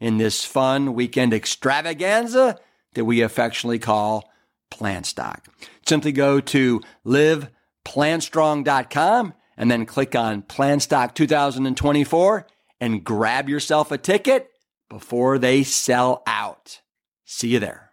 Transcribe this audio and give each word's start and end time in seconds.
in 0.00 0.18
this 0.18 0.44
fun 0.44 0.94
weekend 0.94 1.32
extravaganza 1.32 2.58
that 2.94 3.04
we 3.04 3.20
affectionately 3.20 3.78
call 3.78 4.28
Plantstock. 4.70 5.44
Simply 5.86 6.10
go 6.12 6.40
to 6.40 6.80
liveplantstrong.com 7.06 9.34
and 9.56 9.70
then 9.70 9.86
click 9.86 10.16
on 10.16 10.42
Plantstock 10.42 11.14
2024 11.14 12.46
and 12.80 13.04
grab 13.04 13.48
yourself 13.48 13.92
a 13.92 13.98
ticket 13.98 14.50
before 14.88 15.38
they 15.38 15.62
sell 15.62 16.22
out. 16.26 16.80
See 17.24 17.48
you 17.48 17.58
there. 17.58 17.90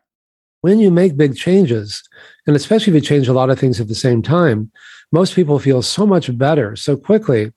When 0.62 0.80
you 0.80 0.90
make 0.90 1.18
big 1.18 1.36
changes, 1.36 2.02
and 2.48 2.56
especially 2.56 2.92
if 2.92 3.04
you 3.04 3.08
change 3.08 3.28
a 3.28 3.34
lot 3.34 3.50
of 3.50 3.60
things 3.60 3.80
at 3.80 3.88
the 3.88 3.96
same 3.96 4.22
time, 4.22 4.72
most 5.12 5.36
people 5.36 5.60
feel 5.60 5.82
so 5.82 6.06
much 6.06 6.36
better 6.38 6.76
so 6.76 6.98
quickly. 6.98 7.54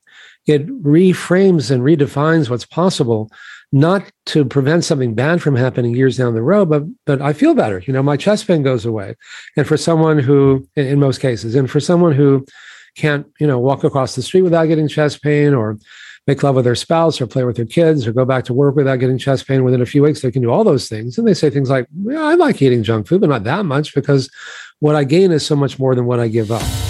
It 0.46 0.66
reframes 0.82 1.70
and 1.70 1.82
redefines 1.82 2.50
what's 2.50 2.66
possible 2.66 3.30
not 3.72 4.10
to 4.26 4.44
prevent 4.44 4.84
something 4.84 5.14
bad 5.14 5.40
from 5.40 5.54
happening 5.54 5.94
years 5.94 6.16
down 6.16 6.34
the 6.34 6.42
road, 6.42 6.68
but 6.68 6.82
but 7.06 7.22
I 7.22 7.32
feel 7.32 7.54
better. 7.54 7.82
You 7.86 7.92
know, 7.92 8.02
my 8.02 8.16
chest 8.16 8.46
pain 8.46 8.62
goes 8.62 8.84
away. 8.84 9.14
And 9.56 9.66
for 9.66 9.76
someone 9.76 10.18
who, 10.18 10.68
in 10.76 10.98
most 10.98 11.20
cases, 11.20 11.54
and 11.54 11.70
for 11.70 11.80
someone 11.80 12.12
who 12.12 12.44
can't, 12.96 13.26
you 13.38 13.46
know, 13.46 13.58
walk 13.58 13.84
across 13.84 14.16
the 14.16 14.22
street 14.22 14.42
without 14.42 14.66
getting 14.66 14.88
chest 14.88 15.22
pain 15.22 15.54
or 15.54 15.78
make 16.26 16.42
love 16.42 16.54
with 16.54 16.64
their 16.64 16.74
spouse 16.74 17.20
or 17.20 17.26
play 17.26 17.44
with 17.44 17.56
their 17.56 17.64
kids 17.64 18.06
or 18.06 18.12
go 18.12 18.24
back 18.24 18.44
to 18.44 18.52
work 18.52 18.76
without 18.76 18.96
getting 18.96 19.18
chest 19.18 19.46
pain 19.46 19.64
within 19.64 19.80
a 19.80 19.86
few 19.86 20.02
weeks, 20.02 20.20
they 20.20 20.30
can 20.30 20.42
do 20.42 20.50
all 20.50 20.64
those 20.64 20.88
things. 20.88 21.16
And 21.16 21.26
they 21.26 21.34
say 21.34 21.50
things 21.50 21.70
like, 21.70 21.86
yeah, 22.04 22.22
I 22.22 22.34
like 22.34 22.60
eating 22.60 22.82
junk 22.82 23.06
food, 23.06 23.20
but 23.20 23.30
not 23.30 23.44
that 23.44 23.64
much 23.64 23.94
because 23.94 24.30
what 24.80 24.96
I 24.96 25.04
gain 25.04 25.32
is 25.32 25.46
so 25.46 25.56
much 25.56 25.78
more 25.78 25.94
than 25.94 26.06
what 26.06 26.20
I 26.20 26.28
give 26.28 26.50
up. 26.50 26.89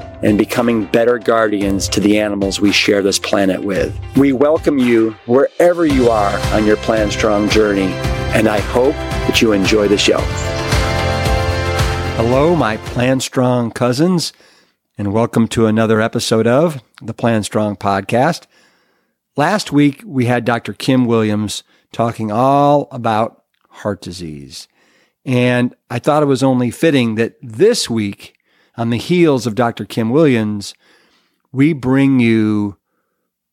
and 0.23 0.37
becoming 0.37 0.85
better 0.85 1.17
guardians 1.17 1.87
to 1.89 1.99
the 1.99 2.19
animals 2.19 2.61
we 2.61 2.71
share 2.71 3.01
this 3.01 3.17
planet 3.17 3.63
with. 3.63 3.97
We 4.15 4.33
welcome 4.33 4.77
you 4.77 5.11
wherever 5.25 5.85
you 5.85 6.09
are 6.09 6.37
on 6.53 6.65
your 6.65 6.77
Plant 6.77 7.13
Strong 7.13 7.49
journey, 7.49 7.93
and 8.33 8.47
I 8.47 8.59
hope 8.59 8.93
that 8.93 9.41
you 9.41 9.51
enjoy 9.51 9.87
the 9.87 9.97
show. 9.97 10.19
Hello, 12.17 12.55
my 12.55 12.77
Plant 12.77 13.23
Strong 13.23 13.71
cousins, 13.71 14.31
and 14.97 15.11
welcome 15.11 15.47
to 15.49 15.65
another 15.65 15.99
episode 15.99 16.45
of 16.45 16.83
the 17.01 17.13
Plant 17.13 17.45
Strong 17.45 17.77
podcast. 17.77 18.45
Last 19.35 19.71
week, 19.71 20.03
we 20.05 20.25
had 20.25 20.45
Dr. 20.45 20.73
Kim 20.73 21.05
Williams 21.05 21.63
talking 21.91 22.31
all 22.31 22.87
about 22.91 23.43
heart 23.69 24.01
disease. 24.01 24.67
And 25.25 25.75
I 25.89 25.99
thought 25.99 26.23
it 26.23 26.27
was 26.27 26.43
only 26.43 26.69
fitting 26.69 27.15
that 27.15 27.35
this 27.41 27.89
week 27.89 28.35
on 28.77 28.89
the 28.89 28.97
heels 28.97 29.45
of 29.45 29.55
Dr. 29.55 29.85
Kim 29.85 30.09
Williams, 30.09 30.73
we 31.51 31.73
bring 31.73 32.19
you 32.19 32.77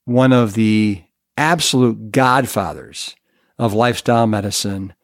one 0.05 0.33
of 0.33 0.55
the 0.55 1.03
absolute 1.37 2.11
godfathers 2.11 3.15
of 3.59 3.75
lifestyle 3.75 4.27
medicine 4.27 4.95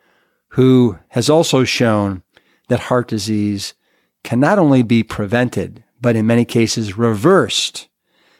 who 0.50 0.98
has 1.08 1.28
also 1.28 1.64
shown 1.64 2.22
that 2.68 2.80
heart 2.80 3.08
disease 3.08 3.74
can 4.22 4.40
not 4.40 4.58
only 4.58 4.82
be 4.82 5.02
prevented, 5.02 5.84
but 6.00 6.16
in 6.16 6.26
many 6.26 6.44
cases 6.44 6.96
reversed. 6.96 7.88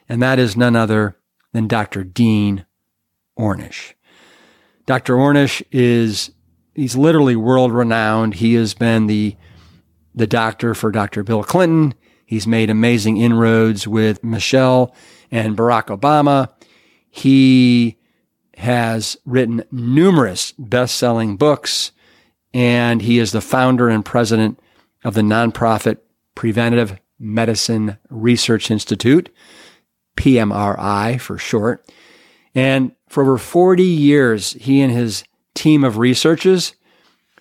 And 0.09 0.23
that 0.23 0.39
is 0.39 0.57
none 0.57 0.77
other 0.77 1.17
than 1.53 1.69
Dr. 1.69 2.05
Dean 2.05 2.65
Ornish. 3.39 3.95
Dr. 4.87 5.15
Ornish 5.15 5.63
is, 5.73 6.31
he's 6.75 6.97
literally 6.97 7.37
world 7.37 7.73
renowned. 7.73 8.35
He 8.35 8.55
has 8.55 8.75
been 8.75 9.07
the 9.07 9.37
the 10.15 10.27
doctor 10.27 10.75
for 10.75 10.91
Dr. 10.91 11.23
Bill 11.23 11.43
Clinton. 11.43 11.95
He's 12.25 12.47
made 12.47 12.71
amazing 12.71 13.17
inroads 13.19 13.87
with 13.87 14.23
Michelle 14.25 14.95
and 15.31 15.57
Barack 15.57 15.87
Obama. 15.87 16.51
He 17.11 17.99
has 18.57 19.17
written 19.25 19.65
numerous 19.71 20.53
best 20.53 20.97
selling 20.97 21.37
books, 21.37 21.93
and 22.53 23.03
he 23.03 23.19
is 23.19 23.33
the 23.33 23.41
founder 23.41 23.89
and 23.89 24.05
president 24.05 24.59
of 25.03 25.15
the 25.15 25.23
nonprofit 25.23 25.99
Preventive 26.35 26.99
Medicine 27.19 27.99
Research 28.11 28.71
Institute, 28.71 29.31
PMRI 30.17 31.21
for 31.21 31.39
short. 31.39 31.89
And 32.55 32.93
for 33.09 33.23
over 33.23 33.39
40 33.39 33.83
years, 33.83 34.53
he 34.53 34.81
and 34.81 34.93
his 34.93 35.25
team 35.55 35.85
of 35.85 35.99
researchers 35.99 36.75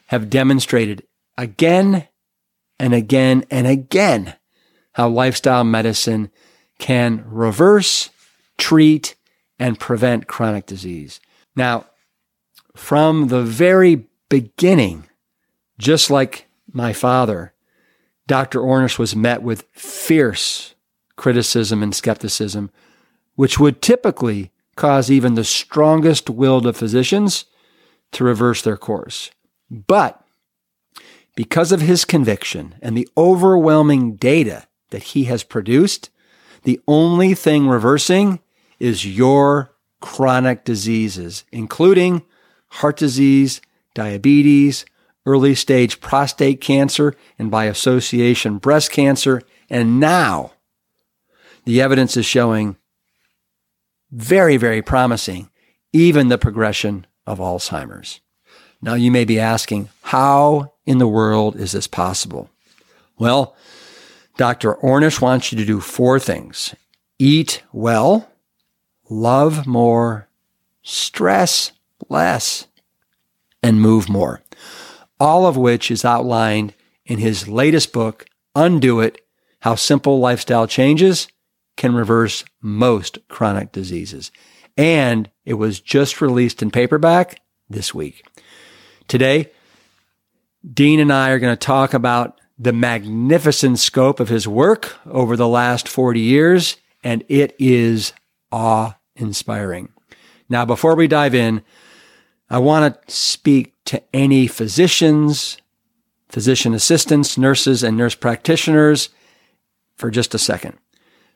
have 0.08 0.30
demonstrated 0.30 1.04
again 1.38 2.08
and 2.80 2.94
again 2.94 3.46
and 3.50 3.68
again 3.68 4.36
how 4.94 5.10
lifestyle 5.10 5.64
medicine 5.64 6.30
can 6.80 7.24
reverse, 7.28 8.10
treat, 8.58 9.16
and 9.60 9.80
prevent 9.80 10.28
chronic 10.28 10.66
disease. 10.66 11.20
Now, 11.56 11.86
from 12.76 13.28
the 13.28 13.44
very 13.44 14.08
beginning, 14.30 15.08
just 15.78 16.10
like 16.10 16.48
my 16.72 16.94
father, 16.94 17.54
Dr. 18.28 18.60
Ornish 18.60 18.98
was 18.98 19.16
met 19.16 19.44
with 19.44 19.66
fierce 19.74 20.76
criticism 21.16 21.84
and 21.84 21.94
skepticism, 21.94 22.72
which 23.36 23.60
would 23.60 23.82
typically 23.82 24.52
cause 24.76 25.12
even 25.12 25.36
the 25.36 25.44
strongest 25.44 26.30
willed 26.30 26.66
of 26.66 26.78
physicians 26.78 27.46
to 28.12 28.24
reverse 28.24 28.62
their 28.62 28.78
course. 28.78 29.32
But 29.70 30.23
because 31.36 31.72
of 31.72 31.82
his 31.82 32.06
conviction 32.06 32.76
and 32.82 32.96
the 32.96 33.08
overwhelming 33.18 34.16
data 34.16 34.68
that 34.92 35.04
he 35.04 35.26
has 35.26 35.44
produced, 35.44 36.10
the 36.64 36.80
only 36.88 37.34
thing 37.34 37.68
reversing 37.68 38.40
is 38.80 39.06
your 39.06 39.74
chronic 40.02 40.64
diseases, 40.64 41.44
including 41.52 42.24
heart 42.68 42.98
disease, 42.98 43.62
diabetes, 43.94 44.86
early 45.26 45.56
stage 45.56 46.02
prostate 46.02 46.60
cancer, 46.62 47.16
and 47.40 47.50
by 47.50 47.66
association, 47.66 48.58
breast 48.58 48.92
cancer. 48.92 49.42
And 49.70 50.00
now 50.00 50.54
the 51.66 51.82
evidence 51.82 52.18
is 52.18 52.26
showing 52.26 52.78
very, 54.12 54.58
very 54.58 54.82
promising, 54.82 55.50
even 55.92 56.28
the 56.28 56.38
progression 56.38 57.08
of 57.26 57.40
Alzheimer's. 57.40 58.20
Now 58.82 58.96
you 58.96 59.10
may 59.10 59.26
be 59.26 59.40
asking, 59.40 59.90
how 60.02 60.73
in 60.86 60.98
the 60.98 61.08
world 61.08 61.56
is 61.56 61.72
this 61.72 61.88
possible? 61.88 62.50
Well, 63.18 63.56
Dr. 64.38 64.76
Ornish 64.76 65.22
wants 65.22 65.52
you 65.52 65.58
to 65.58 65.66
do 65.66 65.80
four 65.80 66.20
things. 66.20 66.76
Eat 67.20 67.64
well, 67.72 68.30
love 69.10 69.68
more, 69.68 70.28
stress 70.82 71.72
less, 72.10 72.68
and 73.62 73.82
move 73.82 74.10
more. 74.10 74.42
All 75.20 75.46
of 75.46 75.58
which 75.58 75.90
is 75.90 76.04
outlined 76.04 76.74
in 77.06 77.20
his 77.20 77.48
latest 77.48 77.94
book, 77.94 78.26
Undo 78.56 79.00
It 79.00 79.22
How 79.62 79.76
Simple 79.76 80.20
Lifestyle 80.20 80.68
Changes 80.68 81.28
Can 81.78 81.96
Reverse 81.96 82.44
Most 82.62 83.20
Chronic 83.30 83.72
Diseases. 83.72 84.32
And 84.76 85.30
it 85.46 85.54
was 85.56 85.80
just 85.80 86.22
released 86.22 86.62
in 86.62 86.72
paperback 86.72 87.42
this 87.70 87.94
week. 87.94 88.26
Today, 89.08 89.52
Dean 90.72 91.00
and 91.00 91.12
I 91.12 91.32
are 91.32 91.40
going 91.40 91.56
to 91.56 91.66
talk 91.66 91.94
about 91.94 92.40
the 92.58 92.74
magnificent 92.74 93.80
scope 93.80 94.20
of 94.20 94.30
his 94.30 94.48
work 94.48 94.96
over 95.06 95.36
the 95.36 95.48
last 95.48 95.88
40 95.88 96.20
years, 96.20 96.78
and 97.04 97.24
it 97.28 97.56
is 97.60 98.14
awe 98.52 98.94
inspiring. 99.16 99.92
Now, 100.48 100.64
before 100.66 100.96
we 100.96 101.08
dive 101.08 101.36
in, 101.36 101.64
I 102.50 102.60
want 102.60 103.08
to 103.08 103.14
speak 103.14 103.74
to 103.86 104.02
any 104.14 104.48
physicians, 104.48 105.58
physician 106.30 106.74
assistants, 106.74 107.38
nurses, 107.38 107.84
and 107.84 107.98
nurse 107.98 108.16
practitioners 108.16 109.10
for 109.96 110.10
just 110.10 110.34
a 110.34 110.40
second. 110.40 110.78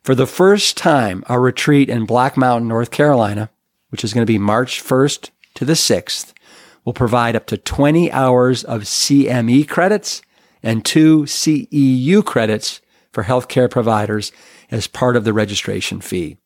For 0.04 0.16
the 0.16 0.28
first 0.28 0.78
time, 0.78 1.24
our 1.28 1.42
retreat 1.42 1.90
in 1.90 2.06
Black 2.06 2.38
Mountain, 2.38 2.70
North 2.70 2.92
Carolina, 2.92 3.50
which 3.90 4.04
is 4.04 4.14
going 4.14 4.26
to 4.26 4.32
be 4.32 4.38
March 4.38 4.82
1st 4.82 5.32
to 5.56 5.66
the 5.66 5.74
6th, 5.74 6.34
will 6.88 6.94
provide 6.94 7.36
up 7.36 7.46
to 7.48 7.58
20 7.58 8.10
hours 8.14 8.64
of 8.64 8.84
CME 8.84 9.68
credits 9.68 10.22
and 10.64 10.86
two 10.86 11.24
CEU 11.24 12.24
credits 12.24 12.80
for 13.12 13.26
healthcare 13.26 13.70
providers 13.70 14.32
as 14.72 14.88
part 14.88 15.18
of 15.18 15.26
the 15.26 15.34
registration 15.34 16.00
fee 16.00 16.38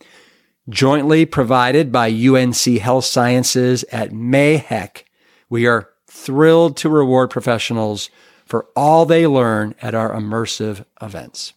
jointly 0.68 1.28
provided 1.28 1.92
by 1.92 2.10
UNC 2.10 2.58
Health 2.80 3.06
Sciences 3.06 3.84
at 3.92 4.10
MAHEC. 4.10 5.04
We 5.48 5.68
are 5.68 5.90
thrilled 6.08 6.76
to 6.78 6.90
reward 6.90 7.30
professionals 7.30 8.10
for 8.46 8.68
all 8.76 9.06
they 9.06 9.28
learn 9.28 9.76
at 9.80 9.94
our 9.94 10.12
immersive 10.12 10.86
events. 11.04 11.54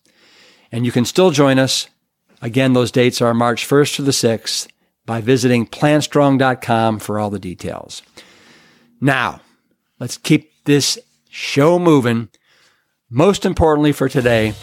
And 0.71 0.85
you 0.85 0.93
can 0.93 1.07
still 1.07 1.31
join 1.31 1.59
us. 1.59 1.89
Again, 2.43 2.75
those 2.75 2.91
dates 2.91 3.23
are 3.23 3.33
March 3.33 3.67
1st 3.67 3.97
to 3.97 4.03
the 4.03 4.11
6th 4.11 4.69
by 5.07 5.23
visiting 5.23 5.67
plantstrong.com 5.67 6.99
for 6.99 7.19
all 7.19 7.31
the 7.31 7.39
details. 7.39 8.03
Now, 9.01 9.41
let's 9.99 10.17
keep 10.17 10.65
this 10.65 10.99
show 11.29 11.79
moving. 11.79 12.29
Most 13.11 13.45
importantly 13.45 13.93
for 13.93 14.09
today, 14.09 14.55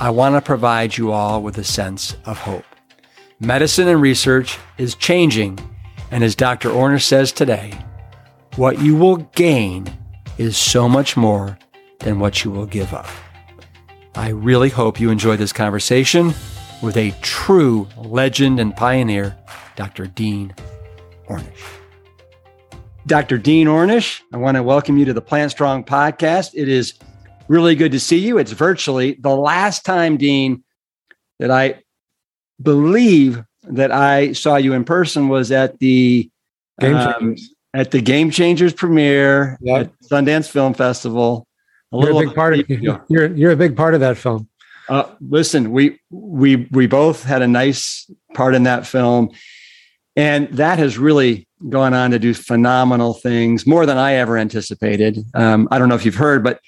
I 0.00 0.10
want 0.10 0.36
to 0.36 0.40
provide 0.40 0.96
you 0.96 1.10
all 1.10 1.42
with 1.42 1.58
a 1.58 1.64
sense 1.64 2.16
of 2.24 2.38
hope. 2.38 2.64
Medicine 3.40 3.88
and 3.88 4.00
research 4.00 4.58
is 4.78 4.94
changing, 4.94 5.58
and 6.10 6.22
as 6.22 6.34
Dr. 6.34 6.70
Ornish 6.70 7.04
says 7.04 7.32
today, 7.32 7.72
what 8.56 8.80
you 8.80 8.96
will 8.96 9.16
gain 9.16 9.86
is 10.38 10.56
so 10.56 10.88
much 10.88 11.16
more 11.16 11.58
than 12.00 12.18
what 12.18 12.44
you 12.44 12.50
will 12.50 12.66
give 12.66 12.92
up. 12.94 13.06
I 14.14 14.30
really 14.30 14.68
hope 14.68 15.00
you 15.00 15.10
enjoy 15.10 15.36
this 15.36 15.52
conversation 15.52 16.34
with 16.82 16.96
a 16.96 17.14
true 17.22 17.88
legend 17.96 18.60
and 18.60 18.74
pioneer, 18.74 19.36
Dr. 19.76 20.06
Dean 20.06 20.54
Ornish. 21.28 21.77
Dr. 23.08 23.38
Dean 23.38 23.68
Ornish, 23.68 24.20
I 24.34 24.36
want 24.36 24.58
to 24.58 24.62
welcome 24.62 24.98
you 24.98 25.06
to 25.06 25.14
the 25.14 25.22
Plant 25.22 25.50
Strong 25.50 25.84
podcast. 25.84 26.50
It 26.52 26.68
is 26.68 26.92
really 27.48 27.74
good 27.74 27.90
to 27.92 27.98
see 27.98 28.18
you. 28.18 28.36
It's 28.36 28.52
virtually 28.52 29.14
the 29.14 29.34
last 29.34 29.86
time, 29.86 30.18
Dean, 30.18 30.62
that 31.38 31.50
I 31.50 31.82
believe 32.62 33.42
that 33.62 33.90
I 33.92 34.34
saw 34.34 34.56
you 34.56 34.74
in 34.74 34.84
person 34.84 35.28
was 35.28 35.50
at 35.50 35.78
the 35.78 36.30
Game 36.80 36.96
um, 36.96 37.36
at 37.72 37.92
the 37.92 38.02
Game 38.02 38.30
Changers 38.30 38.74
premiere 38.74 39.58
yep. 39.62 39.86
at 39.86 40.00
Sundance 40.00 40.50
Film 40.50 40.74
Festival. 40.74 41.46
A 41.94 41.96
you're 41.96 42.10
a 42.10 42.26
big 42.26 42.34
part 42.34 42.58
of 42.58 42.68
you're 43.08 43.34
you're 43.34 43.52
a 43.52 43.56
big 43.56 43.74
part 43.74 43.94
of 43.94 44.00
that 44.00 44.18
film. 44.18 44.50
Uh, 44.90 45.04
listen, 45.22 45.72
we 45.72 45.98
we 46.10 46.68
we 46.72 46.86
both 46.86 47.24
had 47.24 47.40
a 47.40 47.48
nice 47.48 48.10
part 48.34 48.54
in 48.54 48.64
that 48.64 48.86
film, 48.86 49.30
and 50.18 50.48
that 50.48 50.80
has 50.80 50.98
really 50.98 51.46
gone 51.68 51.94
on 51.94 52.10
to 52.10 52.18
do 52.18 52.34
phenomenal 52.34 53.14
things, 53.14 53.68
more 53.68 53.86
than 53.86 53.98
I 53.98 54.14
ever 54.14 54.36
anticipated. 54.36 55.24
Um, 55.34 55.68
I 55.70 55.78
don't 55.78 55.88
know 55.88 55.94
if 55.94 56.04
you've 56.04 56.16
heard, 56.16 56.42
but 56.42 56.60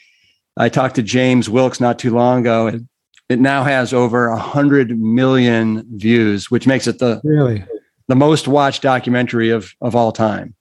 I 0.56 0.69
talked 0.69 0.94
to 0.94 1.02
James 1.02 1.50
Wilks 1.50 1.81
not 1.81 1.99
too 1.99 2.14
long 2.14 2.41
ago, 2.41 2.69
and 2.69 2.88
it 3.29 3.41
now 3.41 3.64
has 3.64 3.93
over 3.93 4.29
a 4.29 4.38
hundred 4.38 4.97
million 4.97 5.85
views, 5.97 6.49
which 6.49 6.69
makes 6.69 6.87
it 6.87 7.00
the 7.00 7.20
really 7.25 7.64
the 8.06 8.14
most 8.14 8.47
watched 8.47 8.82
documentary 8.82 9.50
of 9.50 9.73
of 9.81 9.97
all 9.97 10.12
time. 10.12 10.55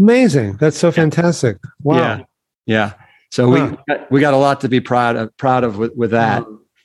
Amazing! 0.00 0.56
That's 0.56 0.76
so 0.76 0.90
fantastic. 0.90 1.58
Wow. 1.84 1.96
Yeah, 1.96 2.24
yeah. 2.66 2.92
So 3.30 3.48
we 3.48 3.96
we 4.10 4.20
got 4.20 4.34
a 4.34 4.36
lot 4.36 4.60
to 4.62 4.68
be 4.68 4.80
proud 4.80 5.14
of 5.14 5.36
proud 5.36 5.62
of 5.62 5.78
with, 5.78 5.94
with 5.94 6.10
that. 6.10 6.44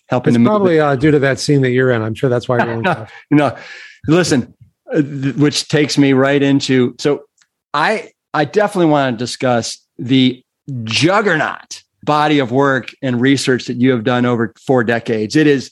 Helping 0.09 0.35
it's 0.35 0.43
probably 0.43 0.79
uh, 0.79 0.95
due 0.95 1.11
to 1.11 1.19
that 1.19 1.39
scene 1.39 1.61
that 1.61 1.71
you're 1.71 1.91
in. 1.91 2.03
I'm 2.03 2.13
sure 2.13 2.29
that's 2.29 2.47
why 2.47 2.63
you're. 2.63 2.81
no, 2.81 3.07
no, 3.31 3.57
listen, 4.07 4.53
which 4.93 5.67
takes 5.67 5.97
me 5.97 6.13
right 6.13 6.41
into 6.41 6.95
so 6.99 7.23
I 7.73 8.11
I 8.33 8.45
definitely 8.45 8.91
want 8.91 9.17
to 9.17 9.23
discuss 9.23 9.83
the 9.97 10.43
juggernaut 10.83 11.83
body 12.03 12.39
of 12.39 12.51
work 12.51 12.91
and 13.01 13.19
research 13.19 13.65
that 13.65 13.77
you 13.77 13.91
have 13.91 14.03
done 14.03 14.25
over 14.25 14.53
four 14.65 14.83
decades. 14.83 15.35
It 15.35 15.47
is, 15.47 15.71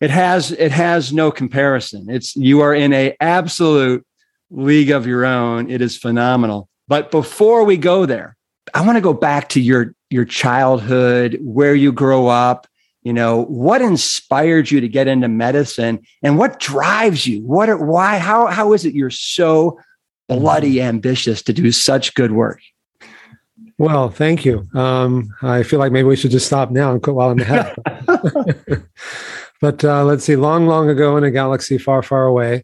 it 0.00 0.10
has, 0.10 0.52
it 0.52 0.72
has 0.72 1.12
no 1.12 1.30
comparison. 1.30 2.06
It's, 2.08 2.36
you 2.36 2.60
are 2.60 2.74
in 2.74 2.92
a 2.92 3.16
absolute 3.20 4.06
league 4.50 4.90
of 4.90 5.06
your 5.06 5.24
own. 5.24 5.70
It 5.70 5.80
is 5.80 5.96
phenomenal. 5.96 6.68
But 6.86 7.10
before 7.10 7.64
we 7.64 7.76
go 7.76 8.06
there, 8.06 8.36
I 8.74 8.84
want 8.84 8.96
to 8.96 9.02
go 9.02 9.14
back 9.14 9.48
to 9.50 9.60
your, 9.60 9.94
your 10.10 10.24
childhood, 10.24 11.38
where 11.42 11.74
you 11.74 11.92
grow 11.92 12.28
up, 12.28 12.66
you 13.08 13.14
know, 13.14 13.44
what 13.44 13.80
inspired 13.80 14.70
you 14.70 14.82
to 14.82 14.86
get 14.86 15.08
into 15.08 15.28
medicine 15.28 15.98
and 16.22 16.36
what 16.36 16.60
drives 16.60 17.26
you? 17.26 17.40
What 17.40 17.70
are, 17.70 17.82
why, 17.82 18.18
how, 18.18 18.48
how 18.48 18.74
is 18.74 18.84
it 18.84 18.94
you're 18.94 19.08
so 19.08 19.80
bloody 20.28 20.82
ambitious 20.82 21.40
to 21.44 21.54
do 21.54 21.72
such 21.72 22.12
good 22.12 22.32
work? 22.32 22.60
Well, 23.78 24.10
thank 24.10 24.44
you. 24.44 24.68
Um, 24.74 25.34
I 25.40 25.62
feel 25.62 25.78
like 25.78 25.90
maybe 25.90 26.06
we 26.06 26.16
should 26.16 26.32
just 26.32 26.48
stop 26.48 26.70
now 26.70 26.92
and 26.92 27.02
quit 27.02 27.16
while 27.16 27.30
I'm 27.30 27.40
ahead. 27.40 27.74
but 29.62 29.82
uh, 29.82 30.04
let's 30.04 30.24
see. 30.24 30.36
Long, 30.36 30.66
long 30.66 30.90
ago 30.90 31.16
in 31.16 31.24
a 31.24 31.30
galaxy 31.30 31.78
far, 31.78 32.02
far 32.02 32.26
away, 32.26 32.62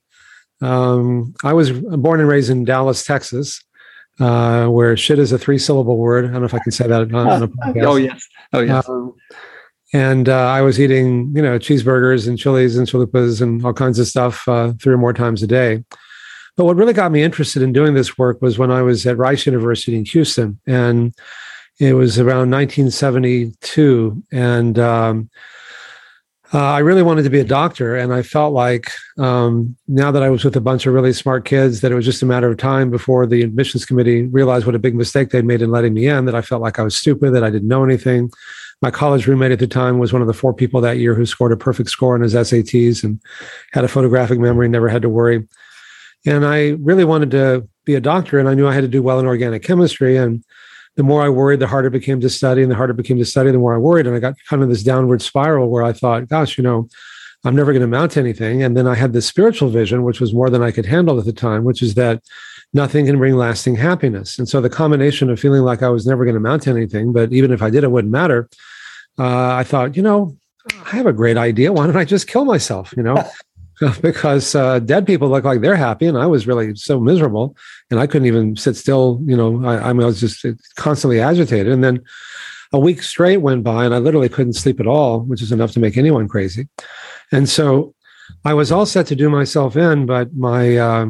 um, 0.61 1.33
I 1.43 1.55
was 1.55 1.73
born 1.73 2.21
and 2.21 2.29
raised 2.29 2.51
in 2.51 2.67
Dallas, 2.67 3.03
Texas, 3.03 3.65
uh, 4.21 4.67
where 4.67 4.95
shit 4.95 5.19
is 5.19 5.33
a 5.33 5.39
three-syllable 5.39 5.97
word. 5.97 6.27
I 6.27 6.33
don't 6.33 6.41
know 6.41 6.45
if 6.45 6.53
I 6.53 6.59
can 6.59 6.71
say 6.71 6.87
that 6.87 7.01
on, 7.01 7.15
on 7.15 7.43
a 7.45 7.49
podcast. 7.49 7.85
Oh 7.87 7.97
yes, 7.97 8.29
oh 8.53 8.61
yes. 8.61 8.87
Um, 8.91 9.15
and 9.95 10.29
uh, 10.29 10.49
I 10.49 10.61
was 10.61 10.81
eating, 10.81 11.33
you 11.37 11.41
know, 11.41 11.57
cheeseburgers 11.57 12.27
and 12.27 12.37
chilies 12.37 12.77
and 12.77 12.89
chalupas 12.89 13.41
and 13.41 13.65
all 13.65 13.73
kinds 13.73 14.01
of 14.01 14.09
stuff 14.09 14.47
uh, 14.49 14.73
three 14.83 14.93
or 14.93 14.99
more 14.99 15.13
times 15.13 15.41
a 15.41 15.47
day. 15.47 15.85
But 16.57 16.65
what 16.65 16.75
really 16.77 16.93
got 16.93 17.13
me 17.13 17.23
interested 17.23 17.63
in 17.63 17.73
doing 17.73 17.95
this 17.95 18.19
work 18.19 18.43
was 18.43 18.59
when 18.59 18.73
I 18.73 18.83
was 18.83 19.07
at 19.07 19.17
Rice 19.17 19.47
University 19.47 19.97
in 19.97 20.05
Houston, 20.07 20.59
and 20.67 21.15
it 21.79 21.95
was 21.95 22.19
around 22.19 22.51
1972, 22.51 24.21
and 24.33 24.79
um, 24.81 25.31
uh, 26.53 26.59
I 26.59 26.81
really 26.81 27.03
wanted 27.03 27.23
to 27.23 27.31
be 27.31 27.41
a 27.41 27.45
doctor, 27.45 27.95
and 27.97 28.13
I 28.13 28.23
felt 28.23 28.53
like 28.53 28.91
um, 29.17 29.77
now 29.87 30.11
that 30.11 30.25
I 30.25 30.31
was 30.31 30.45
with 30.45 30.57
a 30.57 30.61
bunch 30.61 30.87
of 30.87 30.95
really 30.95 31.13
smart 31.13 31.45
kids, 31.45 31.83
that 31.83 31.93
it 31.93 31.97
was 31.97 32.05
just 32.05 32.23
a 32.23 32.27
matter 32.27 32.49
of 32.49 32.57
time 32.57 32.91
before 32.91 33.27
the 33.27 33.43
admissions 33.43 33.85
committee 33.85 34.23
realized 34.27 34.67
what 34.67 34.75
a 34.75 34.81
big 34.81 34.97
mistake 34.97 35.31
they'd 35.31 35.45
made 35.45 35.63
in 35.63 35.71
letting 35.71 35.95
me 35.95 36.09
in. 36.09 36.25
That 36.25 36.35
I 36.35 36.43
felt 36.43 36.63
like 36.63 36.81
I 36.81 36.83
was 36.83 36.97
stupid, 36.97 37.33
that 37.33 37.45
I 37.45 37.51
didn't 37.51 37.69
know 37.69 37.85
anything. 37.85 38.31
My 38.85 38.91
college 38.91 39.27
roommate 39.27 39.51
at 39.51 39.61
the 39.61 39.67
time 39.67 39.99
was 39.99 40.13
one 40.13 40.21
of 40.21 40.29
the 40.29 40.35
four 40.35 40.53
people 40.53 40.83
that 40.83 40.99
year 40.99 41.15
who 41.15 41.25
scored 41.25 41.53
a 41.53 41.57
perfect 41.57 41.89
score 41.89 42.15
on 42.15 42.21
his 42.21 42.35
SATs 42.35 43.03
and 43.03 43.19
had 43.73 43.83
a 43.83 43.89
photographic 43.89 44.39
memory, 44.39 44.69
never 44.69 44.91
had 44.91 45.01
to 45.01 45.09
worry. 45.09 45.49
And 46.27 46.45
I 46.45 46.73
really 46.81 47.07
wanted 47.07 47.31
to 47.31 47.67
be 47.87 47.95
a 47.95 48.01
doctor, 48.01 48.39
and 48.39 48.47
I 48.47 48.53
knew 48.53 48.69
I 48.69 48.75
had 48.75 48.83
to 48.83 48.89
do 48.89 49.03
well 49.03 49.19
in 49.19 49.25
organic 49.25 49.63
chemistry. 49.63 50.19
And 50.19 50.45
the 50.97 51.03
more 51.03 51.23
I 51.23 51.31
worried, 51.31 51.61
the 51.61 51.67
harder 51.67 51.89
it 51.89 51.93
became 51.93 52.21
to 52.21 52.29
study, 52.29 52.61
and 52.61 52.71
the 52.71 52.75
harder 52.75 52.91
it 52.91 52.99
became 52.99 53.17
to 53.17 53.25
study, 53.25 53.51
the 53.51 53.57
more 53.57 53.75
I 53.75 53.79
worried. 53.79 54.07
And 54.07 54.15
I 54.15 54.19
got 54.19 54.35
kind 54.51 54.63
of 54.63 54.69
this 54.69 54.83
downward 54.83 55.23
spiral 55.23 55.71
where 55.71 55.83
I 55.83 55.95
thought, 55.95 56.29
gosh, 56.29 56.59
you 56.59 56.63
know, 56.63 56.87
I'm 57.43 57.57
never 57.57 57.73
going 57.73 57.81
to 57.81 57.87
mount 57.87 58.19
anything. 58.19 58.63
And 58.63 58.77
then 58.77 58.87
I 58.87 58.97
had 58.97 59.15
this 59.15 59.25
spiritual 59.25 59.71
vision, 59.71 60.05
which 60.05 60.21
was 60.21 60.35
more 60.35 60.51
than 60.51 60.63
I 60.63 60.73
could 60.73 60.85
handle 60.85 61.19
at 61.19 61.25
the 61.25 61.33
time, 61.33 61.65
which 61.65 61.81
is 61.81 61.95
that 61.95 62.23
nothing 62.75 63.07
can 63.07 63.17
bring 63.17 63.37
lasting 63.37 63.77
happiness. 63.77 64.39
And 64.39 64.47
so 64.47 64.61
the 64.61 64.69
combination 64.69 65.31
of 65.31 65.41
feeling 65.41 65.63
like 65.63 65.83
I 65.83 65.89
was 65.89 66.07
never 66.07 66.27
going 66.27 66.35
to 66.35 66.41
mount 66.41 66.69
anything, 66.69 67.15
but 67.15 67.33
even 67.33 67.51
if 67.51 67.63
I 67.63 67.71
did, 67.71 67.83
it 67.83 67.91
wouldn't 67.91 68.13
matter. 68.13 68.47
Uh, 69.19 69.55
I 69.55 69.65
thought, 69.65 69.97
you 69.97 70.03
know, 70.03 70.37
I 70.87 70.97
have 70.97 71.07
a 71.07 71.13
great 71.13 71.37
idea. 71.37 71.73
Why 71.73 71.87
don't 71.87 71.97
I 71.97 72.05
just 72.05 72.27
kill 72.27 72.45
myself? 72.45 72.93
You 72.97 73.03
know, 73.03 73.23
because 74.03 74.55
uh, 74.55 74.79
dead 74.79 75.07
people 75.07 75.29
look 75.29 75.45
like 75.45 75.61
they're 75.61 75.77
happy, 75.77 76.07
and 76.07 76.19
I 76.19 76.27
was 76.27 76.47
really 76.47 76.75
so 76.77 77.01
miserable, 77.01 77.57
and 77.91 77.99
I 77.99 78.07
couldn't 78.07 78.27
even 78.27 78.57
sit 78.57 78.77
still. 78.77 79.21
You 79.25 79.37
know, 79.37 79.65
I, 79.65 79.91
I, 79.91 79.93
mean, 79.93 80.03
I 80.03 80.07
was 80.07 80.21
just 80.21 80.47
constantly 80.77 81.21
agitated. 81.21 81.73
And 81.73 81.83
then 81.83 82.03
a 82.73 82.79
week 82.79 83.03
straight 83.03 83.39
went 83.39 83.65
by, 83.65 83.85
and 83.85 83.95
I 83.95 83.99
literally 83.99 84.29
couldn't 84.29 84.55
sleep 84.55 84.81
at 84.81 84.87
all, 84.87 85.21
which 85.21 85.43
is 85.43 85.53
enough 85.53 85.73
to 85.73 85.81
make 85.81 85.97
anyone 85.97 86.29
crazy. 86.29 86.69
And 87.33 87.49
so 87.49 87.95
I 88.45 88.55
was 88.55 88.71
all 88.71 88.87
set 88.87 89.07
to 89.09 89.17
do 89.17 89.29
myself 89.29 89.77
in, 89.77 90.07
but 90.07 90.35
my 90.35 90.77
uh, 90.77 91.07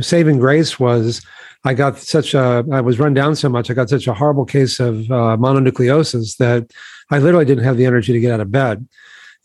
saving 0.00 0.38
grace 0.38 0.78
was 0.78 1.24
I 1.64 1.74
got 1.74 1.98
such 1.98 2.34
a, 2.34 2.64
I 2.72 2.80
was 2.80 2.98
run 2.98 3.14
down 3.14 3.36
so 3.36 3.48
much, 3.48 3.70
I 3.70 3.74
got 3.74 3.90
such 3.90 4.06
a 4.06 4.14
horrible 4.14 4.46
case 4.46 4.80
of 4.80 5.10
uh, 5.10 5.36
mononucleosis 5.36 6.36
that 6.38 6.70
I 7.10 7.18
literally 7.18 7.44
didn't 7.44 7.64
have 7.64 7.76
the 7.76 7.86
energy 7.86 8.12
to 8.12 8.20
get 8.20 8.32
out 8.32 8.40
of 8.40 8.50
bed. 8.50 8.88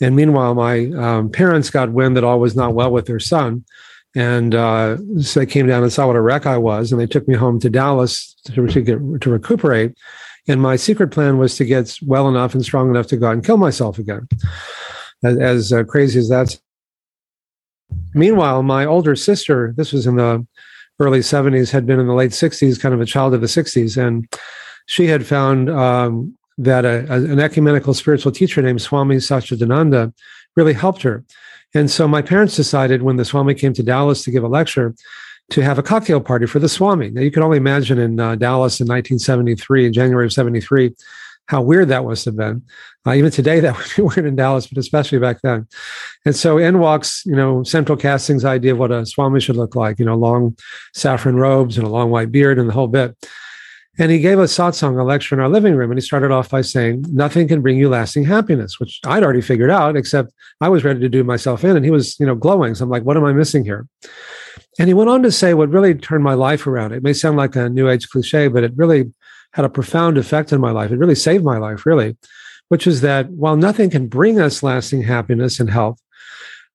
And 0.02 0.16
meanwhile, 0.16 0.56
my 0.56 0.88
um, 0.92 1.30
parents 1.30 1.70
got 1.70 1.92
wind 1.92 2.16
that 2.16 2.24
all 2.24 2.40
was 2.40 2.56
not 2.56 2.74
well 2.74 2.92
with 2.92 3.06
their 3.06 3.20
son. 3.20 3.66
And 4.16 4.56
uh, 4.56 4.98
so 5.22 5.42
they 5.42 5.46
came 5.46 5.68
down 5.68 5.84
and 5.84 5.92
saw 5.92 6.08
what 6.08 6.16
a 6.16 6.22
wreck 6.22 6.46
I 6.46 6.58
was, 6.58 6.92
and 6.92 7.02
they 7.02 7.08
took 7.08 7.28
me 7.28 7.36
home 7.36 7.60
to 7.60 7.70
Dallas 7.70 8.34
to, 8.46 8.66
to, 8.68 8.82
get, 8.82 9.00
to 9.22 9.30
recuperate. 9.30 9.98
And 10.48 10.62
my 10.62 10.78
secret 10.78 11.12
plan 11.12 11.38
was 11.38 11.56
to 11.58 11.66
get 11.66 11.98
well 12.06 12.30
enough 12.30 12.54
and 12.54 12.64
strong 12.64 12.90
enough 12.90 13.08
to 13.08 13.18
go 13.18 13.28
out 13.28 13.34
and 13.34 13.46
kill 13.46 13.58
myself 13.58 14.00
again. 14.00 14.28
As, 15.24 15.38
as 15.38 15.74
uh, 15.74 15.84
crazy 15.84 16.20
as 16.20 16.30
that's. 16.30 16.62
Meanwhile, 18.14 18.64
my 18.64 18.86
older 18.86 19.16
sister, 19.16 19.74
this 19.78 19.92
was 19.92 20.08
in 20.08 20.16
the 20.16 20.46
early 21.00 21.20
70s, 21.20 21.72
had 21.72 21.86
been 21.86 22.00
in 22.00 22.08
the 22.08 22.14
late 22.14 22.32
60s, 22.32 22.80
kind 22.80 22.96
of 22.96 23.02
a 23.02 23.06
child 23.06 23.34
of 23.34 23.42
the 23.42 23.48
60s. 23.48 23.98
And 24.02 24.28
she 24.86 25.08
had 25.08 25.26
found 25.26 25.70
um, 25.70 26.38
that 26.58 26.86
a, 26.86 27.06
a, 27.12 27.18
an 27.18 27.40
ecumenical 27.40 27.94
spiritual 27.94 28.32
teacher 28.32 28.62
named 28.62 28.82
Swami 28.82 29.18
Satchidananda 29.18 30.14
really 30.56 30.74
helped 30.74 31.02
her. 31.02 31.24
And 31.74 31.92
so 31.92 32.08
my 32.08 32.22
parents 32.22 32.56
decided 32.56 33.02
when 33.02 33.18
the 33.18 33.26
Swami 33.26 33.54
came 33.54 33.74
to 33.74 33.84
Dallas 33.84 34.24
to 34.24 34.32
give 34.32 34.44
a 34.44 34.48
lecture 34.48 34.96
to 35.50 35.62
have 35.62 35.78
a 35.78 35.84
cocktail 35.84 36.22
party 36.22 36.46
for 36.46 36.60
the 36.60 36.70
Swami. 36.70 37.12
Now 37.12 37.22
you 37.22 37.32
can 37.32 37.44
only 37.44 37.58
imagine 37.58 38.00
in 38.00 38.20
uh, 38.20 38.36
Dallas 38.36 38.80
in 38.80 38.88
1973, 38.88 39.88
in 39.88 39.94
January 39.94 40.26
of 40.26 40.34
73, 40.34 40.96
how 41.48 41.62
weird 41.62 41.90
that 41.90 42.04
must 42.04 42.26
have 42.26 42.36
been. 42.36 42.64
Uh, 43.06 43.14
even 43.14 43.32
today, 43.32 43.60
that 43.60 43.78
would 43.78 43.88
be 43.96 44.02
weird 44.02 44.28
in 44.28 44.36
Dallas, 44.36 44.68
but 44.68 44.78
especially 44.78 45.20
back 45.20 45.42
then. 45.42 45.68
And 46.26 46.36
so 46.36 46.58
in 46.58 46.80
walks, 46.80 47.24
you 47.26 47.36
know, 47.36 47.64
Central 47.64 47.98
Casting's 47.98 48.46
idea 48.46 48.74
of 48.74 48.80
what 48.80 48.92
a 48.92 49.06
Swami 49.06 49.40
should 49.40 49.58
look 49.58 49.76
like, 49.76 50.00
you 50.00 50.06
know, 50.06 50.16
long 50.16 50.58
saffron 50.94 51.36
robes 51.36 51.78
and 51.78 51.86
a 51.86 51.90
long 51.90 52.10
white 52.10 52.32
beard 52.32 52.58
and 52.58 52.70
the 52.70 52.74
whole 52.74 52.88
bit. 52.88 53.16
And 53.98 54.12
he 54.12 54.20
gave 54.20 54.40
a 54.40 54.44
satsang, 54.44 55.00
a 55.00 55.04
lecture 55.04 55.36
in 55.36 55.42
our 55.42 55.48
living 55.48 55.76
room. 55.76 55.90
And 55.90 55.98
he 55.98 56.06
started 56.06 56.30
off 56.30 56.50
by 56.50 56.62
saying, 56.62 57.06
Nothing 57.10 57.48
can 57.48 57.62
bring 57.62 57.78
you 57.78 57.88
lasting 57.88 58.26
happiness, 58.26 58.78
which 58.78 59.00
I'd 59.06 59.24
already 59.24 59.42
figured 59.42 59.72
out, 59.72 59.96
except 59.96 60.34
I 60.60 60.68
was 60.68 60.84
ready 60.84 61.00
to 61.00 61.08
do 61.08 61.24
myself 61.24 61.64
in. 61.64 61.78
And 61.78 61.86
he 61.86 61.92
was, 61.92 62.20
you 62.20 62.26
know, 62.26 62.36
glowing. 62.36 62.76
So 62.76 62.84
I'm 62.84 62.90
like, 62.90 63.04
What 63.04 63.16
am 63.16 63.24
I 63.24 63.32
missing 63.32 63.64
here? 63.64 63.88
And 64.78 64.90
he 64.90 64.94
went 64.94 65.10
on 65.10 65.24
to 65.24 65.32
say 65.32 65.54
what 65.54 65.70
really 65.70 65.96
turned 65.96 66.24
my 66.24 66.34
life 66.34 66.68
around. 66.68 66.92
It 66.92 67.04
may 67.04 67.14
sound 67.14 67.38
like 67.38 67.56
a 67.56 67.70
new 67.70 67.90
age 67.90 68.10
cliche, 68.10 68.50
but 68.50 68.66
it 68.66 68.74
really 68.76 69.14
had 69.56 69.66
a 69.66 69.70
profound 69.70 70.18
effect 70.18 70.52
on 70.52 70.60
my 70.60 70.72
life. 70.72 70.92
It 70.92 71.00
really 71.00 71.16
saved 71.16 71.44
my 71.44 71.58
life, 71.58 71.86
really, 71.86 72.18
which 72.68 72.86
is 72.86 73.02
that 73.02 73.30
while 73.30 73.56
nothing 73.56 73.90
can 73.90 74.08
bring 74.08 74.40
us 74.40 74.62
lasting 74.62 75.04
happiness 75.04 75.60
and 75.60 75.70
health, 75.70 76.00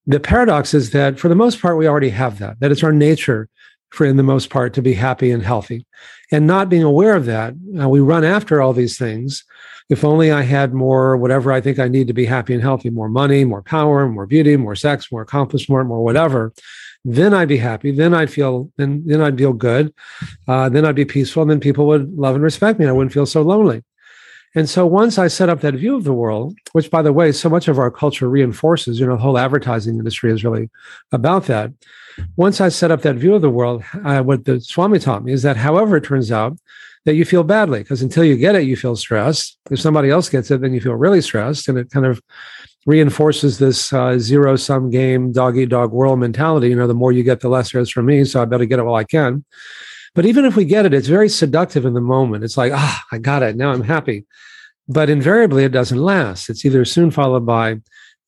the 0.07 0.19
paradox 0.19 0.73
is 0.73 0.91
that 0.91 1.21
for 1.21 1.29
the 1.29 1.35
most 1.35 1.61
part, 1.61 1.77
we 1.77 1.87
already 1.87 2.09
have 2.09 2.39
that, 2.39 2.59
that 2.61 2.73
it's 2.73 2.83
our 2.83 2.93
nature 2.93 3.49
for 3.91 4.07
in 4.07 4.17
the 4.17 4.23
most 4.23 4.51
part 4.51 4.73
to 4.75 4.83
be 4.83 4.95
happy 4.95 5.31
and 5.31 5.43
healthy 5.43 5.85
and 6.33 6.47
not 6.47 6.69
being 6.69 6.83
aware 6.83 7.15
of 7.15 7.27
that 7.27 7.55
uh, 7.81 7.89
we 7.89 8.01
run 8.01 8.25
after 8.25 8.63
all 8.63 8.73
these 8.73 8.97
things 8.97 9.45
if 9.89 10.05
only 10.05 10.31
i 10.31 10.43
had 10.43 10.73
more 10.73 11.17
whatever 11.17 11.51
i 11.51 11.61
think 11.61 11.79
i 11.79 11.89
need 11.89 12.07
to 12.07 12.13
be 12.13 12.25
happy 12.25 12.55
and 12.55 12.63
healthy 12.63 12.89
more 12.89 13.09
money 13.09 13.45
more 13.45 13.63
power 13.63 14.09
more 14.09 14.27
beauty 14.27 14.57
more 14.57 14.77
sex 14.77 15.11
more 15.11 15.23
accomplishment 15.23 15.89
more 15.89 16.05
whatever 16.05 16.53
then 17.05 17.33
i'd 17.35 17.49
be 17.49 17.57
happy 17.57 17.91
then 17.91 18.15
i'd 18.15 18.31
feel 18.31 18.71
then, 18.77 19.03
then 19.07 19.21
i'd 19.21 19.39
feel 19.39 19.53
good 19.53 19.93
uh, 20.49 20.69
then 20.69 20.85
i'd 20.85 20.95
be 20.95 21.05
peaceful 21.05 21.43
and 21.43 21.51
then 21.51 21.61
people 21.61 21.87
would 21.87 22.13
love 22.15 22.35
and 22.35 22.45
respect 22.45 22.79
me 22.79 22.87
i 22.87 22.93
wouldn't 22.93 23.13
feel 23.13 23.27
so 23.27 23.43
lonely 23.43 23.83
and 24.53 24.69
so 24.69 24.85
once 24.85 25.17
I 25.17 25.29
set 25.29 25.49
up 25.49 25.61
that 25.61 25.75
view 25.75 25.95
of 25.95 26.03
the 26.03 26.13
world, 26.13 26.57
which 26.73 26.91
by 26.91 27.03
the 27.03 27.13
way, 27.13 27.31
so 27.31 27.49
much 27.49 27.69
of 27.69 27.79
our 27.79 27.89
culture 27.89 28.29
reinforces, 28.29 28.99
you 28.99 29.07
know, 29.07 29.15
the 29.15 29.23
whole 29.23 29.39
advertising 29.39 29.95
industry 29.95 30.33
is 30.33 30.43
really 30.43 30.69
about 31.13 31.45
that 31.45 31.73
once 32.37 32.61
I 32.61 32.69
set 32.69 32.91
up 32.91 33.03
that 33.03 33.17
view 33.17 33.35
of 33.35 33.43
the 33.43 33.51
world, 33.51 33.85
uh, 34.05 34.23
what 34.23 34.45
the 34.45 34.61
Swami 34.61 34.99
taught 34.99 35.25
me 35.25 35.33
is 35.33 35.43
that, 35.43 35.57
however, 35.57 35.97
it 35.97 36.05
turns 36.05 36.33
out 36.33 36.59
that 37.05 37.15
you 37.15 37.25
feel 37.25 37.45
badly 37.45 37.81
because 37.81 38.03
until 38.03 38.25
you 38.25 38.37
get 38.37 38.55
it, 38.55 38.65
you 38.65 38.77
feel 38.77 38.97
stressed. 38.97 39.59
If 39.71 39.81
somebody 39.81 40.11
else 40.11 40.29
gets 40.29 40.51
it, 40.51 40.61
then 40.61 40.75
you 40.75 40.81
feel 40.81 40.95
really 40.95 41.23
stressed, 41.23 41.69
and 41.69 41.79
it 41.79 41.91
kind 41.91 42.07
of 42.07 42.21
reinforces 42.87 43.59
this 43.59 43.93
uh, 43.93 44.19
zero 44.19 44.57
sum 44.57 44.91
game, 44.91 45.33
dog 45.33 45.57
eat 45.57 45.69
dog 45.69 45.93
world 45.93 46.19
mentality. 46.19 46.69
You 46.69 46.77
know, 46.77 46.87
the 46.87 46.95
more 46.95 47.13
you 47.13 47.23
get, 47.23 47.41
the 47.41 47.49
less 47.49 47.73
there 47.73 47.81
is 47.81 47.91
for 47.91 48.03
me. 48.03 48.25
So 48.25 48.41
I 48.41 48.45
better 48.45 48.65
get 48.65 48.79
it 48.79 48.85
while 48.85 48.95
I 48.95 49.05
can. 49.05 49.45
But 50.15 50.27
even 50.27 50.45
if 50.45 50.57
we 50.57 50.65
get 50.65 50.87
it, 50.87 50.95
it's 50.95 51.07
very 51.07 51.29
seductive 51.29 51.85
in 51.85 51.95
the 51.95 52.01
moment. 52.01 52.43
It's 52.43 52.57
like, 52.57 52.73
ah, 52.75 53.05
I 53.13 53.19
got 53.19 53.43
it. 53.43 53.57
Now 53.57 53.71
I'm 53.71 53.83
happy. 53.83 54.27
But 54.89 55.09
invariably, 55.09 55.65
it 55.65 55.73
doesn't 55.73 55.99
last. 55.99 56.51
It's 56.51 56.65
either 56.65 56.85
soon 56.85 57.11
followed 57.11 57.47
by 57.47 57.81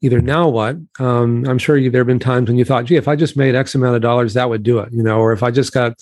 either 0.02 0.20
now 0.20 0.48
what 0.48 0.76
um, 0.98 1.44
i'm 1.48 1.58
sure 1.58 1.76
you, 1.76 1.90
there 1.90 2.00
have 2.00 2.06
been 2.06 2.18
times 2.18 2.48
when 2.48 2.58
you 2.58 2.64
thought 2.64 2.84
gee 2.84 2.96
if 2.96 3.08
i 3.08 3.16
just 3.16 3.36
made 3.36 3.54
x 3.54 3.74
amount 3.74 3.96
of 3.96 4.02
dollars 4.02 4.34
that 4.34 4.50
would 4.50 4.62
do 4.62 4.80
it 4.80 4.92
you 4.92 5.02
know 5.02 5.18
or 5.18 5.32
if 5.32 5.42
i 5.42 5.50
just 5.50 5.72
got 5.72 5.94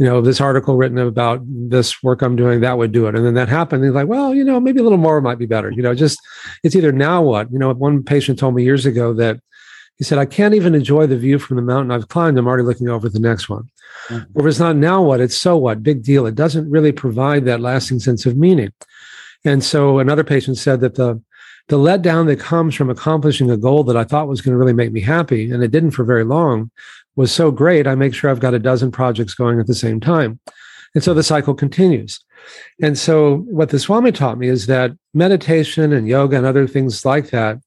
you 0.00 0.06
know 0.06 0.22
this 0.22 0.40
article 0.40 0.76
written 0.76 0.96
about 0.96 1.42
this 1.44 2.02
work 2.02 2.22
i'm 2.22 2.34
doing 2.34 2.60
that 2.60 2.78
would 2.78 2.90
do 2.90 3.06
it. 3.06 3.14
And 3.14 3.24
then 3.26 3.34
that 3.34 3.50
happened. 3.50 3.84
And 3.84 3.94
like 3.94 4.08
well 4.08 4.34
you 4.34 4.42
know 4.42 4.58
maybe 4.58 4.80
a 4.80 4.82
little 4.82 4.98
more 4.98 5.20
might 5.20 5.38
be 5.38 5.44
better. 5.44 5.70
You 5.70 5.82
know 5.82 5.94
just 5.94 6.18
it's 6.64 6.74
either 6.74 6.90
now 6.90 7.20
what. 7.20 7.52
You 7.52 7.58
know 7.58 7.70
one 7.74 8.02
patient 8.02 8.38
told 8.38 8.54
me 8.54 8.64
years 8.64 8.86
ago 8.86 9.12
that 9.12 9.40
he 9.98 10.04
said 10.04 10.18
i 10.18 10.24
can't 10.24 10.54
even 10.54 10.74
enjoy 10.74 11.06
the 11.06 11.18
view 11.18 11.38
from 11.38 11.56
the 11.56 11.62
mountain 11.62 11.90
i've 11.90 12.08
climbed. 12.08 12.38
I'm 12.38 12.48
already 12.48 12.62
looking 12.62 12.88
over 12.88 13.10
the 13.10 13.20
next 13.20 13.50
one. 13.50 13.68
Mm-hmm. 14.08 14.38
or 14.38 14.46
if 14.46 14.50
it's 14.50 14.58
not 14.58 14.76
now 14.76 15.02
what 15.02 15.20
it's 15.20 15.36
so 15.36 15.58
what. 15.58 15.82
Big 15.82 16.02
deal. 16.02 16.26
It 16.26 16.34
doesn't 16.34 16.70
really 16.70 16.92
provide 16.92 17.44
that 17.44 17.60
lasting 17.60 18.00
sense 18.00 18.24
of 18.24 18.38
meaning. 18.38 18.72
And 19.44 19.62
so 19.62 19.98
another 19.98 20.24
patient 20.24 20.56
said 20.56 20.80
that 20.80 20.94
the 20.94 21.22
the 21.68 21.78
letdown 21.78 22.26
that 22.26 22.40
comes 22.40 22.74
from 22.74 22.90
accomplishing 22.90 23.50
a 23.50 23.56
goal 23.56 23.84
that 23.84 23.96
I 23.96 24.02
thought 24.02 24.26
was 24.28 24.40
going 24.40 24.54
to 24.54 24.58
really 24.58 24.72
make 24.72 24.92
me 24.92 25.00
happy, 25.00 25.50
and 25.50 25.62
it 25.62 25.70
didn't 25.70 25.92
for 25.92 26.04
very 26.04 26.24
long, 26.24 26.70
was 27.20 27.30
so 27.30 27.50
great. 27.50 27.86
I 27.86 27.94
make 27.94 28.14
sure 28.14 28.30
I've 28.30 28.40
got 28.40 28.54
a 28.54 28.58
dozen 28.58 28.90
projects 28.90 29.34
going 29.34 29.60
at 29.60 29.66
the 29.66 29.74
same 29.74 30.00
time. 30.00 30.40
And 30.94 31.04
so 31.04 31.12
the 31.12 31.22
cycle 31.22 31.52
continues. 31.52 32.18
And 32.82 32.96
so 32.96 33.40
what 33.50 33.68
the 33.68 33.78
Swami 33.78 34.10
taught 34.10 34.38
me 34.38 34.48
is 34.48 34.66
that 34.66 34.92
meditation 35.12 35.92
and 35.92 36.08
yoga 36.08 36.38
and 36.38 36.46
other 36.46 36.66
things 36.66 37.04
like 37.04 37.28
that, 37.28 37.58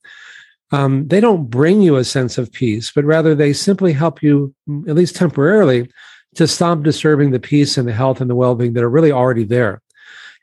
um, 0.71 1.07
they 1.07 1.19
don't 1.19 1.51
bring 1.51 1.83
you 1.83 1.97
a 1.97 2.03
sense 2.03 2.39
of 2.39 2.51
peace, 2.51 2.91
but 2.95 3.05
rather 3.05 3.35
they 3.35 3.53
simply 3.53 3.93
help 3.93 4.23
you, 4.23 4.55
at 4.87 4.95
least 4.95 5.15
temporarily, 5.15 5.87
to 6.33 6.47
stop 6.47 6.81
disturbing 6.81 7.29
the 7.29 7.39
peace 7.39 7.77
and 7.77 7.87
the 7.87 7.93
health 7.93 8.21
and 8.21 8.31
the 8.31 8.35
well-being 8.35 8.73
that 8.73 8.83
are 8.83 8.89
really 8.89 9.11
already 9.11 9.43
there. 9.43 9.82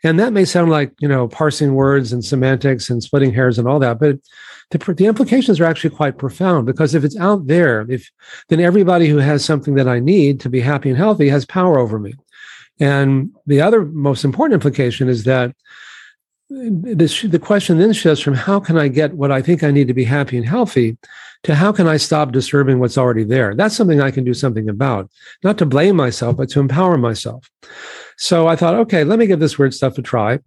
And 0.02 0.18
that 0.18 0.32
may 0.32 0.44
sound 0.44 0.70
like, 0.70 0.92
you 0.98 1.08
know, 1.08 1.28
parsing 1.28 1.74
words 1.74 2.12
and 2.12 2.24
semantics 2.24 2.88
and 2.88 3.02
splitting 3.02 3.34
hairs 3.34 3.58
and 3.58 3.68
all 3.68 3.78
that, 3.80 4.00
but 4.00 4.18
the, 4.70 4.94
the 4.94 5.06
implications 5.06 5.60
are 5.60 5.64
actually 5.64 5.90
quite 5.90 6.16
profound 6.16 6.66
because 6.66 6.94
if 6.94 7.04
it's 7.04 7.18
out 7.18 7.46
there, 7.46 7.86
if 7.90 8.10
then 8.48 8.60
everybody 8.60 9.08
who 9.08 9.18
has 9.18 9.44
something 9.44 9.74
that 9.74 9.88
I 9.88 9.98
need 9.98 10.40
to 10.40 10.48
be 10.48 10.60
happy 10.60 10.88
and 10.88 10.98
healthy 10.98 11.28
has 11.28 11.44
power 11.44 11.78
over 11.78 11.98
me. 11.98 12.14
And 12.78 13.30
the 13.46 13.60
other 13.60 13.84
most 13.84 14.24
important 14.24 14.54
implication 14.54 15.08
is 15.08 15.24
that 15.24 15.54
this, 16.48 17.22
the 17.22 17.38
question 17.38 17.78
then 17.78 17.92
shifts 17.92 18.22
from 18.22 18.34
how 18.34 18.58
can 18.58 18.78
I 18.78 18.88
get 18.88 19.14
what 19.14 19.30
I 19.30 19.42
think 19.42 19.62
I 19.62 19.70
need 19.70 19.88
to 19.88 19.94
be 19.94 20.04
happy 20.04 20.36
and 20.36 20.46
healthy 20.46 20.96
to 21.44 21.54
how 21.54 21.72
can 21.72 21.86
I 21.86 21.96
stop 21.96 22.32
disturbing 22.32 22.80
what's 22.80 22.98
already 22.98 23.24
there? 23.24 23.54
That's 23.54 23.76
something 23.76 24.00
I 24.00 24.10
can 24.10 24.24
do 24.24 24.34
something 24.34 24.68
about, 24.68 25.10
not 25.42 25.58
to 25.58 25.66
blame 25.66 25.96
myself, 25.96 26.36
but 26.36 26.50
to 26.50 26.60
empower 26.60 26.98
myself. 26.98 27.48
So 28.20 28.46
I 28.46 28.54
thought, 28.54 28.74
okay, 28.74 29.02
let 29.02 29.18
me 29.18 29.26
give 29.26 29.40
this 29.40 29.58
weird 29.58 29.72
stuff 29.72 29.96
a 29.96 30.02
try. 30.02 30.40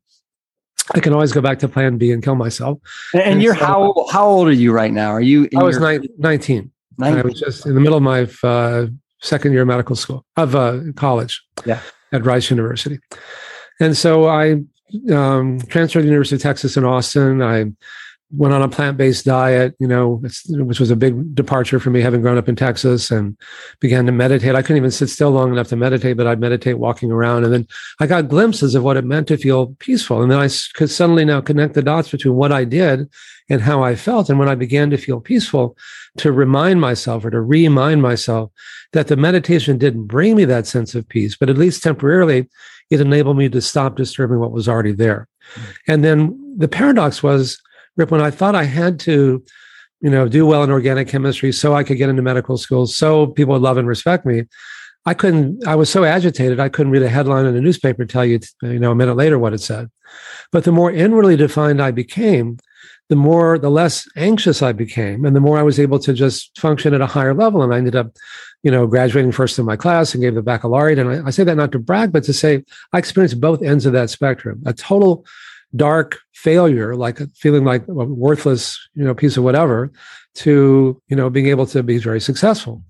I 0.94 1.00
can 1.00 1.12
always 1.12 1.32
go 1.32 1.42
back 1.42 1.58
to 1.60 1.68
plan 1.68 1.98
B 1.98 2.12
and 2.12 2.24
kill 2.24 2.36
myself. 2.36 2.78
And, 3.14 3.24
and 3.24 3.44
you're 3.44 3.56
so, 3.56 3.66
how 3.66 4.06
how 4.12 4.28
old 4.28 4.48
are 4.48 4.54
you 4.54 4.72
right 4.72 4.92
now? 4.92 5.10
Are 5.10 5.22
you? 5.22 5.50
I 5.58 5.64
was 5.64 5.78
your... 5.78 6.00
19. 6.20 6.72
19. 7.00 7.20
I 7.20 7.22
was 7.24 7.40
just 7.40 7.66
in 7.66 7.74
the 7.74 7.82
middle 7.82 7.98
of 7.98 8.04
my 8.04 8.28
uh, 8.48 8.88
second 9.22 9.54
year 9.54 9.64
of 9.64 9.68
medical 9.68 9.96
school 9.96 10.24
of 10.38 10.56
uh, 10.56 10.82
college. 10.96 11.42
Yeah. 11.66 11.80
At 12.12 12.26
Rice 12.26 12.52
University, 12.52 13.00
and 13.80 13.98
so 13.98 14.28
I 14.28 14.62
um, 15.12 15.60
transferred 15.62 16.02
to 16.02 16.04
the 16.04 16.10
University 16.10 16.36
of 16.36 16.44
Texas 16.44 16.78
in 16.78 16.86
Austin. 16.86 17.42
I 17.42 17.72
went 18.36 18.54
on 18.54 18.64
a 18.64 18.68
plant-based 18.68 19.26
diet, 19.26 19.76
you 19.80 19.88
know, 19.88 20.22
which 20.50 20.80
was 20.80 20.90
a 20.90 20.96
big 20.96 21.36
departure 21.36 21.80
for 21.80 21.92
me 21.92 22.02
having 22.02 22.22
grown 22.22 22.38
up 22.38 22.50
in 22.50 22.56
Texas 22.56 23.12
and 23.12 23.38
began 23.80 24.06
to 24.06 24.12
meditate. 24.12 24.56
I 24.56 24.62
couldn't 24.62 24.78
even 24.78 24.92
sit 24.92 25.10
still 25.10 25.30
long 25.30 25.52
enough 25.52 25.68
to 25.68 25.76
meditate, 25.76 26.18
but 26.18 26.26
I'd 26.26 26.40
meditate 26.40 26.80
walking 26.80 27.12
around. 27.12 27.44
And 27.44 27.54
then 27.54 27.68
I 28.00 28.08
got 28.08 28.30
glimpses 28.30 28.74
of 28.74 28.84
what 28.84 28.98
it 28.98 29.06
meant 29.06 29.28
to 29.28 29.38
feel 29.38 29.68
peaceful. 29.80 30.22
And 30.22 30.32
then 30.32 30.40
I 30.40 30.50
could 30.74 30.90
suddenly 30.90 31.26
now 31.26 31.42
connect 31.42 31.76
the 31.76 31.84
dots 31.84 32.10
between 32.10 32.34
what 32.34 32.52
I 32.52 32.66
did 32.66 33.10
and 33.50 33.62
how 33.62 33.84
I 33.84 33.96
felt. 33.96 34.30
And 34.30 34.40
when 34.40 34.50
I 34.50 34.56
began 34.56 34.90
to 34.90 34.98
feel 34.98 35.20
peaceful, 35.20 35.78
to 36.18 36.32
remind 36.32 36.82
myself 36.82 37.26
or 37.26 37.30
to 37.30 37.42
remind 37.42 38.02
myself 38.02 38.52
that 38.94 39.08
the 39.08 39.18
meditation 39.18 39.78
didn't 39.78 40.06
bring 40.06 40.36
me 40.36 40.46
that 40.46 40.68
sense 40.68 40.96
of 40.96 41.08
peace, 41.08 41.36
but 41.36 41.50
at 41.50 41.58
least 41.58 41.84
temporarily, 41.84 42.50
it 42.90 43.02
enabled 43.02 43.38
me 43.38 43.50
to 43.50 43.62
stop 43.62 43.96
disturbing 43.96 44.40
what 44.40 44.52
was 44.52 44.68
already 44.68 44.92
there. 44.92 45.28
Mm-hmm. 45.56 45.72
And 45.88 46.04
then 46.04 46.56
the 46.58 46.68
paradox 46.68 47.24
was, 47.24 47.62
Rip, 47.96 48.12
when 48.12 48.22
I 48.22 48.32
thought 48.32 48.56
I 48.56 48.64
had 48.64 49.00
to, 49.02 49.44
you 50.02 50.10
know, 50.10 50.28
do 50.28 50.46
well 50.46 50.64
in 50.64 50.72
organic 50.72 51.08
chemistry 51.08 51.52
so 51.52 51.74
I 51.74 51.84
could 51.84 51.98
get 51.98 52.10
into 52.10 52.22
medical 52.22 52.58
school, 52.58 52.88
so 52.88 53.28
people 53.28 53.54
would 53.54 53.62
love 53.62 53.78
and 53.78 53.88
respect 53.88 54.26
me, 54.26 54.44
I 55.06 55.14
couldn't, 55.14 55.68
I 55.68 55.76
was 55.76 55.90
so 55.90 56.04
agitated, 56.04 56.60
I 56.60 56.70
couldn't 56.70 56.92
read 56.92 57.04
a 57.04 57.10
headline 57.10 57.46
in 57.46 57.56
a 57.56 57.62
newspaper 57.62 58.06
tell 58.06 58.26
you, 58.26 58.40
you 58.62 58.80
know, 58.80 58.92
a 58.92 58.96
minute 58.96 59.16
later 59.16 59.38
what 59.38 59.54
it 59.54 59.60
said. 59.60 59.92
But 60.52 60.64
the 60.64 60.72
more 60.72 60.92
inwardly 60.92 61.36
defined 61.36 61.82
I 61.82 61.92
became, 61.92 62.58
the 63.10 63.16
more, 63.18 63.60
the 63.60 63.70
less 63.70 64.08
anxious 64.16 64.62
I 64.62 64.72
became, 64.72 65.26
and 65.26 65.36
the 65.36 65.42
more 65.42 65.58
I 65.58 65.64
was 65.64 65.80
able 65.80 66.00
to 66.00 66.14
just 66.14 66.58
function 66.58 66.94
at 66.94 67.02
a 67.02 67.06
higher 67.06 67.34
level. 67.34 67.62
And 67.62 67.74
I 67.74 67.78
ended 67.78 67.98
up, 67.98 68.16
you 68.64 68.72
know, 68.72 68.88
graduating 68.88 69.34
first 69.34 69.60
in 69.60 69.66
my 69.66 69.76
class 69.76 70.14
and 70.14 70.24
gave 70.24 70.36
the 70.36 70.42
baccalaureate. 70.42 71.00
And 71.00 71.10
I, 71.10 71.28
I 71.28 71.30
say 71.30 71.44
that 71.44 71.58
not 71.58 71.74
to 71.74 71.80
brag, 71.80 72.14
but 72.14 72.24
to 72.24 72.34
say 72.34 72.64
I 72.94 72.98
experienced 72.98 73.42
both 73.42 73.62
ends 73.62 73.86
of 73.86 73.94
that 73.94 74.10
spectrum. 74.10 74.64
A 74.66 74.74
total 74.74 75.26
dark 75.76 76.20
failure, 76.34 76.96
like 76.96 77.20
feeling 77.36 77.64
like 77.64 77.88
a 77.88 77.94
worthless, 77.94 78.80
you 78.94 79.04
know, 79.04 79.14
piece 79.14 79.38
of 79.38 79.44
whatever, 79.44 79.92
to 80.36 81.02
you 81.08 81.16
know 81.16 81.30
being 81.30 81.48
able 81.48 81.66
to 81.68 81.84
be 81.84 81.98
very 81.98 82.22
successful. 82.22 82.84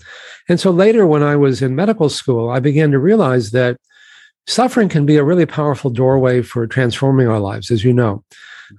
And 0.50 0.60
so 0.60 0.72
later, 0.72 1.06
when 1.06 1.24
I 1.24 1.36
was 1.36 1.62
in 1.62 1.76
medical 1.76 2.10
school, 2.10 2.50
I 2.50 2.60
began 2.60 2.92
to 2.92 3.00
realize 3.00 3.52
that 3.52 3.78
suffering 4.48 4.90
can 4.90 5.06
be 5.06 5.18
a 5.18 5.24
really 5.24 5.46
powerful 5.46 5.90
doorway 5.90 6.42
for 6.42 6.68
transforming 6.68 7.28
our 7.28 7.40
lives. 7.40 7.72
As 7.72 7.84
you 7.84 7.94
know, 7.94 8.24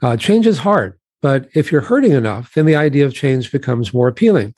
uh, 0.03 0.17
change 0.17 0.47
is 0.47 0.59
hard, 0.59 0.99
but 1.23 1.49
if 1.55 1.71
you're 1.71 1.81
hurting 1.81 2.13
enough, 2.13 2.53
then 2.55 2.67
the 2.67 2.77
idea 2.77 3.07
of 3.07 3.15
change 3.15 3.53
becomes 3.53 3.95
more 3.95 4.09
appealing. 4.09 4.55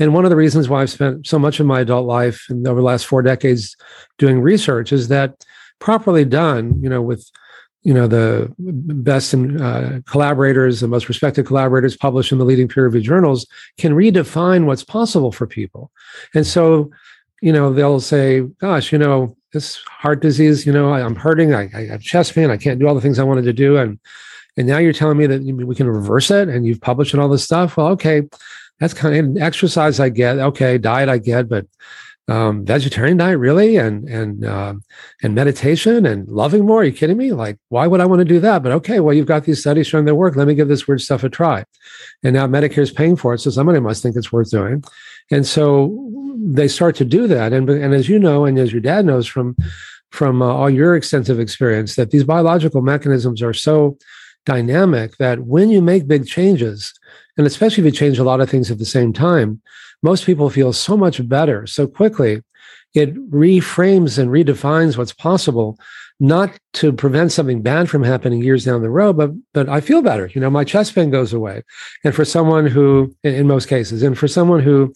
And 0.00 0.14
one 0.14 0.24
of 0.24 0.30
the 0.30 0.36
reasons 0.36 0.68
why 0.68 0.82
I've 0.82 0.90
spent 0.90 1.26
so 1.26 1.38
much 1.38 1.58
of 1.58 1.66
my 1.66 1.80
adult 1.80 2.06
life 2.06 2.46
and 2.48 2.66
over 2.66 2.80
the 2.80 2.86
last 2.86 3.06
four 3.06 3.22
decades 3.22 3.76
doing 4.16 4.40
research 4.40 4.92
is 4.92 5.08
that 5.08 5.44
properly 5.80 6.24
done, 6.24 6.80
you 6.80 6.88
know, 6.88 7.02
with 7.02 7.28
you 7.88 7.94
know 7.94 8.06
the 8.06 8.52
best 8.58 9.32
in, 9.32 9.58
uh, 9.62 10.00
collaborators 10.04 10.80
the 10.80 10.88
most 10.88 11.08
respected 11.08 11.46
collaborators 11.46 11.96
published 11.96 12.32
in 12.32 12.36
the 12.36 12.44
leading 12.44 12.68
peer 12.68 12.84
reviewed 12.84 13.04
journals 13.04 13.46
can 13.78 13.94
redefine 13.94 14.66
what's 14.66 14.84
possible 14.84 15.32
for 15.32 15.46
people. 15.46 15.90
And 16.34 16.46
so 16.46 16.90
you 17.40 17.50
know 17.50 17.72
they'll 17.72 18.00
say 18.00 18.40
gosh 18.58 18.92
you 18.92 18.98
know 18.98 19.34
this 19.54 19.76
heart 19.86 20.20
disease 20.20 20.66
you 20.66 20.72
know 20.72 20.90
I, 20.90 21.00
am 21.00 21.14
hurting 21.14 21.54
I, 21.54 21.70
I 21.74 21.86
have 21.86 22.02
chest 22.02 22.34
pain 22.34 22.50
i 22.50 22.56
can't 22.58 22.78
do 22.78 22.86
all 22.88 22.96
the 22.96 23.00
things 23.00 23.18
i 23.18 23.24
wanted 23.24 23.44
to 23.44 23.52
do 23.52 23.76
and 23.76 23.98
and 24.56 24.66
now 24.66 24.78
you're 24.78 24.92
telling 24.92 25.16
me 25.16 25.26
that 25.28 25.42
we 25.42 25.74
can 25.74 25.88
reverse 25.88 26.30
it 26.32 26.48
and 26.48 26.66
you've 26.66 26.80
published 26.80 27.14
all 27.14 27.28
this 27.28 27.44
stuff? 27.44 27.76
Well 27.76 27.88
okay 27.88 28.22
that's 28.80 28.92
kind 28.92 29.38
of 29.38 29.42
exercise 29.42 30.00
i 30.00 30.08
get. 30.08 30.38
Okay 30.38 30.78
diet 30.78 31.08
i 31.08 31.16
get 31.16 31.48
but 31.48 31.66
um, 32.28 32.64
vegetarian 32.64 33.16
diet 33.16 33.38
really 33.38 33.76
and 33.76 34.08
and 34.08 34.44
uh, 34.44 34.74
and 35.22 35.34
meditation 35.34 36.04
and 36.06 36.28
loving 36.28 36.66
more? 36.66 36.82
Are 36.82 36.84
you 36.84 36.92
kidding 36.92 37.16
me? 37.16 37.32
Like 37.32 37.58
why 37.68 37.86
would 37.86 38.00
i 38.00 38.06
want 38.06 38.20
to 38.20 38.24
do 38.24 38.40
that? 38.40 38.62
But 38.62 38.72
okay 38.72 39.00
well 39.00 39.14
you've 39.14 39.26
got 39.26 39.44
these 39.44 39.60
studies 39.60 39.86
showing 39.86 40.04
their 40.04 40.14
work. 40.14 40.36
Let 40.36 40.46
me 40.46 40.54
give 40.54 40.68
this 40.68 40.86
weird 40.86 41.00
stuff 41.00 41.24
a 41.24 41.28
try. 41.28 41.64
And 42.22 42.34
now 42.34 42.46
medicare 42.46 42.78
is 42.78 42.90
paying 42.90 43.16
for 43.16 43.34
it 43.34 43.38
so 43.38 43.50
somebody 43.50 43.80
must 43.80 44.02
think 44.02 44.16
it's 44.16 44.32
worth 44.32 44.50
doing. 44.50 44.84
And 45.30 45.46
so 45.46 46.10
they 46.36 46.68
start 46.68 46.96
to 46.96 47.04
do 47.04 47.26
that. 47.26 47.52
And 47.52 47.68
and 47.70 47.94
as 47.94 48.08
you 48.08 48.18
know 48.18 48.44
and 48.44 48.58
as 48.58 48.72
your 48.72 48.82
dad 48.82 49.06
knows 49.06 49.26
from 49.26 49.56
from 50.10 50.42
uh, 50.42 50.46
all 50.46 50.70
your 50.70 50.96
extensive 50.96 51.38
experience 51.38 51.96
that 51.96 52.10
these 52.10 52.24
biological 52.24 52.82
mechanisms 52.82 53.42
are 53.42 53.52
so 53.52 53.98
dynamic 54.46 55.16
that 55.18 55.40
when 55.40 55.68
you 55.68 55.82
make 55.82 56.08
big 56.08 56.26
changes 56.26 56.94
and 57.36 57.46
especially 57.46 57.82
if 57.82 57.92
you 57.92 57.98
change 57.98 58.18
a 58.18 58.24
lot 58.24 58.40
of 58.40 58.48
things 58.48 58.70
at 58.70 58.78
the 58.78 58.86
same 58.86 59.12
time 59.12 59.60
most 60.02 60.24
people 60.26 60.50
feel 60.50 60.72
so 60.72 60.96
much 60.96 61.26
better 61.28 61.66
so 61.66 61.86
quickly. 61.86 62.42
It 62.94 63.14
reframes 63.30 64.18
and 64.18 64.30
redefines 64.30 64.96
what's 64.96 65.12
possible, 65.12 65.78
not 66.20 66.56
to 66.74 66.92
prevent 66.92 67.32
something 67.32 67.62
bad 67.62 67.88
from 67.88 68.02
happening 68.02 68.42
years 68.42 68.64
down 68.64 68.82
the 68.82 68.90
road, 68.90 69.16
but 69.16 69.30
but 69.52 69.68
I 69.68 69.80
feel 69.80 70.02
better. 70.02 70.30
You 70.34 70.40
know, 70.40 70.50
my 70.50 70.64
chest 70.64 70.94
pain 70.94 71.10
goes 71.10 71.32
away. 71.32 71.62
And 72.04 72.14
for 72.14 72.24
someone 72.24 72.66
who, 72.66 73.14
in 73.22 73.46
most 73.46 73.68
cases, 73.68 74.02
and 74.02 74.16
for 74.16 74.26
someone 74.26 74.60
who 74.60 74.92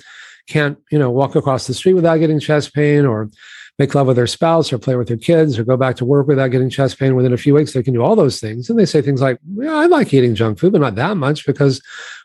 can't, 0.48 0.78
you 0.90 0.98
know, 0.98 1.10
walk 1.10 1.36
across 1.36 1.66
the 1.66 1.74
street 1.74 1.94
without 1.94 2.16
getting 2.16 2.40
chest 2.40 2.74
pain 2.74 3.04
or 3.04 3.30
make 3.78 3.94
love 3.94 4.06
with 4.06 4.16
their 4.16 4.26
spouse 4.26 4.72
or 4.72 4.78
play 4.78 4.96
with 4.96 5.08
their 5.08 5.16
kids 5.16 5.58
or 5.58 5.64
go 5.64 5.76
back 5.76 5.96
to 5.96 6.04
work 6.04 6.26
without 6.26 6.48
getting 6.48 6.68
chest 6.68 6.98
pain 6.98 7.14
within 7.14 7.32
a 7.32 7.38
few 7.38 7.54
weeks. 7.54 7.72
They 7.72 7.82
can 7.82 7.94
do 7.94 8.02
all 8.02 8.16
those 8.16 8.38
things. 8.38 8.68
And 8.68 8.78
they 8.78 8.84
say 8.84 9.00
things 9.00 9.22
like, 9.22 9.38
yeah, 9.56 9.74
I 9.74 9.86
like 9.86 10.12
eating 10.12 10.34
junk 10.34 10.58
food, 10.58 10.72
but 10.72 10.80
not 10.80 10.94
that 10.96 11.16
much 11.16 11.46
because 11.46 11.80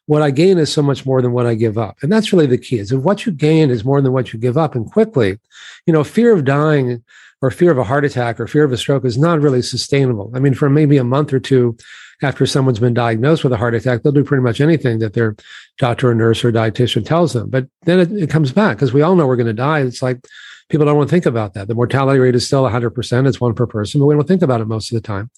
what 0.08 0.22
I 0.22 0.32
gain 0.32 0.58
is 0.58 0.72
so 0.72 0.82
much 0.82 1.06
more 1.06 1.22
than 1.22 1.34
what 1.34 1.46
I 1.46 1.54
give 1.54 1.78
up. 1.78 1.98
And 2.02 2.12
that's 2.12 2.34
really 2.34 2.48
the 2.48 2.58
key 2.58 2.80
is 2.80 2.92
if 2.92 3.02
what 3.02 3.26
you 3.26 3.32
gain 3.32 3.70
is 3.70 3.86
more 3.86 4.02
than 4.02 4.14
what 4.14 4.34
you 4.34 4.40
give 4.40 4.58
up 4.58 4.74
and 4.74 4.90
quickly, 4.90 5.38
you 5.86 5.94
know, 5.94 6.04
fear 6.04 6.34
of 6.34 6.46
dying 6.46 7.04
or 7.42 7.52
fear 7.52 7.72
of 7.72 7.78
a 7.78 7.84
heart 7.84 8.06
attack 8.06 8.40
or 8.40 8.48
fear 8.48 8.64
of 8.64 8.72
a 8.72 8.78
stroke 8.78 9.06
is 9.06 9.18
not 9.18 9.42
really 9.42 9.62
sustainable. 9.62 10.32
I 10.34 10.40
mean, 10.40 10.54
for 10.54 10.70
maybe 10.70 10.98
a 10.98 11.04
month 11.04 11.34
or 11.34 11.40
two 11.40 11.78
after 12.24 12.46
someone's 12.46 12.80
been 12.80 12.94
diagnosed 12.94 13.44
with 13.44 13.54
a 13.54 13.58
heart 13.58 13.76
attack, 13.76 14.02
they'll 14.02 14.14
do 14.14 14.24
pretty 14.24 14.42
much 14.42 14.62
anything 14.62 15.00
that 15.00 15.14
their 15.14 15.36
doctor 15.78 16.10
or 16.10 16.16
nurse 16.16 16.44
or 16.44 16.52
dietitian 16.52 17.06
tells 17.06 17.34
them. 17.34 17.50
But 17.50 17.68
then 17.84 18.00
it, 18.00 18.12
it 18.12 18.30
comes 18.30 18.52
back 18.52 18.78
because 18.78 18.94
we 18.94 19.02
all 19.02 19.16
know 19.16 19.28
we're 19.28 19.36
going 19.36 19.48
to 19.48 19.54
die. 19.54 19.82
It's 19.82 20.02
like 20.02 20.26
people 20.70 20.86
don't 20.86 20.98
want 20.98 21.10
to 21.10 21.16
think 21.16 21.26
about 21.26 21.54
that. 21.54 21.68
The 21.68 21.76
mortality 21.76 22.20
rate 22.20 22.36
is 22.36 22.46
still 22.46 22.64
100%. 22.64 23.28
It's 23.28 23.40
one 23.40 23.54
per 23.54 23.66
person, 23.66 24.00
but 24.00 24.08
we 24.08 24.16
don't 24.16 24.28
think 24.28 24.42
about 24.42 24.60
it 24.60 24.66
most 24.66 24.92
of 24.92 24.96
the 24.96 25.06
time. 25.06 25.30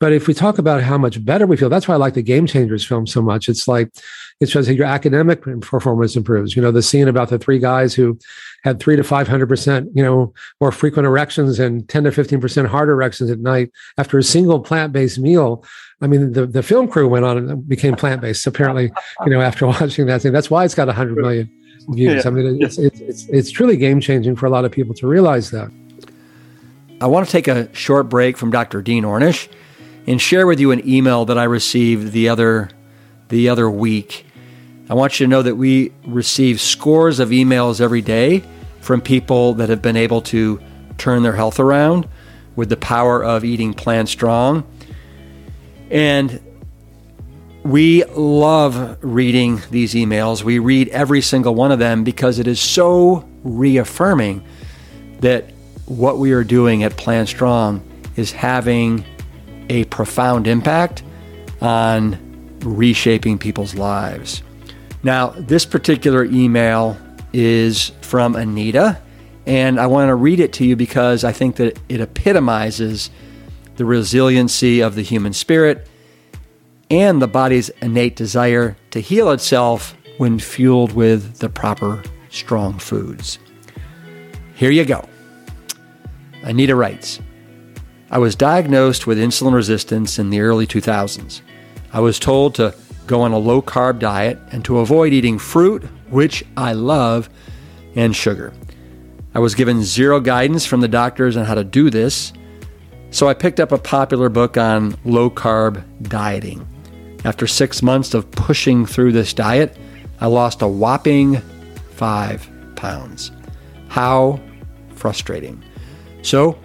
But 0.00 0.12
if 0.12 0.26
we 0.26 0.34
talk 0.34 0.58
about 0.58 0.82
how 0.82 0.96
much 0.96 1.22
better 1.24 1.46
we 1.46 1.56
feel, 1.56 1.68
that's 1.68 1.86
why 1.86 1.94
I 1.94 1.98
like 1.98 2.14
the 2.14 2.22
Game 2.22 2.46
Changers 2.46 2.84
film 2.84 3.06
so 3.06 3.20
much. 3.20 3.48
It's 3.48 3.68
like, 3.68 3.90
it 4.40 4.48
shows 4.48 4.66
that 4.66 4.74
your 4.74 4.86
academic 4.86 5.42
performance 5.60 6.16
improves. 6.16 6.56
You 6.56 6.62
know, 6.62 6.72
the 6.72 6.82
scene 6.82 7.08
about 7.08 7.28
the 7.28 7.38
three 7.38 7.58
guys 7.58 7.94
who 7.94 8.18
had 8.64 8.80
three 8.80 8.96
to 8.96 9.02
500%, 9.02 9.90
you 9.94 10.02
know, 10.02 10.32
more 10.60 10.72
frequent 10.72 11.06
erections 11.06 11.58
and 11.58 11.88
10 11.88 12.04
to 12.04 12.10
15% 12.10 12.66
harder 12.66 12.92
erections 12.92 13.30
at 13.30 13.40
night 13.40 13.70
after 13.98 14.18
a 14.18 14.22
single 14.22 14.60
plant-based 14.60 15.18
meal. 15.18 15.64
I 16.00 16.06
mean, 16.06 16.32
the, 16.32 16.46
the 16.46 16.62
film 16.62 16.88
crew 16.88 17.08
went 17.08 17.24
on 17.24 17.36
and 17.38 17.68
became 17.68 17.94
plant-based, 17.94 18.46
apparently, 18.46 18.90
you 19.24 19.30
know, 19.30 19.40
after 19.40 19.66
watching 19.66 20.06
that 20.06 20.22
thing. 20.22 20.32
That's 20.32 20.50
why 20.50 20.64
it's 20.64 20.74
got 20.74 20.86
100 20.86 21.16
million 21.16 21.50
views. 21.88 22.24
Yeah. 22.24 22.30
I 22.30 22.30
mean, 22.30 22.62
it's, 22.62 22.78
it's, 22.78 23.00
it's, 23.00 23.28
it's 23.28 23.50
truly 23.50 23.76
game 23.76 24.00
changing 24.00 24.36
for 24.36 24.46
a 24.46 24.50
lot 24.50 24.64
of 24.64 24.72
people 24.72 24.94
to 24.94 25.06
realize 25.06 25.50
that. 25.50 25.70
I 27.00 27.06
want 27.06 27.26
to 27.26 27.32
take 27.32 27.48
a 27.48 27.74
short 27.74 28.08
break 28.08 28.36
from 28.36 28.50
Dr. 28.50 28.80
Dean 28.80 29.04
Ornish 29.04 29.48
and 30.06 30.20
share 30.20 30.46
with 30.46 30.60
you 30.60 30.70
an 30.70 30.86
email 30.88 31.24
that 31.26 31.38
I 31.38 31.44
received 31.44 32.12
the 32.12 32.28
other 32.28 32.70
the 33.28 33.48
other 33.48 33.70
week. 33.70 34.26
I 34.88 34.94
want 34.94 35.18
you 35.18 35.26
to 35.26 35.30
know 35.30 35.42
that 35.42 35.56
we 35.56 35.92
receive 36.06 36.60
scores 36.60 37.18
of 37.18 37.30
emails 37.30 37.80
every 37.80 38.02
day 38.02 38.42
from 38.80 39.00
people 39.00 39.54
that 39.54 39.70
have 39.70 39.80
been 39.80 39.96
able 39.96 40.20
to 40.22 40.60
turn 40.98 41.22
their 41.22 41.32
health 41.32 41.58
around 41.58 42.06
with 42.54 42.68
the 42.68 42.76
power 42.76 43.24
of 43.24 43.44
eating 43.44 43.72
Plant 43.72 44.08
Strong. 44.08 44.64
And 45.90 46.40
we 47.64 48.04
love 48.04 49.02
reading 49.02 49.62
these 49.70 49.94
emails. 49.94 50.44
We 50.44 50.58
read 50.58 50.88
every 50.88 51.22
single 51.22 51.54
one 51.54 51.72
of 51.72 51.78
them 51.78 52.04
because 52.04 52.38
it 52.38 52.46
is 52.46 52.60
so 52.60 53.26
reaffirming 53.42 54.44
that 55.20 55.50
what 55.86 56.18
we 56.18 56.32
are 56.32 56.44
doing 56.44 56.82
at 56.82 56.96
Plant 56.98 57.28
Strong 57.28 57.82
is 58.16 58.32
having 58.32 59.02
a 59.70 59.84
profound 59.84 60.46
impact 60.46 61.02
on 61.62 62.18
reshaping 62.60 63.38
people's 63.38 63.74
lives. 63.74 64.42
Now, 65.02 65.28
this 65.30 65.64
particular 65.64 66.24
email 66.24 66.98
is 67.32 67.92
from 68.02 68.36
Anita, 68.36 69.00
and 69.46 69.80
I 69.80 69.86
want 69.86 70.10
to 70.10 70.14
read 70.14 70.38
it 70.38 70.52
to 70.54 70.66
you 70.66 70.76
because 70.76 71.24
I 71.24 71.32
think 71.32 71.56
that 71.56 71.78
it 71.88 72.00
epitomizes 72.00 73.10
the 73.76 73.86
resiliency 73.86 74.80
of 74.80 74.94
the 74.94 75.02
human 75.02 75.32
spirit 75.32 75.88
and 76.90 77.20
the 77.20 77.28
body's 77.28 77.70
innate 77.80 78.16
desire 78.16 78.76
to 78.90 79.00
heal 79.00 79.30
itself 79.30 79.96
when 80.18 80.38
fueled 80.38 80.92
with 80.92 81.38
the 81.38 81.48
proper 81.48 82.02
strong 82.30 82.78
foods. 82.78 83.38
Here 84.54 84.70
you 84.70 84.84
go. 84.84 85.08
Anita 86.42 86.76
writes 86.76 87.20
I 88.10 88.18
was 88.18 88.36
diagnosed 88.36 89.06
with 89.06 89.18
insulin 89.18 89.54
resistance 89.54 90.18
in 90.18 90.30
the 90.30 90.40
early 90.40 90.66
2000s. 90.66 91.40
I 91.92 92.00
was 92.00 92.18
told 92.18 92.54
to 92.56 92.74
go 93.06 93.22
on 93.22 93.32
a 93.32 93.38
low 93.38 93.60
carb 93.60 93.98
diet 93.98 94.38
and 94.52 94.64
to 94.64 94.78
avoid 94.78 95.12
eating 95.12 95.38
fruit, 95.38 95.82
which 96.10 96.44
I 96.56 96.72
love, 96.72 97.28
and 97.96 98.14
sugar. 98.14 98.52
I 99.34 99.40
was 99.40 99.54
given 99.54 99.82
zero 99.82 100.20
guidance 100.20 100.64
from 100.64 100.80
the 100.80 100.88
doctors 100.88 101.36
on 101.36 101.44
how 101.44 101.54
to 101.54 101.64
do 101.64 101.90
this, 101.90 102.32
so 103.10 103.28
I 103.28 103.34
picked 103.34 103.60
up 103.60 103.72
a 103.72 103.78
popular 103.78 104.28
book 104.28 104.56
on 104.56 104.96
low 105.04 105.30
carb 105.30 105.84
dieting. 106.02 106.66
After 107.24 107.46
six 107.46 107.82
months 107.82 108.12
of 108.12 108.30
pushing 108.30 108.84
through 108.84 109.12
this 109.12 109.32
diet, 109.32 109.76
I 110.20 110.26
lost 110.26 110.60
a 110.60 110.68
whopping 110.68 111.40
five 111.92 112.48
pounds. 112.76 113.32
How 113.88 114.40
frustrating. 114.94 115.62
So 116.22 116.58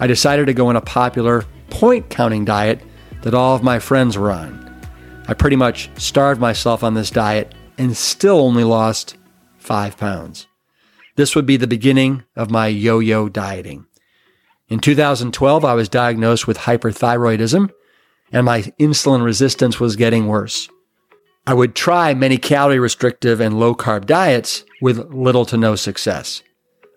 I 0.00 0.06
decided 0.06 0.46
to 0.46 0.54
go 0.54 0.66
on 0.66 0.76
a 0.76 0.80
popular 0.80 1.44
point 1.70 2.10
counting 2.10 2.44
diet 2.44 2.82
that 3.22 3.34
all 3.34 3.54
of 3.54 3.62
my 3.62 3.78
friends 3.78 4.18
were 4.18 4.32
on. 4.32 4.60
I 5.28 5.34
pretty 5.34 5.56
much 5.56 5.88
starved 5.96 6.40
myself 6.40 6.82
on 6.82 6.94
this 6.94 7.10
diet 7.10 7.54
and 7.78 7.96
still 7.96 8.40
only 8.40 8.64
lost 8.64 9.16
five 9.56 9.96
pounds. 9.96 10.48
This 11.14 11.36
would 11.36 11.46
be 11.46 11.56
the 11.56 11.66
beginning 11.66 12.24
of 12.34 12.50
my 12.50 12.66
yo 12.66 12.98
yo 12.98 13.28
dieting. 13.28 13.86
In 14.68 14.80
2012, 14.80 15.64
I 15.64 15.74
was 15.74 15.88
diagnosed 15.88 16.46
with 16.48 16.58
hyperthyroidism 16.58 17.70
and 18.32 18.46
my 18.46 18.62
insulin 18.80 19.24
resistance 19.24 19.78
was 19.78 19.96
getting 19.96 20.26
worse. 20.26 20.68
I 21.46 21.54
would 21.54 21.74
try 21.74 22.14
many 22.14 22.38
calorie 22.38 22.78
restrictive 22.78 23.40
and 23.40 23.58
low 23.58 23.74
carb 23.74 24.06
diets 24.06 24.64
with 24.80 25.12
little 25.12 25.44
to 25.46 25.56
no 25.56 25.76
success. 25.76 26.42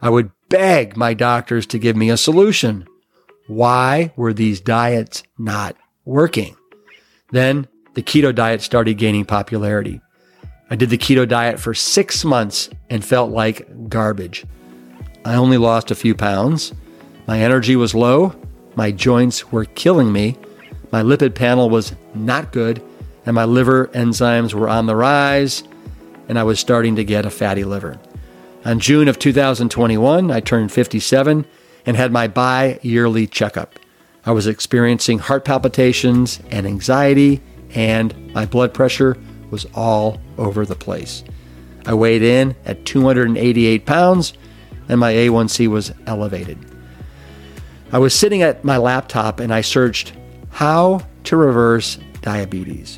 I 0.01 0.09
would 0.09 0.31
beg 0.49 0.95
my 0.95 1.13
doctors 1.13 1.65
to 1.67 1.79
give 1.79 1.95
me 1.95 2.09
a 2.09 2.17
solution. 2.17 2.87
Why 3.47 4.13
were 4.15 4.33
these 4.33 4.61
diets 4.61 5.23
not 5.37 5.75
working? 6.05 6.55
Then 7.31 7.67
the 7.95 8.03
keto 8.03 8.33
diet 8.33 8.61
started 8.61 8.97
gaining 8.97 9.25
popularity. 9.25 10.01
I 10.69 10.75
did 10.75 10.89
the 10.89 10.97
keto 10.97 11.27
diet 11.27 11.59
for 11.59 11.73
six 11.73 12.23
months 12.23 12.69
and 12.89 13.03
felt 13.03 13.31
like 13.31 13.89
garbage. 13.89 14.45
I 15.23 15.35
only 15.35 15.57
lost 15.57 15.89
a 15.89 15.95
few 15.95 16.13
pounds. 16.13 16.73
My 17.27 17.39
energy 17.39 17.75
was 17.75 17.95
low. 17.95 18.35
My 18.75 18.91
joints 18.91 19.51
were 19.51 19.65
killing 19.65 20.11
me. 20.11 20.37
My 20.95 21.03
lipid 21.03 21.35
panel 21.35 21.69
was 21.69 21.93
not 22.13 22.53
good 22.53 22.81
and 23.25 23.35
my 23.35 23.43
liver 23.43 23.87
enzymes 23.87 24.53
were 24.53 24.69
on 24.69 24.85
the 24.85 24.95
rise, 24.95 25.61
and 26.29 26.39
I 26.39 26.43
was 26.43 26.57
starting 26.57 26.95
to 26.95 27.03
get 27.03 27.25
a 27.25 27.29
fatty 27.29 27.65
liver. 27.65 27.99
On 28.63 28.79
June 28.79 29.09
of 29.09 29.19
2021, 29.19 30.31
I 30.31 30.39
turned 30.39 30.71
57 30.71 31.45
and 31.85 31.97
had 31.97 32.13
my 32.13 32.29
bi 32.29 32.79
yearly 32.81 33.27
checkup. 33.27 33.77
I 34.25 34.31
was 34.31 34.47
experiencing 34.47 35.19
heart 35.19 35.43
palpitations 35.43 36.39
and 36.49 36.65
anxiety, 36.65 37.41
and 37.71 38.33
my 38.33 38.45
blood 38.45 38.73
pressure 38.73 39.17
was 39.51 39.65
all 39.75 40.21
over 40.37 40.65
the 40.65 40.77
place. 40.77 41.25
I 41.85 41.93
weighed 41.93 42.23
in 42.23 42.55
at 42.63 42.85
288 42.85 43.85
pounds, 43.85 44.31
and 44.87 45.01
my 45.01 45.11
A1C 45.11 45.67
was 45.67 45.91
elevated. 46.07 46.57
I 47.91 47.99
was 47.99 48.15
sitting 48.15 48.41
at 48.43 48.63
my 48.63 48.77
laptop 48.77 49.41
and 49.41 49.53
I 49.53 49.59
searched 49.59 50.13
how 50.55 51.01
to 51.25 51.35
reverse 51.35 51.99
diabetes 52.21 52.97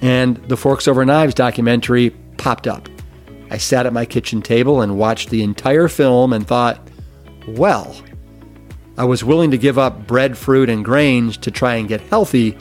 and 0.00 0.36
the 0.48 0.56
Forks 0.56 0.88
Over 0.88 1.04
Knives 1.04 1.32
documentary 1.32 2.10
popped 2.38 2.66
up. 2.66 2.88
I 3.52 3.58
sat 3.58 3.86
at 3.86 3.92
my 3.92 4.04
kitchen 4.04 4.42
table 4.42 4.82
and 4.82 4.98
watched 4.98 5.30
the 5.30 5.44
entire 5.44 5.86
film 5.86 6.32
and 6.32 6.44
thought, 6.44 6.90
well, 7.46 7.94
I 8.98 9.04
was 9.04 9.22
willing 9.22 9.52
to 9.52 9.58
give 9.58 9.78
up 9.78 10.08
bread, 10.08 10.36
fruit, 10.36 10.68
and 10.68 10.84
grains 10.84 11.36
to 11.36 11.52
try 11.52 11.76
and 11.76 11.88
get 11.88 12.00
healthy, 12.00 12.58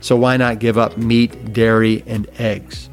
so 0.00 0.16
why 0.16 0.36
not 0.36 0.60
give 0.60 0.78
up 0.78 0.96
meat, 0.96 1.52
dairy, 1.52 2.04
and 2.06 2.28
eggs? 2.38 2.88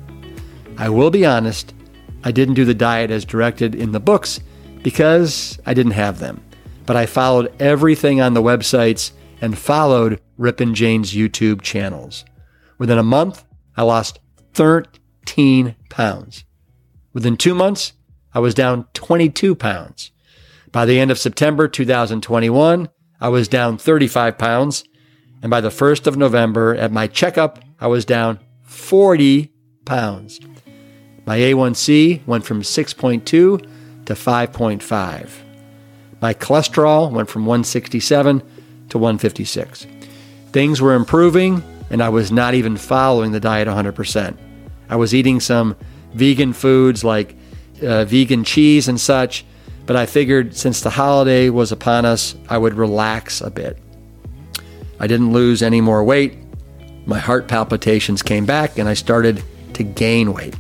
I 0.80 0.90
will 0.90 1.12
be 1.12 1.28
honest, 1.28 1.76
I 2.24 2.32
didn't 2.32 2.56
do 2.56 2.66
the 2.66 2.74
diet 2.74 3.12
as 3.12 3.24
directed 3.24 3.76
in 3.76 3.92
the 3.92 4.00
books 4.00 4.40
because 4.82 5.60
I 5.68 5.76
didn't 5.76 5.92
have 5.92 6.18
them. 6.18 6.44
But 6.88 6.96
I 6.96 7.06
followed 7.06 7.54
everything 7.62 8.20
on 8.20 8.34
the 8.34 8.42
websites 8.42 9.12
and 9.42 9.58
followed 9.58 10.22
Rip 10.38 10.60
and 10.60 10.76
Jane's 10.76 11.14
YouTube 11.14 11.62
channels. 11.62 12.26
Within 12.78 12.98
a 12.98 13.04
month, 13.04 13.46
I 13.76 13.84
lost 13.84 14.20
13 14.54 15.76
pounds. 15.90 16.46
Within 17.14 17.38
two 17.38 17.56
months, 17.56 17.94
I 18.34 18.40
was 18.40 18.54
down 18.54 18.86
22 18.94 19.56
pounds. 19.56 20.12
By 20.72 20.86
the 20.86 21.00
end 21.00 21.12
of 21.12 21.18
September 21.18 21.68
2021, 21.68 22.90
I 23.20 23.30
was 23.30 23.48
down 23.48 23.78
35 23.78 24.38
pounds. 24.38 24.84
And 25.42 25.50
by 25.50 25.62
the 25.62 25.70
1st 25.70 26.06
of 26.06 26.18
November, 26.18 26.76
at 26.76 26.92
my 26.92 27.08
checkup, 27.08 27.60
I 27.80 27.88
was 27.88 28.06
down 28.06 28.40
40 28.64 29.52
pounds. 29.86 30.40
My 31.26 31.38
A1C 31.38 32.26
went 32.28 32.46
from 32.46 32.62
6.2 32.62 33.26
to 33.26 33.60
5.5. 34.14 35.30
My 36.22 36.34
cholesterol 36.34 37.12
went 37.12 37.30
from 37.30 37.46
167 37.46 38.44
to 38.90 38.98
156. 38.98 39.88
Things 40.52 40.82
were 40.82 40.96
improving, 40.96 41.64
and 41.90 42.02
I 42.02 42.10
was 42.10 42.32
not 42.32 42.54
even 42.54 42.78
following 42.78 43.32
the 43.32 43.40
diet 43.40 43.68
100%. 43.68 44.38
I 44.90 44.96
was 44.96 45.14
eating 45.14 45.40
some 45.40 45.76
vegan 46.14 46.54
foods 46.54 47.04
like 47.04 47.36
uh, 47.82 48.06
vegan 48.06 48.44
cheese 48.44 48.88
and 48.88 49.00
such, 49.00 49.46
but 49.86 49.96
I 49.96 50.06
figured 50.06 50.56
since 50.56 50.82
the 50.82 50.90
holiday 50.90 51.50
was 51.50 51.72
upon 51.72 52.06
us, 52.06 52.36
I 52.50 52.58
would 52.58 52.74
relax 52.74 53.42
a 53.42 53.50
bit. 53.50 53.78
I 55.00 55.08
didn't 55.08 55.32
lose 55.32 55.62
any 55.62 55.82
more 55.82 56.04
weight. 56.04 56.38
My 57.06 57.20
heart 57.20 57.48
palpitations 57.48 58.22
came 58.22 58.46
back 58.46 58.78
and 58.78 58.90
I 58.90 58.94
started 58.94 59.44
to 59.74 59.84
gain 59.84 60.34
weight. 60.34 60.56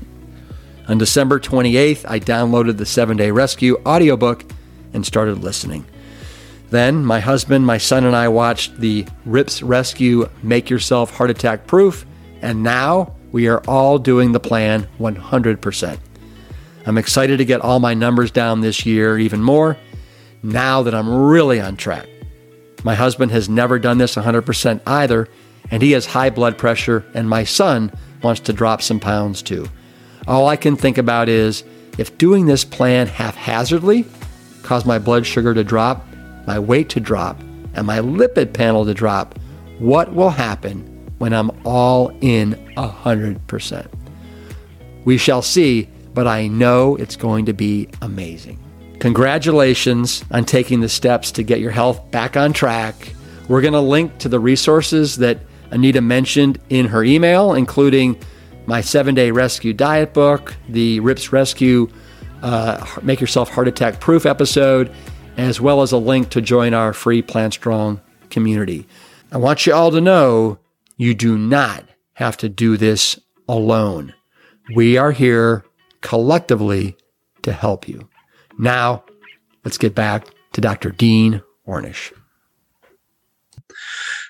On 0.88 0.98
December 0.98 1.40
28th, 1.40 2.06
I 2.10 2.20
downloaded 2.20 2.78
the 2.78 2.86
7 2.86 3.18
Day 3.18 3.30
Rescue 3.32 3.80
audiobook 3.86 4.46
and 4.94 5.06
started 5.06 5.40
listening. 5.40 5.86
Then 6.70 7.04
my 7.04 7.20
husband, 7.20 7.66
my 7.66 7.80
son, 7.80 8.06
and 8.06 8.16
I 8.16 8.28
watched 8.28 8.80
the 8.80 9.06
Rips 9.26 9.64
Rescue 9.64 10.30
Make 10.44 10.70
Yourself 10.70 11.16
Heart 11.16 11.32
Attack 11.32 11.66
Proof, 11.66 12.06
and 12.42 12.62
now 12.62 13.16
we 13.32 13.48
are 13.48 13.62
all 13.68 13.98
doing 13.98 14.32
the 14.32 14.40
plan 14.40 14.88
100%. 15.00 15.98
I'm 16.86 16.98
excited 16.98 17.38
to 17.38 17.46
get 17.46 17.62
all 17.62 17.80
my 17.80 17.94
numbers 17.94 18.32
down 18.32 18.62
this 18.62 18.86
year 18.86 19.18
even 19.18 19.42
more 19.42 19.78
now 20.44 20.84
that 20.84 20.96
I'm 20.96 21.10
really 21.10 21.60
on 21.60 21.76
track. 21.76 22.08
My 22.84 22.96
husband 22.96 23.32
has 23.32 23.50
never 23.50 23.78
done 23.78 23.98
this 23.98 24.16
100% 24.16 24.82
either, 24.88 25.28
and 25.72 25.84
he 25.84 25.92
has 25.92 26.06
high 26.06 26.30
blood 26.30 26.58
pressure, 26.58 27.04
and 27.14 27.30
my 27.30 27.44
son 27.44 27.92
wants 28.22 28.42
to 28.42 28.54
drop 28.54 28.82
some 28.82 29.00
pounds 29.00 29.42
too. 29.42 29.68
All 30.28 30.48
I 30.48 30.56
can 30.56 30.76
think 30.76 30.98
about 30.98 31.30
is 31.30 31.64
if 31.98 32.18
doing 32.18 32.46
this 32.46 32.64
plan 32.64 33.08
haphazardly 33.08 34.06
caused 34.64 34.86
my 34.86 35.00
blood 35.00 35.26
sugar 35.26 35.54
to 35.54 35.64
drop, 35.64 36.06
my 36.50 36.58
weight 36.58 36.90
to 36.90 37.00
drop, 37.00 37.40
and 37.76 37.86
my 37.86 38.00
lipid 38.00 38.54
panel 38.54 38.84
to 38.84 38.92
drop, 38.92 39.38
what 39.78 40.16
will 40.16 40.32
happen 40.32 40.82
when 41.20 41.32
I'm 41.32 41.52
all 41.64 42.10
in 42.22 42.56
100%? 42.76 43.88
We 45.06 45.20
shall 45.20 45.44
see, 45.44 45.88
but 46.16 46.26
I 46.26 46.48
know 46.48 46.96
it's 46.96 47.16
going 47.16 47.46
to 47.46 47.54
be 47.54 47.88
amazing. 48.02 48.58
Congratulations 48.98 50.26
on 50.32 50.44
taking 50.44 50.82
the 50.82 50.90
steps 50.90 51.32
to 51.34 51.44
get 51.44 51.60
your 51.60 51.70
health 51.70 52.10
back 52.10 52.36
on 52.36 52.52
track. 52.52 53.14
We're 53.48 53.62
going 53.62 53.74
to 53.74 53.80
link 53.80 54.18
to 54.18 54.28
the 54.28 54.40
resources 54.40 55.18
that 55.18 55.42
Anita 55.70 56.02
mentioned 56.02 56.58
in 56.70 56.88
her 56.88 57.04
email, 57.04 57.54
including 57.54 58.20
my 58.66 58.82
seven 58.82 59.14
day 59.14 59.30
rescue 59.30 59.72
diet 59.72 60.16
book, 60.16 60.56
the 60.68 61.00
RIPS 61.02 61.32
Rescue 61.32 61.90
uh, 62.42 62.84
Make 63.04 63.22
Yourself 63.22 63.50
Heart 63.50 63.68
Attack 63.68 64.00
Proof 64.00 64.26
episode, 64.26 64.92
as 65.40 65.62
well 65.62 65.82
as 65.82 65.92
a 65.92 65.98
link 65.98 66.30
to 66.30 66.42
join 66.42 66.74
our 66.74 66.94
free 66.94 67.22
Plant 67.22 67.54
Strong 67.54 68.02
community. 68.30 68.86
I 69.32 69.38
want 69.38 69.66
you 69.66 69.74
all 69.74 69.92
to 69.92 70.02
know 70.02 70.60
you 70.98 71.14
do 71.14 71.38
not 71.38 71.86
have 72.14 72.36
to 72.38 72.50
do 72.50 72.76
this 72.76 73.18
alone. 73.48 74.14
We 74.76 74.98
are 74.98 75.12
here 75.12 75.64
collectively 76.02 76.98
to 77.44 77.54
help 77.54 77.88
you. 77.88 78.10
Now, 78.58 79.06
let's 79.64 79.78
get 79.78 79.96
back 79.96 80.28
to 80.54 80.62
Dr. 80.62 80.92
Dean 80.92 81.42
Ornish. 81.66 82.12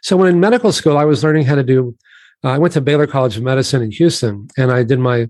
So, 0.02 0.16
when 0.16 0.30
in 0.30 0.40
medical 0.40 0.72
school, 0.72 0.98
I 0.98 1.06
was 1.06 1.24
learning 1.24 1.46
how 1.46 1.56
to 1.56 1.64
do, 1.64 1.96
uh, 2.44 2.50
I 2.50 2.58
went 2.60 2.74
to 2.76 2.82
Baylor 2.82 3.08
College 3.08 3.36
of 3.36 3.44
Medicine 3.44 3.82
in 3.82 3.92
Houston, 3.92 4.48
and 4.58 4.72
I 4.72 4.84
did 4.84 5.00
my 5.00 5.28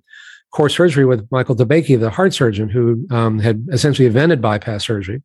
core 0.51 0.69
surgery 0.69 1.05
with 1.05 1.27
Michael 1.31 1.55
DeBakey, 1.55 1.99
the 1.99 2.09
heart 2.09 2.33
surgeon 2.33 2.69
who 2.69 3.05
um, 3.11 3.39
had 3.39 3.67
essentially 3.71 4.07
invented 4.07 4.41
bypass 4.41 4.85
surgery. 4.85 5.21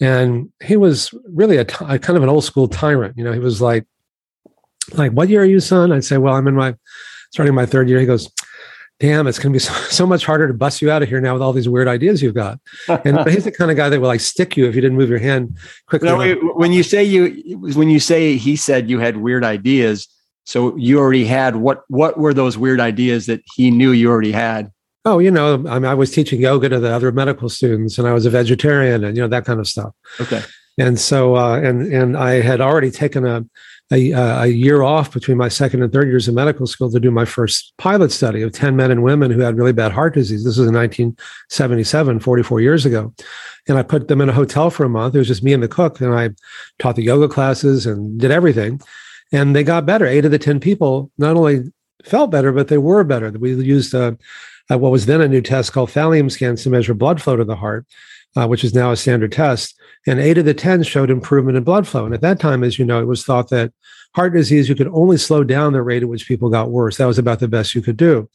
And 0.00 0.52
he 0.62 0.76
was 0.76 1.12
really 1.28 1.56
a, 1.56 1.64
t- 1.64 1.84
a 1.86 1.98
kind 1.98 2.16
of 2.16 2.22
an 2.22 2.28
old 2.28 2.44
school 2.44 2.68
tyrant. 2.68 3.16
You 3.16 3.24
know, 3.24 3.32
he 3.32 3.38
was 3.38 3.60
like, 3.60 3.86
like, 4.94 5.12
what 5.12 5.28
year 5.28 5.42
are 5.42 5.46
you, 5.46 5.60
son? 5.60 5.92
I'd 5.92 6.04
say, 6.04 6.18
well, 6.18 6.34
I'm 6.34 6.48
in 6.48 6.54
my, 6.54 6.74
starting 7.30 7.54
my 7.54 7.66
third 7.66 7.88
year. 7.88 8.00
He 8.00 8.06
goes, 8.06 8.30
damn, 9.00 9.26
it's 9.26 9.38
going 9.38 9.52
to 9.52 9.54
be 9.54 9.60
so, 9.60 9.72
so, 9.90 10.06
much 10.06 10.24
harder 10.24 10.48
to 10.48 10.54
bust 10.54 10.82
you 10.82 10.90
out 10.90 11.02
of 11.02 11.08
here 11.08 11.20
now 11.20 11.32
with 11.32 11.42
all 11.42 11.52
these 11.52 11.68
weird 11.68 11.86
ideas 11.86 12.22
you've 12.22 12.34
got. 12.34 12.58
And 12.88 13.20
he's 13.30 13.44
the 13.44 13.52
kind 13.52 13.70
of 13.70 13.76
guy 13.76 13.88
that 13.88 14.00
will 14.00 14.08
like 14.08 14.20
stick 14.20 14.56
you 14.56 14.66
if 14.66 14.74
you 14.74 14.80
didn't 14.80 14.96
move 14.96 15.10
your 15.10 15.18
hand 15.18 15.56
quickly. 15.86 16.08
No, 16.08 16.34
when 16.54 16.72
you 16.72 16.82
say 16.82 17.04
you, 17.04 17.58
when 17.74 17.90
you 17.90 18.00
say 18.00 18.36
he 18.36 18.56
said 18.56 18.90
you 18.90 18.98
had 18.98 19.18
weird 19.18 19.44
ideas, 19.44 20.08
so 20.48 20.74
you 20.78 20.98
already 20.98 21.26
had 21.26 21.56
what? 21.56 21.84
What 21.88 22.16
were 22.16 22.32
those 22.32 22.56
weird 22.56 22.80
ideas 22.80 23.26
that 23.26 23.42
he 23.54 23.70
knew 23.70 23.90
you 23.90 24.08
already 24.08 24.32
had? 24.32 24.72
Oh, 25.04 25.18
you 25.18 25.30
know, 25.30 25.56
I, 25.68 25.78
mean, 25.78 25.84
I 25.84 25.92
was 25.92 26.10
teaching 26.10 26.40
yoga 26.40 26.70
to 26.70 26.80
the 26.80 26.90
other 26.90 27.12
medical 27.12 27.50
students, 27.50 27.98
and 27.98 28.08
I 28.08 28.14
was 28.14 28.24
a 28.24 28.30
vegetarian, 28.30 29.04
and 29.04 29.14
you 29.14 29.22
know 29.22 29.28
that 29.28 29.44
kind 29.44 29.60
of 29.60 29.68
stuff. 29.68 29.92
Okay. 30.18 30.40
And 30.78 30.98
so, 30.98 31.36
uh, 31.36 31.60
and 31.60 31.92
and 31.92 32.16
I 32.16 32.40
had 32.40 32.62
already 32.62 32.90
taken 32.90 33.26
a 33.26 33.44
a, 33.92 34.12
a, 34.12 34.46
year 34.46 34.80
off 34.80 35.12
between 35.12 35.36
my 35.36 35.48
second 35.48 35.82
and 35.82 35.92
third 35.92 36.08
years 36.08 36.28
of 36.28 36.34
medical 36.34 36.66
school 36.66 36.90
to 36.90 37.00
do 37.00 37.10
my 37.10 37.26
first 37.26 37.74
pilot 37.76 38.10
study 38.10 38.40
of 38.40 38.52
10 38.52 38.76
men 38.76 38.90
and 38.90 39.02
women 39.02 39.30
who 39.30 39.40
had 39.40 39.56
really 39.56 39.72
bad 39.72 39.92
heart 39.92 40.12
disease. 40.12 40.44
This 40.44 40.58
was 40.58 40.68
in 40.68 40.74
1977, 40.74 42.20
44 42.20 42.60
years 42.60 42.84
ago. 42.84 43.14
And 43.66 43.78
I 43.78 43.82
put 43.82 44.08
them 44.08 44.20
in 44.20 44.28
a 44.28 44.34
hotel 44.34 44.68
for 44.68 44.84
a 44.84 44.90
month. 44.90 45.14
It 45.14 45.18
was 45.18 45.28
just 45.28 45.42
me 45.42 45.54
and 45.54 45.62
the 45.62 45.68
cook. 45.68 46.02
And 46.02 46.14
I 46.14 46.30
taught 46.78 46.96
the 46.96 47.02
yoga 47.02 47.28
classes 47.28 47.86
and 47.86 48.20
did 48.20 48.30
everything. 48.30 48.78
And 49.32 49.54
they 49.54 49.64
got 49.64 49.86
better. 49.86 50.06
Eight 50.06 50.24
of 50.24 50.30
the 50.30 50.38
10 50.38 50.60
people 50.60 51.10
not 51.18 51.36
only 51.36 51.72
felt 52.04 52.30
better, 52.30 52.52
but 52.52 52.68
they 52.68 52.78
were 52.78 53.04
better. 53.04 53.30
We 53.30 53.54
used 53.54 53.94
a, 53.94 54.16
a, 54.70 54.78
what 54.78 54.92
was 54.92 55.06
then 55.06 55.20
a 55.20 55.28
new 55.28 55.42
test 55.42 55.72
called 55.72 55.90
thallium 55.90 56.30
scans 56.30 56.62
to 56.62 56.70
measure 56.70 56.94
blood 56.94 57.20
flow 57.20 57.36
to 57.36 57.44
the 57.44 57.56
heart, 57.56 57.86
uh, 58.36 58.46
which 58.46 58.64
is 58.64 58.74
now 58.74 58.90
a 58.90 58.96
standard 58.96 59.32
test. 59.32 59.78
And 60.06 60.20
eight 60.20 60.38
of 60.38 60.44
the 60.44 60.54
10 60.54 60.82
showed 60.84 61.10
improvement 61.10 61.58
in 61.58 61.64
blood 61.64 61.86
flow. 61.86 62.04
And 62.04 62.14
at 62.14 62.22
that 62.22 62.40
time, 62.40 62.64
as 62.64 62.78
you 62.78 62.84
know, 62.84 63.00
it 63.00 63.06
was 63.06 63.24
thought 63.24 63.50
that 63.50 63.72
heart 64.14 64.32
disease, 64.32 64.68
you 64.68 64.74
could 64.74 64.88
only 64.88 65.18
slow 65.18 65.44
down 65.44 65.72
the 65.72 65.82
rate 65.82 66.02
at 66.02 66.08
which 66.08 66.26
people 66.26 66.48
got 66.48 66.70
worse. 66.70 66.96
That 66.96 67.06
was 67.06 67.18
about 67.18 67.40
the 67.40 67.48
best 67.48 67.74
you 67.74 67.82
could 67.82 67.96
do. 67.96 68.28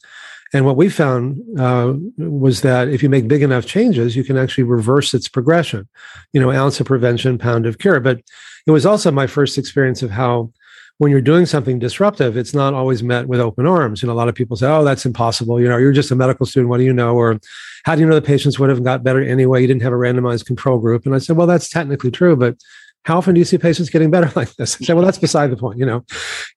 And 0.52 0.64
what 0.64 0.76
we 0.76 0.88
found 0.88 1.40
uh, 1.58 1.94
was 2.16 2.60
that 2.60 2.88
if 2.88 3.02
you 3.02 3.08
make 3.08 3.26
big 3.26 3.42
enough 3.42 3.66
changes, 3.66 4.14
you 4.14 4.22
can 4.22 4.36
actually 4.36 4.64
reverse 4.64 5.12
its 5.12 5.28
progression. 5.28 5.88
You 6.32 6.40
know, 6.40 6.52
ounce 6.52 6.78
of 6.78 6.86
prevention, 6.86 7.38
pound 7.38 7.66
of 7.66 7.78
cure. 7.78 7.98
But 7.98 8.20
it 8.64 8.70
was 8.70 8.86
also 8.86 9.10
my 9.10 9.26
first 9.26 9.58
experience 9.58 10.00
of 10.02 10.10
how 10.10 10.52
when 10.98 11.10
you're 11.10 11.20
doing 11.20 11.44
something 11.44 11.78
disruptive, 11.78 12.36
it's 12.36 12.54
not 12.54 12.72
always 12.72 13.02
met 13.02 13.26
with 13.26 13.40
open 13.40 13.66
arms. 13.66 14.02
And 14.02 14.10
a 14.10 14.14
lot 14.14 14.28
of 14.28 14.34
people 14.34 14.56
say, 14.56 14.68
"Oh, 14.68 14.84
that's 14.84 15.04
impossible." 15.04 15.60
You 15.60 15.68
know, 15.68 15.76
you're 15.76 15.92
just 15.92 16.10
a 16.10 16.16
medical 16.16 16.46
student. 16.46 16.68
What 16.68 16.78
do 16.78 16.84
you 16.84 16.92
know? 16.92 17.16
Or 17.16 17.38
how 17.84 17.94
do 17.94 18.00
you 18.00 18.06
know 18.06 18.14
the 18.14 18.22
patients 18.22 18.58
would 18.58 18.70
have 18.70 18.84
got 18.84 19.02
better 19.02 19.22
anyway? 19.22 19.60
You 19.60 19.66
didn't 19.66 19.82
have 19.82 19.92
a 19.92 19.96
randomized 19.96 20.46
control 20.46 20.78
group. 20.78 21.04
And 21.06 21.14
I 21.14 21.18
said, 21.18 21.36
"Well, 21.36 21.46
that's 21.46 21.68
technically 21.68 22.10
true, 22.10 22.36
but." 22.36 22.56
How 23.06 23.18
often 23.18 23.34
do 23.34 23.38
you 23.38 23.44
see 23.44 23.58
patients 23.58 23.90
getting 23.90 24.10
better 24.10 24.32
like 24.36 24.54
this? 24.54 24.78
I 24.80 24.84
said, 24.86 24.96
well, 24.96 25.04
that's 25.04 25.18
beside 25.18 25.50
the 25.50 25.58
point, 25.58 25.78
you 25.78 25.84
know. 25.84 26.06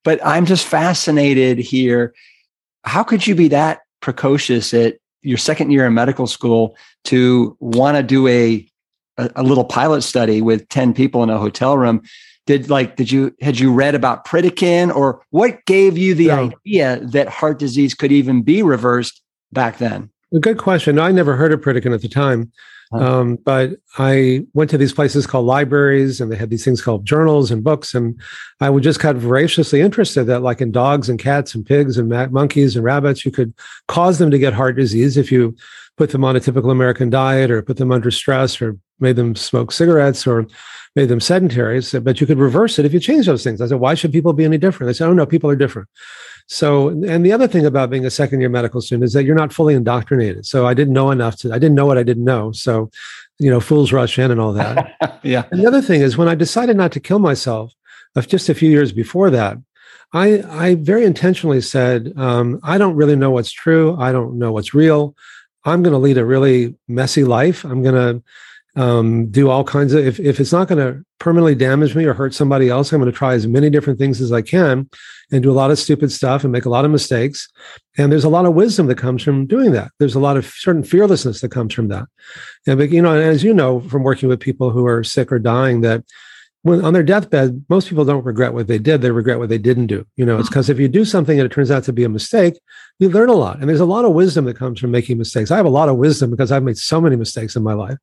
But 0.05 0.25
I'm 0.25 0.45
just 0.45 0.65
fascinated 0.65 1.57
here. 1.57 2.13
How 2.85 3.03
could 3.03 3.27
you 3.27 3.35
be 3.35 3.49
that 3.49 3.81
precocious 3.99 4.73
at 4.73 4.95
your 5.23 5.37
second 5.37 5.71
year 5.71 5.85
in 5.85 5.93
medical 5.93 6.25
school 6.25 6.77
to 7.03 7.57
want 7.59 7.97
to 7.97 8.03
do 8.03 8.29
a, 8.29 8.65
a 9.17 9.43
little 9.43 9.65
pilot 9.65 10.03
study 10.03 10.41
with 10.41 10.69
10 10.69 10.93
people 10.93 11.21
in 11.21 11.29
a 11.29 11.37
hotel 11.37 11.77
room 11.77 12.01
did 12.47 12.69
like 12.69 12.95
did 12.95 13.11
you 13.11 13.35
had 13.41 13.59
you 13.59 13.71
read 13.71 13.93
about 13.93 14.25
Pritikin 14.25 14.93
or 14.95 15.21
what 15.29 15.63
gave 15.65 15.97
you 15.97 16.15
the 16.15 16.31
idea 16.31 16.99
that 17.01 17.27
heart 17.27 17.59
disease 17.59 17.93
could 17.93 18.11
even 18.11 18.41
be 18.41 18.63
reversed 18.63 19.21
back 19.51 19.77
then? 19.77 20.09
A 20.33 20.39
good 20.39 20.57
question. 20.57 20.97
I 20.97 21.11
never 21.11 21.35
heard 21.35 21.53
of 21.53 21.61
Pritikin 21.61 21.93
at 21.93 22.01
the 22.01 22.09
time. 22.09 22.51
Um, 22.93 23.35
but 23.35 23.71
I 23.97 24.45
went 24.53 24.69
to 24.69 24.77
these 24.77 24.93
places 24.93 25.27
called 25.27 25.45
libraries 25.45 26.21
and 26.21 26.31
they 26.31 26.35
had 26.35 26.49
these 26.49 26.63
things 26.63 26.81
called 26.81 27.05
journals 27.05 27.51
and 27.51 27.63
books. 27.63 27.93
And 27.93 28.19
I 28.61 28.69
was 28.69 28.83
just 28.83 28.99
kind 28.99 29.17
of 29.17 29.23
voraciously 29.23 29.81
interested 29.81 30.23
that, 30.25 30.41
like 30.41 30.61
in 30.61 30.71
dogs 30.71 31.09
and 31.09 31.19
cats 31.19 31.53
and 31.53 31.65
pigs 31.65 31.97
and 31.97 32.09
monkeys 32.31 32.75
and 32.75 32.85
rabbits, 32.85 33.25
you 33.25 33.31
could 33.31 33.53
cause 33.87 34.19
them 34.19 34.31
to 34.31 34.39
get 34.39 34.53
heart 34.53 34.75
disease 34.77 35.17
if 35.17 35.31
you 35.31 35.55
put 35.97 36.11
them 36.11 36.23
on 36.23 36.35
a 36.35 36.39
typical 36.39 36.71
American 36.71 37.09
diet 37.09 37.51
or 37.51 37.61
put 37.61 37.77
them 37.77 37.91
under 37.91 38.11
stress 38.11 38.61
or 38.61 38.77
made 38.99 39.15
them 39.15 39.35
smoke 39.35 39.71
cigarettes 39.71 40.25
or 40.25 40.47
made 40.95 41.09
them 41.09 41.19
sedentary, 41.19 41.81
but 42.01 42.19
you 42.19 42.25
could 42.25 42.39
reverse 42.39 42.79
it 42.79 42.85
if 42.85 42.93
you 42.93 42.99
change 42.99 43.27
those 43.27 43.43
things. 43.43 43.61
I 43.61 43.67
said, 43.67 43.79
why 43.79 43.93
should 43.93 44.11
people 44.11 44.33
be 44.33 44.45
any 44.45 44.57
different? 44.57 44.89
They 44.89 44.93
said, 44.93 45.07
oh 45.07 45.13
no, 45.13 45.27
people 45.27 45.49
are 45.49 45.55
different. 45.55 45.87
So, 46.47 46.89
and 46.89 47.25
the 47.25 47.33
other 47.33 47.47
thing 47.47 47.65
about 47.65 47.89
being 47.89 48.05
a 48.05 48.09
second 48.09 48.39
year 48.39 48.49
medical 48.49 48.81
student 48.81 49.03
is 49.03 49.13
that 49.13 49.25
you're 49.25 49.35
not 49.35 49.51
fully 49.51 49.75
indoctrinated. 49.75 50.45
So 50.45 50.65
I 50.65 50.73
didn't 50.73 50.93
know 50.93 51.11
enough 51.11 51.35
to, 51.37 51.51
I 51.51 51.59
didn't 51.59 51.75
know 51.75 51.85
what 51.85 51.97
I 51.97 52.03
didn't 52.03 52.23
know. 52.23 52.53
So, 52.53 52.89
you 53.37 53.51
know, 53.51 53.59
fools 53.59 53.91
rush 53.91 54.17
in 54.17 54.31
and 54.31 54.39
all 54.39 54.53
that. 54.53 55.19
yeah. 55.23 55.43
And 55.51 55.59
the 55.59 55.67
other 55.67 55.81
thing 55.81 56.01
is 56.01 56.17
when 56.17 56.29
I 56.29 56.35
decided 56.35 56.77
not 56.77 56.93
to 56.93 57.01
kill 57.01 57.19
myself, 57.19 57.73
of 58.15 58.27
just 58.27 58.49
a 58.49 58.55
few 58.55 58.69
years 58.69 58.91
before 58.91 59.29
that, 59.29 59.57
I, 60.13 60.41
I 60.49 60.75
very 60.75 61.05
intentionally 61.05 61.61
said, 61.61 62.13
um, 62.17 62.59
I 62.63 62.77
don't 62.77 62.95
really 62.95 63.15
know 63.15 63.31
what's 63.31 63.51
true. 63.51 63.95
I 63.99 64.11
don't 64.11 64.39
know 64.39 64.51
what's 64.51 64.73
real. 64.73 65.15
I'm 65.65 65.83
going 65.83 65.93
to 65.93 65.99
lead 65.99 66.17
a 66.17 66.25
really 66.25 66.75
messy 66.87 67.23
life. 67.23 67.63
I'm 67.63 67.83
going 67.83 67.95
to 67.95 68.23
um, 68.77 69.25
do 69.31 69.49
all 69.49 69.63
kinds 69.63 69.93
of 69.93 70.05
if, 70.05 70.19
if 70.19 70.39
it's 70.39 70.51
not 70.51 70.67
going 70.67 70.77
to 70.77 71.03
permanently 71.19 71.55
damage 71.55 71.95
me 71.95 72.05
or 72.05 72.13
hurt 72.13 72.33
somebody 72.33 72.69
else 72.69 72.93
i'm 72.93 73.01
going 73.01 73.11
to 73.11 73.17
try 73.17 73.33
as 73.33 73.47
many 73.47 73.69
different 73.69 73.97
things 73.97 74.21
as 74.21 74.31
i 74.31 74.41
can 74.41 74.87
and 75.31 75.43
do 75.43 75.51
a 75.51 75.53
lot 75.53 75.71
of 75.71 75.79
stupid 75.79 76.11
stuff 76.11 76.43
and 76.43 76.53
make 76.53 76.65
a 76.65 76.69
lot 76.69 76.85
of 76.85 76.91
mistakes 76.91 77.49
and 77.97 78.11
there's 78.11 78.23
a 78.23 78.29
lot 78.29 78.45
of 78.45 78.53
wisdom 78.53 78.85
that 78.85 78.97
comes 78.97 79.23
from 79.23 79.47
doing 79.47 79.71
that 79.71 79.91
there's 79.99 80.15
a 80.15 80.19
lot 80.19 80.37
of 80.37 80.45
certain 80.45 80.83
fearlessness 80.83 81.41
that 81.41 81.49
comes 81.49 81.73
from 81.73 81.87
that 81.87 82.05
and 82.67 82.77
but, 82.77 82.91
you 82.91 83.01
know 83.01 83.15
as 83.15 83.43
you 83.43 83.53
know 83.53 83.79
from 83.81 84.03
working 84.03 84.29
with 84.29 84.39
people 84.39 84.69
who 84.69 84.85
are 84.85 85.03
sick 85.03 85.31
or 85.31 85.39
dying 85.39 85.81
that 85.81 86.03
when 86.63 86.83
on 86.83 86.93
their 86.93 87.03
deathbed, 87.03 87.65
most 87.69 87.87
people 87.87 88.03
don't 88.03 88.25
regret 88.25 88.53
what 88.53 88.67
they 88.67 88.77
did. 88.77 89.01
They 89.01 89.11
regret 89.11 89.39
what 89.39 89.47
they 89.47 89.57
didn't 89.57 89.87
do. 89.87 90.05
You 90.17 90.25
know, 90.25 90.37
it's 90.37 90.49
because 90.49 90.65
mm-hmm. 90.65 90.73
if 90.73 90.79
you 90.79 90.87
do 90.89 91.05
something 91.05 91.39
and 91.39 91.45
it 91.45 91.53
turns 91.53 91.71
out 91.71 91.83
to 91.85 91.93
be 91.93 92.03
a 92.03 92.09
mistake, 92.09 92.59
you 92.99 93.09
learn 93.09 93.29
a 93.29 93.33
lot. 93.33 93.59
And 93.59 93.69
there's 93.69 93.79
a 93.79 93.85
lot 93.85 94.05
of 94.05 94.13
wisdom 94.13 94.45
that 94.45 94.57
comes 94.57 94.79
from 94.79 94.89
making 94.89 95.19
mistakes. 95.19 95.51
I 95.51 95.57
have 95.57 95.67
a 95.67 95.69
lot 95.69 95.87
of 95.87 95.97
wisdom 95.97 96.31
because 96.31 96.51
I've 96.51 96.63
made 96.63 96.77
so 96.77 96.99
many 96.99 97.15
mistakes 97.15 97.55
in 97.55 97.61
my 97.61 97.73
life. 97.73 97.97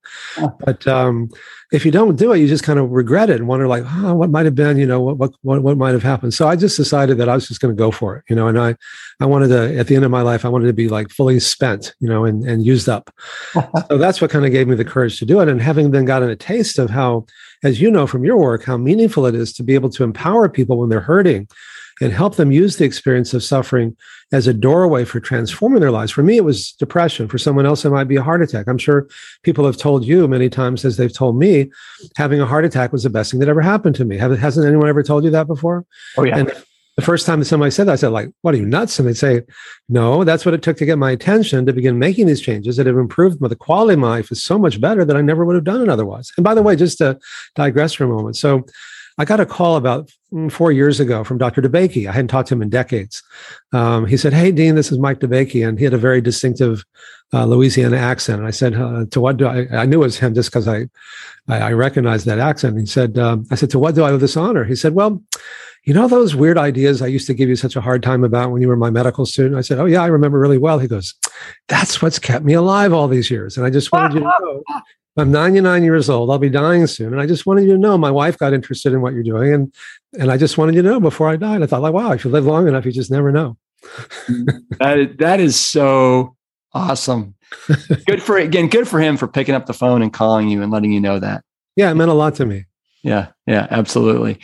But 0.61 0.87
um, 0.87 1.31
if 1.73 1.85
you 1.85 1.91
don't 1.91 2.15
do 2.15 2.33
it, 2.33 2.39
you 2.39 2.47
just 2.47 2.63
kind 2.63 2.79
of 2.79 2.91
regret 2.91 3.29
it 3.29 3.37
and 3.37 3.49
wonder 3.49 3.67
like, 3.67 3.83
oh, 3.85 4.15
what 4.15 4.31
might 4.31 4.45
have 4.45 4.55
been, 4.55 4.79
you 4.79 4.87
know, 4.87 5.01
what, 5.01 5.17
what, 5.17 5.33
what, 5.43 5.63
what 5.63 5.77
might 5.77 5.93
have 5.93 6.05
happened. 6.05 6.33
So 6.33 6.47
I 6.47 6.55
just 6.55 6.77
decided 6.77 7.19
that 7.19 7.29
I 7.29 7.35
was 7.35 7.49
just 7.49 7.61
going 7.61 7.75
to 7.75 7.79
go 7.79 7.91
for 7.91 8.17
it, 8.17 8.25
you 8.29 8.37
know, 8.37 8.47
and 8.47 8.57
I, 8.57 8.77
I 9.19 9.27
wanted 9.27 9.49
to, 9.49 9.77
at 9.77 9.89
the 9.89 9.97
end 9.97 10.05
of 10.05 10.13
my 10.13 10.23
life, 10.23 10.45
I 10.45 10.49
wanted 10.49 10.67
to 10.67 10.73
be 10.73 10.89
like 10.89 11.11
fully 11.11 11.41
spent, 11.41 11.93
you 11.99 12.09
know, 12.09 12.25
and, 12.25 12.45
and 12.45 12.65
used 12.65 12.89
up. 12.89 13.13
so 13.89 13.99
that's 13.99 14.21
what 14.21 14.31
kind 14.31 14.47
of 14.47 14.53
gave 14.53 14.69
me 14.69 14.77
the 14.77 14.85
courage 14.85 15.19
to 15.19 15.27
do 15.27 15.41
it. 15.41 15.49
And 15.49 15.61
having 15.61 15.91
then 15.91 16.05
gotten 16.05 16.31
a 16.31 16.37
taste 16.37 16.79
of 16.79 16.91
how, 16.91 17.27
as 17.65 17.81
you 17.81 17.91
know 17.91 18.07
from 18.07 18.25
your 18.25 18.37
work, 18.37 18.63
how 18.63 18.77
meaningful 18.77 19.27
it 19.27 19.35
is 19.35 19.53
to 19.55 19.65
be 19.65 19.75
able 19.75 19.91
to 19.91 20.05
empower 20.05 20.49
people 20.49 20.79
when 20.79 20.89
they're 20.89 21.01
hurting 21.01 21.49
and 22.01 22.13
help 22.13 22.37
them 22.37 22.51
use 22.51 22.77
the 22.77 22.85
experience 22.85 23.35
of 23.35 23.43
suffering 23.43 23.97
as 24.33 24.47
a 24.47 24.55
doorway 24.55 25.05
for 25.05 25.21
transforming 25.21 25.81
their 25.81 25.91
lives. 25.91 26.11
For 26.11 26.23
me, 26.23 26.37
it 26.37 26.45
was 26.45 26.73
depression. 26.73 27.29
For 27.29 27.39
someone 27.39 27.67
else, 27.67 27.85
it 27.85 27.91
might 27.91 28.09
be 28.09 28.17
a 28.17 28.23
heart 28.23 28.43
attack. 28.43 28.67
I'm 28.67 28.79
sure 28.79 29.09
people 29.43 29.65
have 29.65 29.77
told 29.77 30.05
you 30.05 30.27
many 30.27 30.49
times, 30.49 30.85
as 30.85 30.97
they've 30.97 31.13
told 31.13 31.39
me, 31.39 31.71
having 32.17 32.41
a 32.41 32.47
heart 32.47 32.65
attack 32.65 32.93
was 32.93 33.05
the 33.05 33.11
best 33.11 33.31
thing 33.31 33.41
that 33.41 33.49
ever 33.49 33.61
happened 33.61 33.95
to 33.97 34.05
me. 34.05 34.17
Hasn't 34.17 34.67
anyone 34.67 34.89
ever 34.89 35.03
told 35.03 35.25
you 35.25 35.31
that 35.31 35.47
before? 35.47 35.87
Oh, 36.17 36.25
yeah. 36.25 36.39
And 36.39 36.53
the 36.97 37.03
first 37.03 37.27
time 37.27 37.41
that 37.41 37.47
somebody 37.47 37.73
said 37.73 37.89
that, 37.89 37.93
I 37.93 37.97
said, 37.97 38.09
like, 38.09 38.31
what 38.43 38.55
are 38.55 38.59
you 38.59 38.67
nuts? 38.67 38.99
And 38.99 39.09
they'd 39.09 39.17
say, 39.17 39.43
no, 39.89 40.23
that's 40.23 40.45
what 40.45 40.55
it 40.55 40.63
took 40.63 40.77
to 40.77 40.87
get 40.87 40.97
my 40.97 41.11
attention 41.11 41.67
to 41.67 41.73
begin 41.73 41.99
making 41.99 42.27
these 42.27 42.41
changes 42.41 42.77
that 42.77 42.87
have 42.87 42.97
improved 42.97 43.41
my, 43.41 43.49
the 43.49 43.57
quality 43.57 43.95
of 43.95 44.01
my 44.01 44.09
life 44.09 44.31
is 44.31 44.43
so 44.43 44.59
much 44.61 44.81
better 44.81 45.05
that 45.05 45.17
I 45.17 45.21
never 45.21 45.45
would 45.45 45.57
have 45.57 45.65
done 45.65 45.83
it 45.83 45.89
otherwise. 45.89 46.31
And 46.37 46.45
by 46.45 46.55
the 46.55 46.63
way, 46.63 46.77
just 46.77 46.99
to 46.99 47.19
digress 47.57 47.95
for 47.95 48.05
a 48.05 48.09
moment. 48.09 48.37
So 48.37 48.65
I 49.17 49.25
got 49.25 49.41
a 49.41 49.47
call 49.47 49.77
about 49.77 50.11
four 50.51 50.73
years 50.73 50.99
ago 50.99 51.23
from 51.23 51.39
Dr. 51.39 51.63
DeBakey. 51.63 52.09
I 52.09 52.13
hadn't 52.13 52.29
talked 52.29 52.49
to 52.49 52.55
him 52.55 52.63
in 52.63 52.69
decades. 52.69 53.23
Um, 53.73 54.07
he 54.07 54.17
said, 54.17 54.33
Hey, 54.33 54.51
Dean, 54.51 54.75
this 54.75 54.91
is 54.91 54.99
Mike 54.99 55.21
DeBakey. 55.21 55.67
And 55.67 55.79
he 55.79 55.85
had 55.85 55.95
a 55.95 55.99
very 55.99 56.21
distinctive 56.21 56.85
uh, 57.33 57.45
Louisiana 57.45 57.97
accent. 57.97 58.39
And 58.39 58.49
I 58.49 58.51
said, 58.51 58.75
uh, 58.75 59.05
To 59.13 59.21
what 59.21 59.37
do 59.37 59.47
I, 59.47 59.67
I 59.71 59.87
knew 59.87 60.03
it 60.03 60.07
was 60.07 60.19
him 60.19 60.35
just 60.35 60.51
because 60.51 60.67
I, 60.67 60.89
I, 61.49 61.59
I, 61.59 61.73
recognized 61.73 62.27
that 62.27 62.41
accent. 62.41 62.79
He 62.79 62.87
said, 62.87 63.17
um, 63.19 63.47
I 63.51 63.55
said, 63.55 63.71
To 63.71 63.79
what 63.79 63.95
do 63.95 64.03
I 64.03 64.11
owe 64.11 64.17
this 64.17 64.37
honor? 64.37 64.65
He 64.65 64.75
said, 64.75 64.95
Well, 64.95 65.23
you 65.85 65.95
know 65.95 66.09
those 66.09 66.35
weird 66.35 66.59
ideas 66.59 67.03
I 67.03 67.09
used 67.09 67.27
to 67.27 67.35
give 67.35 67.49
you 67.49 67.57
such 67.57 67.77
a 67.77 67.81
hard 67.81 68.03
time 68.03 68.25
about 68.25 68.51
when 68.51 68.63
you 68.63 68.69
were 68.69 68.77
my 68.77 68.91
medical 68.91 69.27
student? 69.27 69.57
I 69.57 69.61
said, 69.61 69.79
Oh, 69.79 69.85
yeah, 69.85 70.03
I 70.03 70.07
remember 70.07 70.41
really 70.41 70.59
well. 70.59 70.81
He 70.81 70.89
goes, 70.89 71.15
That's 71.69 72.03
what's 72.03 72.19
kept 72.19 72.45
me 72.45 72.55
alive 72.55 72.93
all 72.93 73.07
these 73.07 73.31
years. 73.31 73.57
And 73.57 73.65
I 73.65 73.71
just 73.71 73.93
wanted 73.93 74.15
you 74.15 74.21
to 74.21 74.27
know 74.27 74.63
I'm 75.17 75.31
99 75.31 75.85
years 75.85 76.11
old. 76.11 76.31
I'll 76.31 76.39
be 76.39 76.51
dying 76.51 76.87
soon. 76.87 77.13
And 77.13 77.21
I 77.21 77.27
just 77.27 77.47
wanted 77.47 77.65
you 77.65 77.73
to 77.73 77.79
know 77.79 77.97
my 77.97 78.11
wife 78.11 78.37
got 78.37 78.53
interested 78.53 78.93
in 78.93 79.01
what 79.01 79.15
you're 79.15 79.23
doing. 79.23 79.53
And 79.53 79.75
and 80.19 80.31
I 80.31 80.37
just 80.37 80.59
wanted 80.59 80.75
you 80.75 80.83
to 80.83 80.89
know 80.89 81.01
before 81.01 81.29
I 81.29 81.37
died. 81.37 81.63
I 81.63 81.67
thought, 81.67 81.83
like, 81.83 81.93
wow, 81.93 82.13
if 82.13 82.25
you 82.25 82.31
live 82.31 82.47
long 82.47 82.69
enough, 82.69 82.85
you 82.85 82.93
just 82.93 83.11
never 83.11 83.33
know. 83.33 83.57
that, 84.79 84.99
is, 84.99 85.17
that 85.19 85.41
is 85.41 85.59
so 85.59 86.37
awesome. 86.73 87.35
good 88.07 88.23
for 88.23 88.39
again, 88.39 88.69
good 88.69 88.89
for 88.89 89.01
him 89.01 89.17
for 89.17 89.29
picking 89.29 89.55
up 89.55 89.67
the 89.67 89.75
phone 89.75 90.03
and 90.03 90.13
calling 90.13 90.49
you 90.49 90.63
and 90.63 90.73
letting 90.73 90.93
you 90.93 91.01
know 91.01 91.19
that. 91.19 91.45
Yeah, 91.77 91.91
it 91.91 91.95
meant 91.95 92.11
a 92.11 92.15
lot 92.15 92.35
to 92.37 92.47
me. 92.47 92.65
Yeah, 93.03 93.29
yeah, 93.47 93.67
absolutely. 93.71 94.39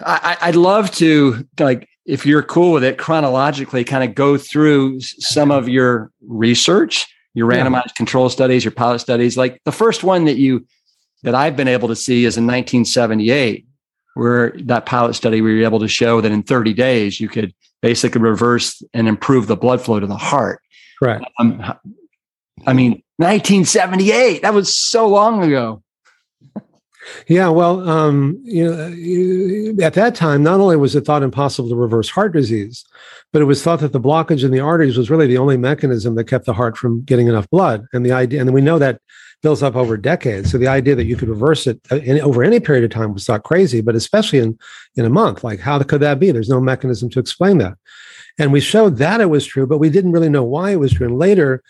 I, 0.00 0.36
I'd 0.42 0.56
love 0.56 0.90
to 0.92 1.46
like 1.58 1.88
if 2.04 2.24
you're 2.24 2.42
cool 2.42 2.72
with 2.72 2.84
it 2.84 2.98
chronologically 2.98 3.82
kind 3.84 4.04
of 4.04 4.14
go 4.14 4.38
through 4.38 5.00
some 5.00 5.50
of 5.50 5.68
your 5.68 6.10
research 6.26 7.06
your 7.36 7.48
randomized 7.50 7.88
yeah. 7.88 7.92
control 7.96 8.30
studies 8.30 8.64
your 8.64 8.72
pilot 8.72 8.98
studies. 8.98 9.36
Like 9.36 9.60
the 9.64 9.72
first 9.72 10.02
one 10.02 10.24
that 10.24 10.38
you 10.38 10.66
that 11.22 11.34
i've 11.34 11.56
been 11.56 11.68
able 11.68 11.88
to 11.88 11.96
see 11.96 12.24
is 12.24 12.36
in 12.36 12.44
1978 12.44 13.66
where 14.14 14.54
that 14.64 14.86
pilot 14.86 15.14
study 15.14 15.40
we 15.40 15.54
were 15.58 15.64
able 15.64 15.80
to 15.80 15.88
show 15.88 16.20
that 16.20 16.32
in 16.32 16.42
30 16.42 16.72
days 16.72 17.20
you 17.20 17.28
could 17.28 17.54
basically 17.82 18.20
reverse 18.20 18.82
and 18.94 19.06
improve 19.06 19.46
the 19.46 19.56
blood 19.56 19.80
flow 19.82 20.00
to 20.00 20.06
the 20.06 20.16
heart. 20.16 20.60
Correct. 20.98 21.24
Um, 21.38 21.62
i 22.66 22.72
mean 22.72 23.02
1978 23.18 24.42
that 24.42 24.54
was 24.54 24.74
so 24.74 25.06
long 25.06 25.42
ago. 25.42 25.82
Yeah, 27.28 27.50
well, 27.50 27.88
um, 27.88 28.40
you 28.42 28.68
know, 28.68 29.84
at 29.84 29.94
that 29.94 30.16
time, 30.16 30.42
not 30.42 30.58
only 30.58 30.76
was 30.76 30.96
it 30.96 31.04
thought 31.04 31.22
impossible 31.22 31.68
to 31.68 31.76
reverse 31.76 32.10
heart 32.10 32.32
disease, 32.32 32.84
but 33.36 33.42
it 33.42 33.44
was 33.44 33.62
thought 33.62 33.80
that 33.80 33.92
the 33.92 34.00
blockage 34.00 34.44
in 34.44 34.50
the 34.50 34.60
arteries 34.60 34.96
was 34.96 35.10
really 35.10 35.26
the 35.26 35.36
only 35.36 35.58
mechanism 35.58 36.14
that 36.14 36.24
kept 36.24 36.46
the 36.46 36.54
heart 36.54 36.74
from 36.74 37.02
getting 37.02 37.28
enough 37.28 37.46
blood. 37.50 37.86
And 37.92 38.02
the 38.02 38.10
idea, 38.10 38.40
and 38.40 38.54
we 38.54 38.62
know 38.62 38.78
that 38.78 38.98
builds 39.42 39.62
up 39.62 39.76
over 39.76 39.98
decades. 39.98 40.50
So 40.50 40.56
the 40.56 40.68
idea 40.68 40.94
that 40.94 41.04
you 41.04 41.16
could 41.16 41.28
reverse 41.28 41.66
it 41.66 41.78
uh, 41.90 41.96
over 42.22 42.42
any 42.42 42.60
period 42.60 42.84
of 42.84 42.92
time 42.92 43.12
was 43.12 43.26
thought 43.26 43.42
crazy, 43.42 43.82
but 43.82 43.94
especially 43.94 44.38
in 44.38 44.58
in 44.94 45.04
a 45.04 45.10
month, 45.10 45.44
like 45.44 45.60
how 45.60 45.78
could 45.82 46.00
that 46.00 46.18
be? 46.18 46.30
There's 46.30 46.48
no 46.48 46.62
mechanism 46.62 47.10
to 47.10 47.18
explain 47.18 47.58
that. 47.58 47.74
And 48.38 48.54
we 48.54 48.60
showed 48.60 48.96
that 48.96 49.20
it 49.20 49.28
was 49.28 49.44
true, 49.44 49.66
but 49.66 49.76
we 49.76 49.90
didn't 49.90 50.12
really 50.12 50.30
know 50.30 50.42
why 50.42 50.70
it 50.70 50.80
was 50.80 50.94
true. 50.94 51.06
And 51.06 51.18
later, 51.18 51.62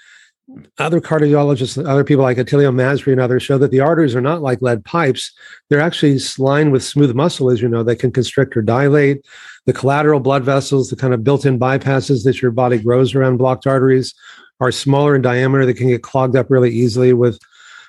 other 0.79 1.01
cardiologists, 1.01 1.85
other 1.85 2.05
people 2.05 2.23
like 2.23 2.37
Attilio 2.37 2.71
Maseri 2.71 3.13
and 3.13 3.21
others 3.21 3.43
show 3.43 3.59
that 3.59 3.73
the 3.73 3.81
arteries 3.81 4.15
are 4.15 4.21
not 4.21 4.43
like 4.43 4.63
lead 4.63 4.85
pipes. 4.85 5.33
They're 5.69 5.81
actually 5.81 6.19
lined 6.39 6.71
with 6.71 6.85
smooth 6.85 7.15
muscle, 7.17 7.51
as 7.51 7.61
you 7.61 7.69
know, 7.69 7.83
that 7.83 7.97
can 7.97 8.13
constrict 8.13 8.57
or 8.57 8.63
dilate. 8.63 9.25
The 9.65 9.73
collateral 9.73 10.21
blood 10.21 10.45
vessels, 10.45 10.89
the 10.89 10.97
kind 10.97 11.13
of 11.13 11.25
built 11.25 11.45
in 11.47 11.59
bypasses 11.59 12.23
that 12.25 12.41
your 12.41 12.53
body 12.53 12.79
grows 12.79 13.15
around 13.15 13.39
blocked 13.39 13.67
arteries, 13.67 14.15
are 14.61 14.71
smaller 14.71 15.17
in 15.17 15.23
diameter. 15.23 15.67
They 15.67 15.75
can 15.75 15.89
get 15.89 16.03
clogged 16.03 16.37
up 16.37 16.49
really 16.49 16.71
easily 16.71 17.13
with, 17.13 17.41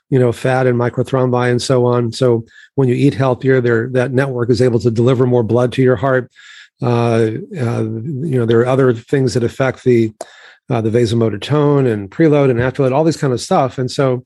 you 0.10 0.18
know, 0.18 0.32
fat 0.32 0.66
and 0.66 0.80
microthrombi 0.80 1.52
and 1.52 1.62
so 1.62 1.86
on. 1.86 2.12
So 2.12 2.44
when 2.74 2.90
you 2.90 2.96
eat 2.96 3.14
healthier, 3.14 3.62
that 3.92 4.12
network 4.12 4.50
is 4.50 4.62
able 4.62 4.80
to 4.80 4.90
deliver 4.90 5.28
more 5.28 5.44
blood 5.44 5.72
to 5.74 5.84
your 5.84 5.96
heart. 5.96 6.32
Uh, 6.82 7.32
uh, 7.60 7.84
you 7.84 8.38
know, 8.38 8.46
there 8.46 8.60
are 8.60 8.68
other 8.68 8.94
things 8.94 9.34
that 9.36 9.44
affect 9.44 9.84
the 9.84 10.12
uh, 10.70 10.82
the 10.82 10.90
vasomotor 10.90 11.42
tone 11.42 11.86
and 11.86 12.12
preload 12.12 12.50
and 12.50 12.60
afterload, 12.60 12.92
all 12.92 13.04
this 13.04 13.18
kind 13.18 13.34
of 13.34 13.42
stuff. 13.42 13.78
And 13.78 13.90
so 13.90 14.24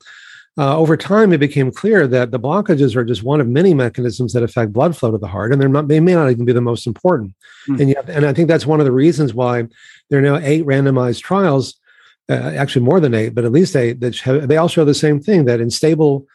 uh, 0.58 0.76
over 0.76 0.96
time, 0.96 1.32
it 1.32 1.38
became 1.38 1.70
clear 1.70 2.06
that 2.06 2.30
the 2.30 2.40
blockages 2.40 2.94
are 2.94 3.04
just 3.04 3.22
one 3.22 3.40
of 3.40 3.48
many 3.48 3.72
mechanisms 3.72 4.34
that 4.34 4.42
affect 4.42 4.72
blood 4.72 4.94
flow 4.94 5.10
to 5.10 5.16
the 5.16 5.26
heart, 5.26 5.50
and 5.50 5.60
they're 5.60 5.68
not, 5.68 5.88
they 5.88 6.00
may 6.00 6.14
not 6.14 6.30
even 6.30 6.44
be 6.44 6.52
the 6.52 6.60
most 6.60 6.86
important. 6.86 7.34
Mm. 7.68 7.80
And 7.80 7.88
yet, 7.88 8.10
and 8.10 8.26
I 8.26 8.34
think 8.34 8.48
that's 8.48 8.66
one 8.66 8.78
of 8.78 8.84
the 8.84 8.92
reasons 8.92 9.32
why 9.32 9.64
there 10.10 10.18
are 10.18 10.22
now 10.22 10.36
eight 10.36 10.66
randomized 10.66 11.22
trials, 11.22 11.80
uh, 12.28 12.34
actually 12.34 12.84
more 12.84 13.00
than 13.00 13.14
eight, 13.14 13.34
but 13.34 13.46
at 13.46 13.52
least 13.52 13.74
eight 13.74 14.00
that 14.00 14.16
have, 14.18 14.46
they 14.46 14.58
all 14.58 14.68
show 14.68 14.84
the 14.84 14.94
same 14.94 15.20
thing 15.20 15.46
that 15.46 15.60
in 15.60 15.70
stable 15.70 16.26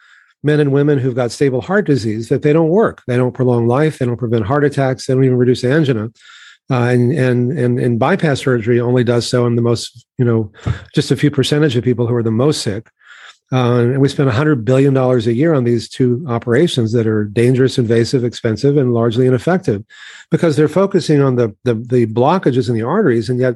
men 0.42 0.58
and 0.58 0.72
women 0.72 0.98
who've 0.98 1.14
got 1.14 1.30
stable 1.30 1.60
heart 1.60 1.86
disease, 1.86 2.28
that 2.28 2.42
they 2.42 2.52
don't 2.52 2.70
work, 2.70 3.02
they 3.06 3.16
don't 3.16 3.34
prolong 3.34 3.68
life, 3.68 3.98
they 3.98 4.06
don't 4.06 4.16
prevent 4.16 4.46
heart 4.46 4.64
attacks, 4.64 5.06
they 5.06 5.14
don't 5.14 5.24
even 5.24 5.38
reduce 5.38 5.62
angina. 5.62 6.10
Uh, 6.70 6.84
and, 6.84 7.12
and 7.12 7.58
and 7.58 7.78
and 7.78 7.98
bypass 7.98 8.40
surgery 8.40 8.78
only 8.78 9.02
does 9.02 9.26
so 9.26 9.46
in 9.46 9.56
the 9.56 9.62
most 9.62 10.04
you 10.18 10.24
know 10.24 10.52
just 10.94 11.10
a 11.10 11.16
few 11.16 11.30
percentage 11.30 11.76
of 11.76 11.84
people 11.84 12.06
who 12.06 12.14
are 12.14 12.22
the 12.22 12.30
most 12.30 12.62
sick. 12.62 12.90
Uh, 13.50 13.80
and 13.80 14.00
we 14.02 14.10
spend 14.10 14.30
$100 14.30 14.62
billion 14.62 14.94
a 14.94 15.16
year 15.30 15.54
on 15.54 15.64
these 15.64 15.88
two 15.88 16.22
operations 16.28 16.92
that 16.92 17.06
are 17.06 17.24
dangerous, 17.24 17.78
invasive, 17.78 18.22
expensive, 18.22 18.76
and 18.76 18.92
largely 18.92 19.26
ineffective 19.26 19.82
because 20.30 20.54
they're 20.54 20.68
focusing 20.68 21.22
on 21.22 21.36
the, 21.36 21.56
the, 21.64 21.72
the 21.72 22.06
blockages 22.08 22.68
in 22.68 22.74
the 22.74 22.82
arteries. 22.82 23.30
And 23.30 23.40
yet, 23.40 23.54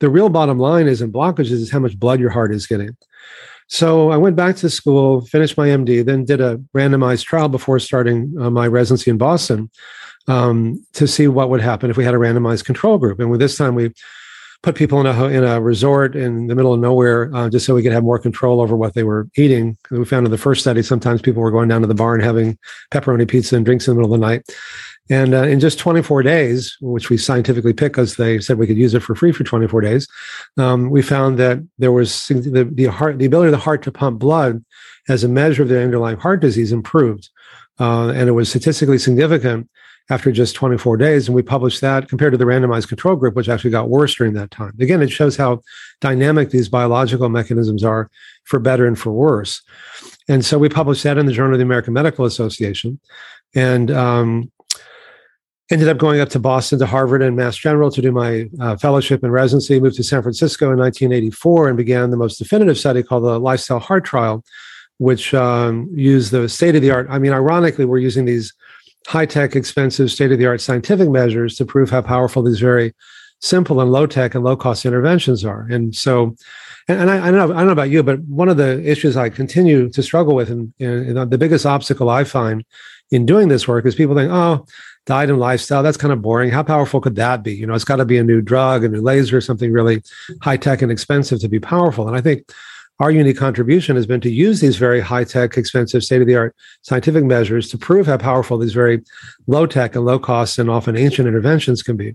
the 0.00 0.10
real 0.10 0.28
bottom 0.28 0.58
line 0.58 0.86
is 0.86 1.00
in 1.00 1.10
blockages 1.10 1.52
is 1.52 1.70
how 1.70 1.78
much 1.78 1.98
blood 1.98 2.20
your 2.20 2.28
heart 2.28 2.52
is 2.52 2.66
getting. 2.66 2.94
So 3.68 4.10
I 4.10 4.16
went 4.16 4.36
back 4.36 4.56
to 4.56 4.68
school, 4.68 5.22
finished 5.22 5.56
my 5.56 5.68
MD, 5.68 6.04
then 6.04 6.24
did 6.24 6.40
a 6.40 6.58
randomized 6.76 7.24
trial 7.24 7.48
before 7.48 7.78
starting 7.78 8.34
uh, 8.38 8.50
my 8.50 8.66
residency 8.66 9.10
in 9.10 9.16
Boston 9.16 9.70
um, 10.28 10.84
to 10.94 11.06
see 11.06 11.28
what 11.28 11.50
would 11.50 11.60
happen 11.60 11.90
if 11.90 11.96
we 11.96 12.04
had 12.04 12.14
a 12.14 12.18
randomized 12.18 12.64
control 12.64 12.98
group. 12.98 13.20
And 13.20 13.30
with 13.30 13.40
this 13.40 13.56
time, 13.56 13.74
we 13.74 13.92
put 14.62 14.74
people 14.74 15.00
in 15.00 15.06
a 15.06 15.24
in 15.28 15.42
a 15.42 15.60
resort 15.60 16.14
in 16.14 16.46
the 16.46 16.54
middle 16.54 16.74
of 16.74 16.80
nowhere 16.80 17.34
uh, 17.34 17.48
just 17.48 17.64
so 17.64 17.74
we 17.74 17.82
could 17.82 17.92
have 17.92 18.04
more 18.04 18.18
control 18.18 18.60
over 18.60 18.76
what 18.76 18.94
they 18.94 19.02
were 19.02 19.28
eating. 19.36 19.76
We 19.90 20.04
found 20.04 20.26
in 20.26 20.30
the 20.30 20.38
first 20.38 20.60
study 20.60 20.82
sometimes 20.82 21.22
people 21.22 21.42
were 21.42 21.50
going 21.50 21.68
down 21.68 21.80
to 21.80 21.86
the 21.86 21.94
bar 21.94 22.14
and 22.14 22.22
having 22.22 22.58
pepperoni 22.92 23.28
pizza 23.28 23.56
and 23.56 23.64
drinks 23.64 23.88
in 23.88 23.94
the 23.94 24.00
middle 24.00 24.14
of 24.14 24.20
the 24.20 24.26
night. 24.26 24.48
And 25.08 25.34
uh, 25.34 25.42
in 25.42 25.58
just 25.58 25.80
24 25.80 26.22
days, 26.22 26.76
which 26.80 27.10
we 27.10 27.18
scientifically 27.18 27.72
picked 27.72 27.94
because 27.94 28.16
they 28.16 28.38
said 28.38 28.58
we 28.58 28.66
could 28.66 28.76
use 28.76 28.94
it 28.94 29.02
for 29.02 29.16
free 29.16 29.32
for 29.32 29.42
24 29.42 29.80
days, 29.80 30.06
um, 30.56 30.88
we 30.88 31.02
found 31.02 31.36
that 31.38 31.58
there 31.78 31.90
was 31.90 32.28
the, 32.28 32.70
the 32.72 32.84
heart, 32.86 33.18
the 33.18 33.24
ability 33.24 33.48
of 33.48 33.52
the 33.52 33.58
heart 33.58 33.82
to 33.82 33.90
pump 33.92 34.20
blood 34.20 34.64
as 35.08 35.24
a 35.24 35.28
measure 35.28 35.64
of 35.64 35.68
the 35.68 35.82
underlying 35.82 36.16
heart 36.16 36.40
disease 36.40 36.70
improved. 36.70 37.28
Uh, 37.80 38.10
and 38.10 38.28
it 38.28 38.32
was 38.32 38.50
statistically 38.50 38.98
significant 38.98 39.68
after 40.10 40.32
just 40.32 40.56
24 40.56 40.96
days. 40.96 41.28
And 41.28 41.34
we 41.34 41.42
published 41.42 41.80
that 41.80 42.08
compared 42.08 42.32
to 42.32 42.36
the 42.36 42.44
randomized 42.44 42.88
control 42.88 43.16
group, 43.16 43.36
which 43.36 43.48
actually 43.48 43.70
got 43.70 43.88
worse 43.88 44.14
during 44.14 44.34
that 44.34 44.50
time. 44.50 44.74
Again, 44.80 45.00
it 45.00 45.10
shows 45.10 45.36
how 45.36 45.62
dynamic 46.00 46.50
these 46.50 46.68
biological 46.68 47.28
mechanisms 47.28 47.84
are 47.84 48.10
for 48.44 48.58
better 48.58 48.86
and 48.86 48.98
for 48.98 49.12
worse. 49.12 49.62
And 50.28 50.44
so 50.44 50.58
we 50.58 50.68
published 50.68 51.04
that 51.04 51.16
in 51.16 51.26
the 51.26 51.32
Journal 51.32 51.54
of 51.54 51.58
the 51.58 51.64
American 51.64 51.94
Medical 51.94 52.24
Association. 52.24 52.98
And 53.54 53.90
um, 53.90 54.50
ended 55.70 55.88
up 55.88 55.98
going 55.98 56.20
up 56.20 56.28
to 56.30 56.38
Boston 56.40 56.78
to 56.80 56.86
Harvard 56.86 57.22
and 57.22 57.36
Mass 57.36 57.56
General 57.56 57.90
to 57.92 58.02
do 58.02 58.10
my 58.10 58.48
uh, 58.60 58.76
fellowship 58.76 59.22
and 59.22 59.32
residency. 59.32 59.78
Moved 59.78 59.96
to 59.96 60.02
San 60.02 60.22
Francisco 60.22 60.72
in 60.72 60.78
1984 60.78 61.68
and 61.68 61.76
began 61.76 62.10
the 62.10 62.16
most 62.16 62.38
definitive 62.38 62.78
study 62.78 63.02
called 63.02 63.24
the 63.24 63.38
Lifestyle 63.38 63.78
Heart 63.78 64.04
Trial, 64.04 64.44
which 64.98 65.32
um, 65.34 65.88
used 65.94 66.32
the 66.32 66.48
state 66.48 66.74
of 66.74 66.82
the 66.82 66.90
art. 66.90 67.06
I 67.08 67.18
mean, 67.18 67.32
ironically, 67.32 67.84
we're 67.84 67.98
using 67.98 68.24
these 68.24 68.52
high 69.06 69.26
tech, 69.26 69.56
expensive, 69.56 70.10
state 70.10 70.32
of 70.32 70.38
the 70.38 70.46
art 70.46 70.60
scientific 70.60 71.08
measures 71.08 71.56
to 71.56 71.64
prove 71.64 71.90
how 71.90 72.02
powerful 72.02 72.42
these 72.42 72.60
very 72.60 72.94
simple 73.40 73.80
and 73.80 73.90
low 73.90 74.06
tech 74.06 74.34
and 74.34 74.44
low 74.44 74.56
cost 74.56 74.84
interventions 74.84 75.44
are. 75.44 75.66
And 75.70 75.94
so, 75.94 76.36
and, 76.88 77.00
and 77.00 77.10
I, 77.10 77.28
I, 77.28 77.30
don't 77.30 77.48
know, 77.48 77.54
I 77.54 77.58
don't 77.58 77.66
know 77.66 77.72
about 77.72 77.90
you, 77.90 78.02
but 78.02 78.20
one 78.20 78.48
of 78.48 78.56
the 78.56 78.82
issues 78.88 79.16
I 79.16 79.30
continue 79.30 79.88
to 79.90 80.02
struggle 80.02 80.34
with, 80.34 80.50
and, 80.50 80.72
and 80.78 81.30
the 81.30 81.38
biggest 81.38 81.64
obstacle 81.64 82.10
I 82.10 82.24
find 82.24 82.64
in 83.10 83.26
doing 83.26 83.48
this 83.48 83.66
work 83.66 83.86
is 83.86 83.94
people 83.94 84.14
think, 84.14 84.30
oh, 84.30 84.66
diet 85.06 85.30
and 85.30 85.40
lifestyle, 85.40 85.82
that's 85.82 85.96
kind 85.96 86.12
of 86.12 86.22
boring. 86.22 86.50
How 86.50 86.62
powerful 86.62 87.00
could 87.00 87.16
that 87.16 87.42
be? 87.42 87.54
You 87.54 87.66
know, 87.66 87.74
it's 87.74 87.84
got 87.84 87.96
to 87.96 88.04
be 88.04 88.18
a 88.18 88.24
new 88.24 88.40
drug, 88.40 88.84
a 88.84 88.88
new 88.88 89.00
laser, 89.00 89.40
something 89.40 89.72
really 89.72 90.02
high 90.42 90.56
tech 90.56 90.82
and 90.82 90.92
expensive 90.92 91.40
to 91.40 91.48
be 91.48 91.58
powerful. 91.58 92.06
And 92.06 92.16
I 92.16 92.20
think 92.20 92.52
our 93.00 93.10
unique 93.10 93.38
contribution 93.38 93.96
has 93.96 94.06
been 94.06 94.20
to 94.20 94.30
use 94.30 94.60
these 94.60 94.76
very 94.76 95.00
high 95.00 95.24
tech, 95.24 95.56
expensive, 95.56 96.04
state 96.04 96.20
of 96.20 96.26
the 96.26 96.36
art 96.36 96.54
scientific 96.82 97.24
measures 97.24 97.70
to 97.70 97.78
prove 97.78 98.06
how 98.06 98.18
powerful 98.18 98.58
these 98.58 98.74
very 98.74 99.02
low 99.46 99.66
tech 99.66 99.96
and 99.96 100.04
low 100.04 100.18
cost 100.18 100.58
and 100.58 100.68
often 100.68 100.96
ancient 100.96 101.26
interventions 101.26 101.82
can 101.82 101.96
be. 101.96 102.14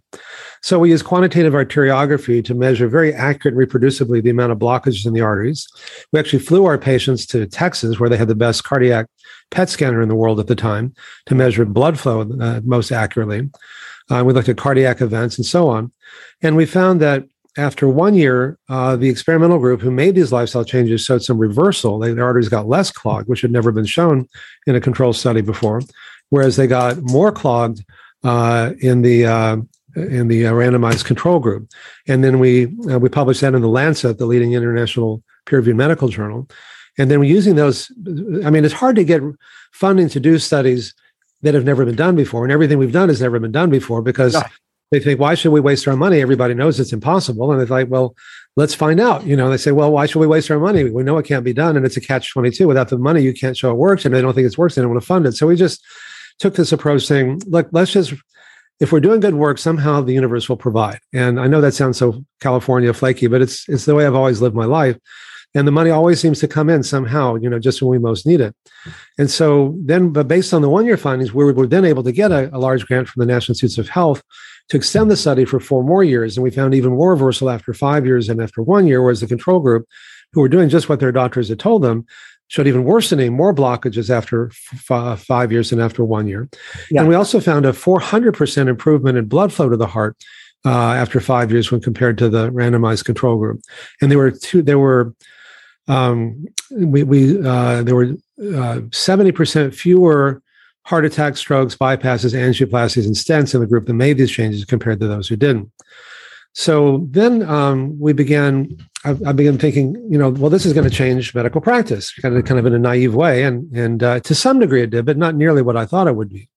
So 0.62 0.78
we 0.78 0.92
use 0.92 1.02
quantitative 1.02 1.54
arteriography 1.54 2.46
to 2.46 2.54
measure 2.54 2.88
very 2.88 3.14
accurate 3.14 3.58
reproducibly 3.58 4.22
the 4.22 4.30
amount 4.30 4.52
of 4.52 4.60
blockages 4.60 5.08
in 5.08 5.14
the 5.14 5.22
arteries. 5.22 5.68
We 6.12 6.20
actually 6.20 6.40
flew 6.40 6.66
our 6.66 6.78
patients 6.78 7.26
to 7.28 7.48
Texas, 7.48 8.00
where 8.00 8.10
they 8.10 8.18
had 8.18 8.28
the 8.28 8.36
best 8.36 8.64
cardiac 8.64 9.08
PET 9.50 9.70
scanner 9.70 10.04
in 10.04 10.10
the 10.10 10.16
world 10.16 10.40
at 10.40 10.48
the 10.48 10.56
time, 10.56 10.94
to 11.26 11.36
measure 11.36 11.66
blood 11.66 12.00
flow 12.00 12.30
uh, 12.40 12.62
most 12.64 12.92
accurately. 12.92 13.50
Uh, 14.12 14.24
we 14.24 14.34
looked 14.34 14.50
at 14.50 14.58
cardiac 14.58 15.02
events 15.02 15.38
and 15.38 15.46
so 15.46 15.68
on. 15.68 15.92
And 16.44 16.56
we 16.56 16.68
found 16.68 17.02
that 17.02 17.24
after 17.58 17.88
one 17.88 18.16
year, 18.16 18.58
uh, 18.70 18.96
the 18.96 19.10
experimental 19.10 19.60
group 19.60 19.82
who 19.82 19.92
made 19.92 20.16
these 20.16 20.32
lifestyle 20.32 20.66
changes 20.66 21.02
showed 21.02 21.24
some 21.24 21.38
reversal. 21.38 22.00
They, 22.00 22.14
their 22.14 22.26
arteries 22.26 22.50
got 22.50 22.68
less 22.68 22.92
clogged, 22.92 23.30
which 23.30 23.42
had 23.42 23.52
never 23.52 23.72
been 23.72 23.86
shown 23.86 24.28
in 24.68 24.76
a 24.76 24.82
control 24.82 25.14
study 25.14 25.42
before, 25.42 25.82
whereas 26.30 26.56
they 26.56 26.68
got 26.68 27.02
more 27.02 27.32
clogged 27.32 27.84
uh, 28.24 28.74
in 28.80 29.02
the 29.02 29.26
uh, 29.26 29.58
in 29.96 30.28
the 30.28 30.48
uh, 30.48 30.52
randomized 30.52 31.06
control 31.06 31.40
group. 31.40 31.70
And 32.08 32.24
then 32.24 32.40
we 32.40 32.66
uh, 32.92 33.00
we 33.00 33.10
published 33.10 33.42
that 33.42 33.56
in 33.56 33.62
the 33.62 33.70
Lancet, 33.70 34.18
the 34.18 34.26
leading 34.26 34.54
international 34.54 35.24
peer-reviewed 35.46 35.78
medical 35.78 36.10
journal. 36.10 36.50
And 36.98 37.10
then 37.10 37.20
we're 37.20 37.26
using 37.26 37.56
those. 37.56 37.92
I 38.44 38.50
mean, 38.50 38.66
it's 38.66 38.74
hard 38.74 38.96
to 38.98 39.04
get 39.04 39.22
funding 39.72 40.10
to 40.10 40.20
do 40.20 40.40
studies 40.40 40.94
that 41.42 41.54
have 41.54 41.66
never 41.66 41.86
been 41.86 41.96
done 41.96 42.16
before, 42.16 42.44
and 42.44 42.52
everything 42.52 42.80
we've 42.80 42.92
done 42.92 43.10
has 43.10 43.22
never 43.22 43.40
been 43.40 43.52
done 43.52 43.70
before 43.70 44.02
because 44.02 44.36
they 44.92 45.00
think, 45.00 45.20
why 45.20 45.34
should 45.34 45.52
we 45.52 45.60
waste 45.60 45.88
our 45.88 45.96
money? 45.96 46.22
Everybody 46.22 46.54
knows 46.54 46.80
it's 46.80 46.94
impossible. 46.94 47.52
And 47.52 47.62
it's 47.62 47.72
like, 47.72 47.90
well, 47.90 48.16
let's 48.56 48.76
find 48.76 49.00
out. 49.00 49.26
You 49.26 49.36
know, 49.36 49.50
they 49.50 49.58
say, 49.58 49.72
well, 49.72 49.92
why 49.92 50.06
should 50.06 50.20
we 50.20 50.28
waste 50.28 50.52
our 50.52 50.60
money? 50.60 50.90
We 50.90 51.04
know 51.04 51.18
it 51.18 51.26
can't 51.26 51.44
be 51.44 51.54
done. 51.54 51.76
And 51.76 51.86
it's 51.86 51.98
a 51.98 52.02
catch 52.02 52.32
22. 52.32 52.68
Without 52.68 52.90
the 52.90 52.98
money, 52.98 53.22
you 53.22 53.34
can't 53.34 53.58
show 53.58 53.72
it 53.72 53.78
works. 53.78 54.06
And 54.06 54.14
they 54.14 54.22
don't 54.22 54.34
think 54.34 54.46
it's 54.46 54.58
works. 54.58 54.76
They 54.76 54.82
don't 54.82 54.92
want 54.92 55.02
to 55.02 55.08
fund 55.08 55.26
it. 55.26 55.34
So 55.34 55.48
we 55.48 55.56
just 55.56 55.84
took 56.40 56.56
this 56.56 56.72
approach 56.72 57.06
saying, 57.06 57.42
look, 57.48 57.68
let's 57.72 57.92
just, 57.92 58.14
if 58.80 58.92
we're 58.92 59.00
doing 59.00 59.22
good 59.22 59.36
work, 59.36 59.58
somehow 59.58 60.02
the 60.02 60.14
universe 60.14 60.48
will 60.48 60.58
provide. 60.58 61.00
And 61.14 61.40
I 61.40 61.48
know 61.48 61.62
that 61.62 61.74
sounds 61.74 61.98
so 61.98 62.24
California 62.40 62.94
flaky, 62.94 63.28
but 63.28 63.42
it's, 63.42 63.68
it's 63.68 63.86
the 63.86 63.96
way 63.96 64.06
I've 64.06 64.16
always 64.16 64.42
lived 64.42 64.56
my 64.56 64.66
life. 64.66 64.98
And 65.56 65.68
the 65.68 65.72
money 65.72 65.90
always 65.90 66.20
seems 66.20 66.40
to 66.42 66.48
come 66.48 66.70
in 66.70 66.84
somehow, 66.84 67.36
you 67.36 67.50
know, 67.50 67.60
just 67.60 67.82
when 67.82 67.90
we 67.90 67.98
most 67.98 68.28
need 68.28 68.42
it. 68.42 68.54
And 69.18 69.32
so 69.32 69.76
then, 69.80 70.10
but 70.10 70.28
based 70.28 70.54
on 70.54 70.62
the 70.62 70.70
one 70.70 70.86
year 70.86 70.98
findings, 70.98 71.34
we 71.34 71.52
were 71.52 71.66
then 71.66 71.86
able 71.86 72.04
to 72.04 72.12
get 72.12 72.32
a, 72.32 72.54
a 72.56 72.60
large 72.60 72.86
grant 72.86 73.08
from 73.08 73.22
the 73.22 73.34
National 73.34 73.54
Institutes 73.54 73.78
of 73.78 73.90
Health 73.90 74.22
to 74.70 74.78
extend 74.78 75.10
the 75.10 75.18
study 75.18 75.46
for 75.46 75.60
four 75.60 75.84
more 75.84 76.04
years. 76.04 76.36
And 76.36 76.44
we 76.44 76.52
found 76.52 76.76
even 76.76 76.92
more 76.92 77.12
reversal 77.12 77.50
after 77.50 77.74
five 77.74 78.06
years 78.06 78.30
and 78.30 78.42
after 78.42 78.62
one 78.62 78.86
year, 78.86 79.02
whereas 79.02 79.22
the 79.22 79.28
control 79.28 79.60
group, 79.60 79.88
who 80.34 80.42
were 80.42 80.50
doing 80.50 80.70
just 80.70 80.90
what 80.90 81.00
their 81.00 81.14
doctors 81.14 81.48
had 81.48 81.60
told 81.60 81.82
them, 81.82 82.06
showed 82.48 82.68
even 82.68 82.84
worsening, 82.84 83.34
more 83.34 83.54
blockages 83.54 84.10
after 84.10 84.52
f- 84.90 85.20
five 85.20 85.52
years 85.52 85.72
and 85.72 85.82
after 85.82 86.04
one 86.04 86.28
year. 86.28 86.50
Yeah. 86.92 87.02
And 87.02 87.10
we 87.10 87.16
also 87.16 87.40
found 87.40 87.66
a 87.66 87.72
400% 87.72 88.68
improvement 88.68 89.18
in 89.18 89.26
blood 89.26 89.52
flow 89.52 89.70
to 89.70 89.78
the 89.78 89.88
heart 89.88 90.18
uh, 90.66 90.94
after 90.94 91.20
five 91.20 91.52
years 91.52 91.72
when 91.72 91.82
compared 91.82 92.18
to 92.18 92.30
the 92.30 92.52
randomized 92.52 93.06
control 93.06 93.38
group. 93.38 93.62
And 94.02 94.12
there 94.12 94.18
were 94.18 94.32
two, 94.32 94.62
there 94.62 94.80
were, 94.80 95.14
um, 95.88 96.46
we, 96.72 97.04
we 97.04 97.40
uh, 97.40 97.84
there 97.84 97.96
were 97.96 98.16
uh, 98.40 98.82
70% 98.90 99.74
fewer 99.74 100.42
heart 100.84 101.06
attacks, 101.06 101.40
strokes, 101.40 101.76
bypasses, 101.76 102.34
angioplasties, 102.34 103.06
and 103.06 103.16
stents 103.16 103.54
in 103.54 103.62
the 103.62 103.68
group 103.68 103.86
that 103.88 103.94
made 103.94 104.18
these 104.18 104.32
changes 104.32 104.66
compared 104.66 105.00
to 105.00 105.08
those 105.08 105.28
who 105.28 105.36
didn't. 105.36 105.72
So 106.54 107.06
then 107.12 107.44
um, 107.44 108.00
we 108.00 108.14
began. 108.14 108.78
I, 109.04 109.16
I, 109.28 109.34
began 109.34 109.60
thinking, 109.60 109.94
you 110.10 110.18
know, 110.18 110.32
well, 110.32 110.50
this 110.50 110.66
is 110.66 110.74
going 110.74 110.90
to 110.90 110.96
change 110.96 111.36
medical 111.36 111.62
practice, 111.62 112.12
kind 112.14 112.36
of, 112.36 112.44
kind 112.46 112.60
of 112.60 112.66
in 112.66 112.74
a 112.74 112.80
naive 112.80 113.14
way, 113.14 113.44
and 113.44 113.72
and 113.76 114.02
uh, 114.02 114.20
to 114.22 114.34
some 114.34 114.60
degree 114.60 114.82
it 114.82 114.90
did, 114.90 115.06
but 115.06 115.18
not 115.18 115.36
nearly 115.36 115.62
what 115.62 115.78
I 115.78 115.86
thought 115.86 116.08
it 116.08 116.16
would 116.16 116.30
be. 116.30 116.50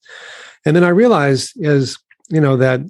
And 0.64 0.74
then 0.74 0.84
I 0.84 0.88
realized 0.88 1.53
is, 1.57 1.98
you 2.30 2.40
know, 2.40 2.57
that, 2.57 2.80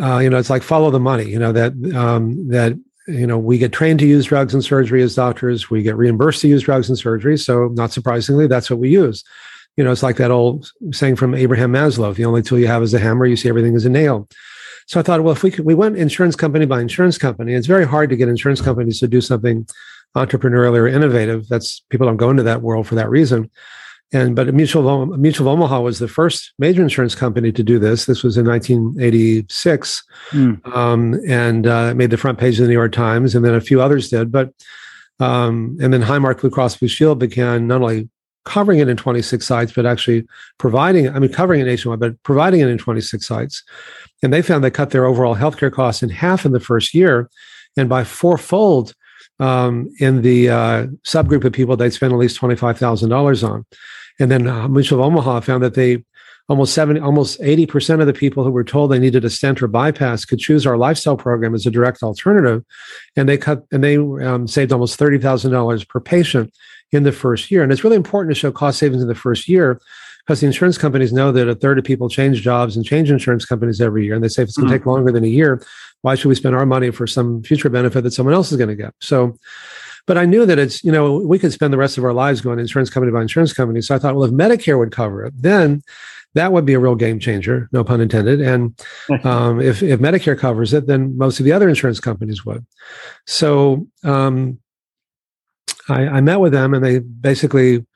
uh, 0.00 0.18
you 0.18 0.30
know, 0.30 0.38
it's 0.38 0.50
like 0.50 0.62
follow 0.62 0.90
the 0.90 1.00
money. 1.00 1.28
You 1.28 1.38
know 1.38 1.50
that 1.52 1.72
um, 1.94 2.48
that 2.48 2.78
you 3.08 3.26
know 3.26 3.38
we 3.38 3.58
get 3.58 3.72
trained 3.72 3.98
to 4.00 4.06
use 4.06 4.26
drugs 4.26 4.54
and 4.54 4.64
surgery 4.64 5.02
as 5.02 5.14
doctors. 5.14 5.70
We 5.70 5.82
get 5.82 5.96
reimbursed 5.96 6.42
to 6.42 6.48
use 6.48 6.62
drugs 6.62 6.88
and 6.88 6.98
surgery. 6.98 7.36
So 7.38 7.68
not 7.68 7.92
surprisingly, 7.92 8.46
that's 8.46 8.70
what 8.70 8.78
we 8.78 8.90
use. 8.90 9.24
You 9.76 9.84
know, 9.84 9.92
it's 9.92 10.02
like 10.02 10.16
that 10.16 10.30
old 10.30 10.70
saying 10.92 11.16
from 11.16 11.34
Abraham 11.34 11.72
Maslow: 11.72 12.14
"The 12.14 12.24
only 12.24 12.42
tool 12.42 12.58
you 12.58 12.66
have 12.66 12.82
is 12.82 12.94
a 12.94 12.98
hammer. 12.98 13.26
You 13.26 13.36
see 13.36 13.48
everything 13.48 13.74
as 13.74 13.84
a 13.84 13.90
nail." 13.90 14.28
So 14.86 14.98
I 14.98 15.02
thought, 15.02 15.22
well, 15.22 15.34
if 15.34 15.42
we 15.42 15.50
could, 15.50 15.66
we 15.66 15.74
went 15.74 15.98
insurance 15.98 16.34
company 16.34 16.64
by 16.64 16.80
insurance 16.80 17.18
company. 17.18 17.54
It's 17.54 17.66
very 17.66 17.86
hard 17.86 18.08
to 18.10 18.16
get 18.16 18.28
insurance 18.28 18.62
companies 18.62 19.00
to 19.00 19.08
do 19.08 19.20
something 19.20 19.66
entrepreneurial 20.16 20.76
or 20.76 20.88
innovative. 20.88 21.48
That's 21.48 21.80
people 21.90 22.06
don't 22.06 22.16
go 22.16 22.30
into 22.30 22.42
that 22.44 22.62
world 22.62 22.86
for 22.86 22.94
that 22.94 23.10
reason. 23.10 23.50
And 24.12 24.34
but 24.34 24.52
Mutual 24.54 25.06
Mutual 25.18 25.48
of 25.48 25.52
Omaha 25.58 25.80
was 25.80 25.98
the 25.98 26.08
first 26.08 26.54
major 26.58 26.82
insurance 26.82 27.14
company 27.14 27.52
to 27.52 27.62
do 27.62 27.78
this. 27.78 28.06
This 28.06 28.22
was 28.22 28.38
in 28.38 28.46
1986, 28.46 30.02
mm. 30.30 30.74
um, 30.74 31.20
and 31.28 31.66
uh, 31.66 31.94
made 31.94 32.10
the 32.10 32.16
front 32.16 32.38
page 32.38 32.58
of 32.58 32.62
the 32.62 32.68
New 32.68 32.78
York 32.78 32.92
Times, 32.92 33.34
and 33.34 33.44
then 33.44 33.54
a 33.54 33.60
few 33.60 33.82
others 33.82 34.08
did. 34.08 34.32
But 34.32 34.52
um, 35.20 35.76
and 35.80 35.92
then 35.92 36.02
Highmark 36.02 36.40
Blue 36.40 36.48
Cross 36.50 36.76
Blue 36.76 36.88
Shield 36.88 37.18
began 37.18 37.66
not 37.66 37.82
only 37.82 38.08
covering 38.44 38.78
it 38.78 38.88
in 38.88 38.96
26 38.96 39.46
sites, 39.46 39.72
but 39.72 39.84
actually 39.84 40.26
providing, 40.56 41.10
I 41.10 41.18
mean, 41.18 41.30
covering 41.30 41.60
it 41.60 41.64
nationwide, 41.64 42.00
but 42.00 42.22
providing 42.22 42.60
it 42.60 42.68
in 42.68 42.78
26 42.78 43.26
sites. 43.26 43.62
And 44.22 44.32
they 44.32 44.40
found 44.40 44.64
they 44.64 44.70
cut 44.70 44.90
their 44.90 45.04
overall 45.04 45.36
healthcare 45.36 45.70
costs 45.70 46.02
in 46.02 46.08
half 46.08 46.46
in 46.46 46.52
the 46.52 46.60
first 46.60 46.94
year 46.94 47.28
and 47.76 47.90
by 47.90 48.04
fourfold 48.04 48.94
um, 49.40 49.90
in 50.00 50.22
the 50.22 50.48
uh, 50.48 50.86
subgroup 51.04 51.44
of 51.44 51.52
people 51.52 51.76
they'd 51.76 51.92
spend 51.92 52.12
at 52.12 52.18
least 52.18 52.40
$25,000 52.40 53.48
on. 53.48 53.66
And 54.20 54.30
then 54.30 54.48
uh, 54.48 54.68
Mutual 54.68 55.00
of 55.00 55.06
Omaha 55.06 55.40
found 55.40 55.62
that 55.62 55.74
they 55.74 56.04
almost 56.48 56.72
70, 56.74 57.00
almost 57.00 57.40
80% 57.40 58.00
of 58.00 58.06
the 58.06 58.12
people 58.12 58.42
who 58.42 58.50
were 58.50 58.64
told 58.64 58.90
they 58.90 58.98
needed 58.98 59.24
a 59.24 59.30
stent 59.30 59.62
or 59.62 59.68
bypass 59.68 60.24
could 60.24 60.38
choose 60.38 60.66
our 60.66 60.78
lifestyle 60.78 61.16
program 61.16 61.54
as 61.54 61.66
a 61.66 61.70
direct 61.70 62.02
alternative. 62.02 62.64
And 63.16 63.28
they 63.28 63.36
cut, 63.36 63.64
and 63.70 63.84
they 63.84 63.98
um, 63.98 64.48
saved 64.48 64.72
almost 64.72 64.98
$30,000 64.98 65.88
per 65.88 66.00
patient 66.00 66.52
in 66.90 67.02
the 67.02 67.12
first 67.12 67.50
year. 67.50 67.62
And 67.62 67.70
it's 67.70 67.84
really 67.84 67.96
important 67.96 68.34
to 68.34 68.40
show 68.40 68.50
cost 68.50 68.78
savings 68.78 69.02
in 69.02 69.08
the 69.08 69.14
first 69.14 69.46
year 69.46 69.78
because 70.28 70.40
the 70.40 70.46
insurance 70.46 70.76
companies 70.76 71.10
know 71.10 71.32
that 71.32 71.48
a 71.48 71.54
third 71.54 71.78
of 71.78 71.86
people 71.86 72.06
change 72.06 72.42
jobs 72.42 72.76
and 72.76 72.84
change 72.84 73.10
insurance 73.10 73.46
companies 73.46 73.80
every 73.80 74.04
year. 74.04 74.14
And 74.14 74.22
they 74.22 74.28
say 74.28 74.42
if 74.42 74.50
it's 74.50 74.58
going 74.58 74.68
to 74.68 74.74
mm-hmm. 74.74 74.80
take 74.80 74.86
longer 74.86 75.10
than 75.10 75.24
a 75.24 75.28
year, 75.28 75.62
why 76.02 76.16
should 76.16 76.28
we 76.28 76.34
spend 76.34 76.54
our 76.54 76.66
money 76.66 76.90
for 76.90 77.06
some 77.06 77.42
future 77.42 77.70
benefit 77.70 78.02
that 78.02 78.10
someone 78.10 78.34
else 78.34 78.52
is 78.52 78.58
going 78.58 78.68
to 78.68 78.74
get? 78.74 78.92
So, 79.00 79.38
but 80.06 80.18
I 80.18 80.26
knew 80.26 80.44
that 80.44 80.58
it's, 80.58 80.84
you 80.84 80.92
know, 80.92 81.16
we 81.16 81.38
could 81.38 81.54
spend 81.54 81.72
the 81.72 81.78
rest 81.78 81.96
of 81.96 82.04
our 82.04 82.12
lives 82.12 82.42
going 82.42 82.58
insurance 82.58 82.90
company 82.90 83.10
by 83.10 83.22
insurance 83.22 83.54
company. 83.54 83.80
So 83.80 83.94
I 83.94 83.98
thought, 83.98 84.16
well, 84.16 84.24
if 84.24 84.30
Medicare 84.30 84.78
would 84.78 84.92
cover 84.92 85.24
it, 85.24 85.32
then 85.34 85.82
that 86.34 86.52
would 86.52 86.66
be 86.66 86.74
a 86.74 86.78
real 86.78 86.94
game 86.94 87.18
changer, 87.18 87.70
no 87.72 87.82
pun 87.82 88.02
intended. 88.02 88.42
And 88.42 88.78
um, 89.24 89.62
if, 89.62 89.82
if 89.82 89.98
Medicare 89.98 90.38
covers 90.38 90.74
it, 90.74 90.86
then 90.86 91.16
most 91.16 91.40
of 91.40 91.46
the 91.46 91.52
other 91.52 91.70
insurance 91.70 92.00
companies 92.00 92.44
would. 92.44 92.66
So 93.26 93.86
um, 94.04 94.58
I, 95.88 96.06
I 96.06 96.20
met 96.20 96.40
with 96.40 96.52
them 96.52 96.74
and 96.74 96.84
they 96.84 96.98
basically 96.98 97.86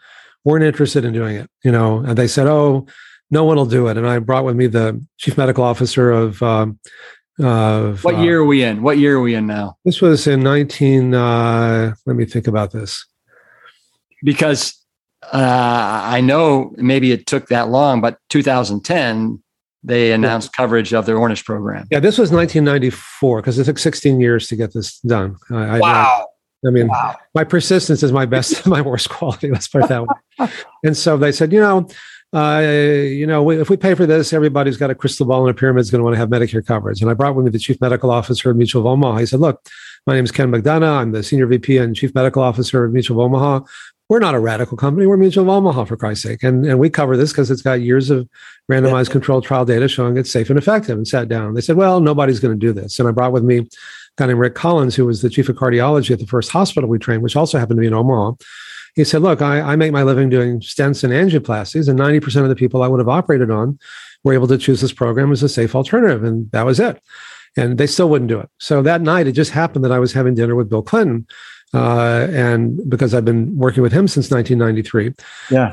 weren't 0.45 0.64
interested 0.64 1.05
in 1.05 1.12
doing 1.12 1.36
it. 1.36 1.51
You 1.64 1.72
know, 1.72 1.99
and 1.99 2.16
they 2.16 2.28
said, 2.28 2.47
"Oh, 2.47 2.86
no 3.30 3.45
one 3.45 3.57
will 3.57 3.66
do 3.66 3.88
it." 3.88 3.97
And 3.97 4.09
I 4.09 4.18
brought 4.18 4.45
with 4.45 4.57
me 4.57 4.66
the 4.66 5.05
chief 5.18 5.36
medical 5.36 5.64
officer 5.64 6.11
of. 6.11 6.43
Um, 6.43 6.78
of 7.40 8.05
what 8.05 8.18
year 8.18 8.40
uh, 8.40 8.43
are 8.43 8.47
we 8.47 8.62
in? 8.62 8.82
What 8.82 8.99
year 8.99 9.16
are 9.16 9.20
we 9.20 9.34
in 9.34 9.47
now? 9.47 9.76
This 9.86 10.03
was 10.03 10.26
in 10.26 10.43
19. 10.43 11.14
Uh, 11.14 11.95
let 12.05 12.14
me 12.14 12.26
think 12.26 12.47
about 12.47 12.72
this. 12.72 13.07
Because 14.22 14.78
uh, 15.32 16.03
I 16.05 16.20
know 16.20 16.72
maybe 16.76 17.11
it 17.11 17.26
took 17.26 17.49
that 17.49 17.68
long, 17.68 18.01
but 18.01 18.18
2010 18.28 19.43
they 19.84 20.12
announced 20.12 20.51
yeah. 20.53 20.62
coverage 20.62 20.93
of 20.95 21.07
their 21.07 21.16
Ornish 21.16 21.45
program. 21.45 21.86
Yeah, 21.90 22.01
this 22.01 22.18
was 22.18 22.30
1994 22.30 23.40
because 23.40 23.59
it 23.59 23.64
took 23.64 23.78
16 23.78 24.20
years 24.20 24.47
to 24.49 24.57
get 24.57 24.72
this 24.72 25.01
done. 25.01 25.36
I, 25.51 25.80
wow. 25.80 26.28
I 26.67 26.71
mean, 26.71 26.89
wow. 26.89 27.17
my 27.35 27.45
persistence 27.45 28.03
is 28.03 28.13
my 28.13 28.27
best, 28.27 28.67
my 28.67 28.81
worst 28.81 29.09
quality. 29.09 29.51
Let's 29.51 29.69
put 29.69 29.85
it 29.85 29.89
that 29.89 30.03
way. 30.03 30.49
and 30.85 30.97
so 30.97 31.17
they 31.17 31.33
said, 31.33 31.53
you 31.53 31.61
know, 31.61 31.89
uh, 32.35 32.61
you 32.61 33.27
know, 33.27 33.51
if 33.51 33.69
we 33.69 33.77
pay 33.77 33.95
for 33.95 34.07
this, 34.07 34.33
everybody's 34.33 34.79
got 34.79 34.91
a 34.91 34.95
crystal 34.95 35.27
ball 35.27 35.47
and 35.47 35.51
a 35.51 35.59
pyramid 35.59 35.83
is 35.83 35.91
going 35.91 35.99
to 35.99 36.05
want 36.05 36.15
to 36.15 36.19
have 36.19 36.31
Medicare 36.31 36.65
coverage. 36.65 37.03
And 37.03 37.11
I 37.11 37.15
brought 37.15 37.35
with 37.35 37.45
me 37.45 37.51
the 37.51 37.59
chief 37.59 37.81
medical 37.81 38.11
officer 38.11 38.51
of 38.51 38.57
Mutual 38.57 38.83
of 38.83 38.87
Omaha. 38.87 39.19
He 39.19 39.27
said, 39.27 39.41
look, 39.41 39.67
my 40.07 40.15
name 40.15 40.25
is 40.25 40.33
Ken 40.33 40.51
McDonough. 40.51 40.99
I'm 40.99 41.13
the 41.13 41.23
senior 41.23 41.47
VP 41.47 41.77
and 41.77 41.95
chief 41.95 42.15
medical 42.15 42.43
officer 42.43 42.85
of 42.85 42.93
Mutual 42.93 43.21
of 43.21 43.27
Omaha. 43.27 43.61
We're 44.09 44.19
not 44.19 44.35
a 44.35 44.41
radical 44.41 44.77
company. 44.79 45.07
We're 45.07 45.19
Mutual 45.19 45.45
of 45.45 45.51
Omaha, 45.51 45.85
for 45.85 45.97
Christ's 45.97 46.25
sake. 46.25 46.43
And, 46.43 46.65
and 46.65 46.79
we 46.79 46.89
cover 46.89 47.17
this 47.17 47.33
because 47.33 47.51
it's 47.51 47.63
got 47.63 47.83
years 47.83 48.09
of 48.09 48.29
randomized 48.71 49.09
yeah. 49.09 49.13
controlled 49.13 49.45
trial 49.45 49.65
data 49.65 49.87
showing 49.87 50.17
it's 50.17 50.31
safe 50.31 50.49
and 50.49 50.59
effective 50.59 50.97
and 50.97 51.07
sat 51.07 51.29
down. 51.29 51.53
They 51.53 51.61
said, 51.61 51.77
well, 51.77 52.01
nobody's 52.01 52.41
going 52.41 52.59
to 52.59 52.67
do 52.67 52.73
this. 52.73 52.99
And 52.99 53.09
I 53.09 53.13
brought 53.13 53.33
with 53.33 53.45
me 53.45 53.69
guy 54.17 54.27
named 54.27 54.39
Rick 54.39 54.55
Collins, 54.55 54.95
who 54.95 55.07
was 55.07 55.23
the 55.23 55.31
chief 55.31 55.49
of 55.49 55.57
cardiology 55.57 56.11
at 56.11 56.19
the 56.19 56.27
first 56.27 56.51
hospital 56.51 56.89
we 56.89 56.99
trained, 56.99 57.23
which 57.23 57.37
also 57.37 57.59
happened 57.59 57.79
to 57.79 57.83
be 57.83 57.87
in 57.87 57.95
Omaha. 57.95 58.33
He 58.95 59.05
said, 59.05 59.23
Look, 59.23 59.41
I, 59.41 59.61
I 59.61 59.77
make 59.77 59.93
my 59.93 60.03
living 60.03 60.29
doing 60.29 60.61
stents 60.61 61.03
and 61.03 61.13
angioplasties, 61.13 61.89
and 61.89 61.99
90% 61.99 62.43
of 62.43 62.49
the 62.49 62.57
people 62.57 62.83
I 62.83 62.89
would 62.89 63.01
have 63.01 63.09
operated 63.09 63.51
on 63.51 63.79
were 64.25 64.35
able 64.35 64.49
to 64.49 64.59
choose 64.59 64.81
this 64.81 64.93
program 64.93 65.33
as 65.33 65.43
a 65.43 65.49
safe 65.49 65.75
alternative. 65.75 66.25
And 66.25 66.51
that 66.53 66.67
was 66.67 66.79
it. 66.79 67.03
And 67.57 67.79
they 67.79 67.87
still 67.87 68.09
wouldn't 68.09 68.29
do 68.29 68.39
it. 68.39 68.49
So 68.59 68.83
that 68.83 69.03
night, 69.03 69.27
it 69.27 69.33
just 69.33 69.51
happened 69.51 69.85
that 69.85 69.93
I 69.93 69.99
was 69.99 70.13
having 70.13 70.35
dinner 70.35 70.55
with 70.55 70.71
Bill 70.71 70.83
Clinton. 70.83 71.27
Uh, 71.75 72.29
and 72.31 72.79
because 72.89 73.15
I've 73.15 73.25
been 73.25 73.57
working 73.57 73.83
with 73.83 73.93
him 73.93 74.07
since 74.07 74.31
1993. 74.31 75.15
Yeah 75.51 75.73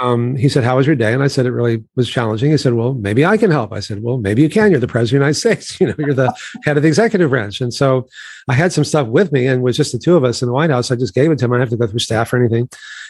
um, 0.00 0.36
he 0.36 0.48
said, 0.48 0.64
How 0.64 0.76
was 0.76 0.86
your 0.86 0.96
day? 0.96 1.12
And 1.12 1.22
I 1.22 1.28
said, 1.28 1.46
It 1.46 1.52
really 1.52 1.84
was 1.96 2.08
challenging. 2.08 2.50
He 2.50 2.56
said, 2.56 2.74
Well, 2.74 2.94
maybe 2.94 3.24
I 3.24 3.36
can 3.36 3.50
help. 3.50 3.72
I 3.72 3.80
said, 3.80 4.02
Well, 4.02 4.18
maybe 4.18 4.42
you 4.42 4.48
can. 4.48 4.70
You're 4.70 4.80
the 4.80 4.86
president 4.86 5.22
of 5.22 5.34
the 5.34 5.48
United 5.48 5.60
States. 5.60 5.80
You 5.88 5.88
know, 5.88 5.94
you're 5.98 6.14
the 6.14 6.34
head 6.64 6.76
of 6.76 6.82
the 6.82 6.88
executive 6.88 7.30
branch. 7.30 7.60
And 7.60 7.72
so 7.72 8.08
I 8.48 8.54
had 8.54 8.72
some 8.72 8.84
stuff 8.84 9.06
with 9.08 9.32
me 9.32 9.46
and 9.46 9.60
it 9.60 9.62
was 9.62 9.76
just 9.76 9.92
the 9.92 9.98
two 9.98 10.16
of 10.16 10.24
us 10.24 10.42
in 10.42 10.46
the 10.46 10.52
White 10.52 10.70
House. 10.70 10.90
I 10.90 10.96
just 10.96 11.14
gave 11.14 11.30
it 11.30 11.38
to 11.38 11.44
him. 11.44 11.52
I 11.52 11.56
didn't 11.56 11.70
have 11.70 11.78
to 11.78 11.84
go 11.84 11.90
through 11.90 12.00
staff 12.00 12.32
or 12.32 12.38
anything. 12.38 12.68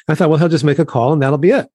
I 0.09 0.15
thought, 0.15 0.29
Well, 0.29 0.39
he'll 0.39 0.49
just 0.49 0.65
make 0.65 0.79
a 0.79 0.85
call 0.85 1.13
and 1.13 1.23
that'll 1.23 1.39
be 1.39 1.51
it. 1.51 1.71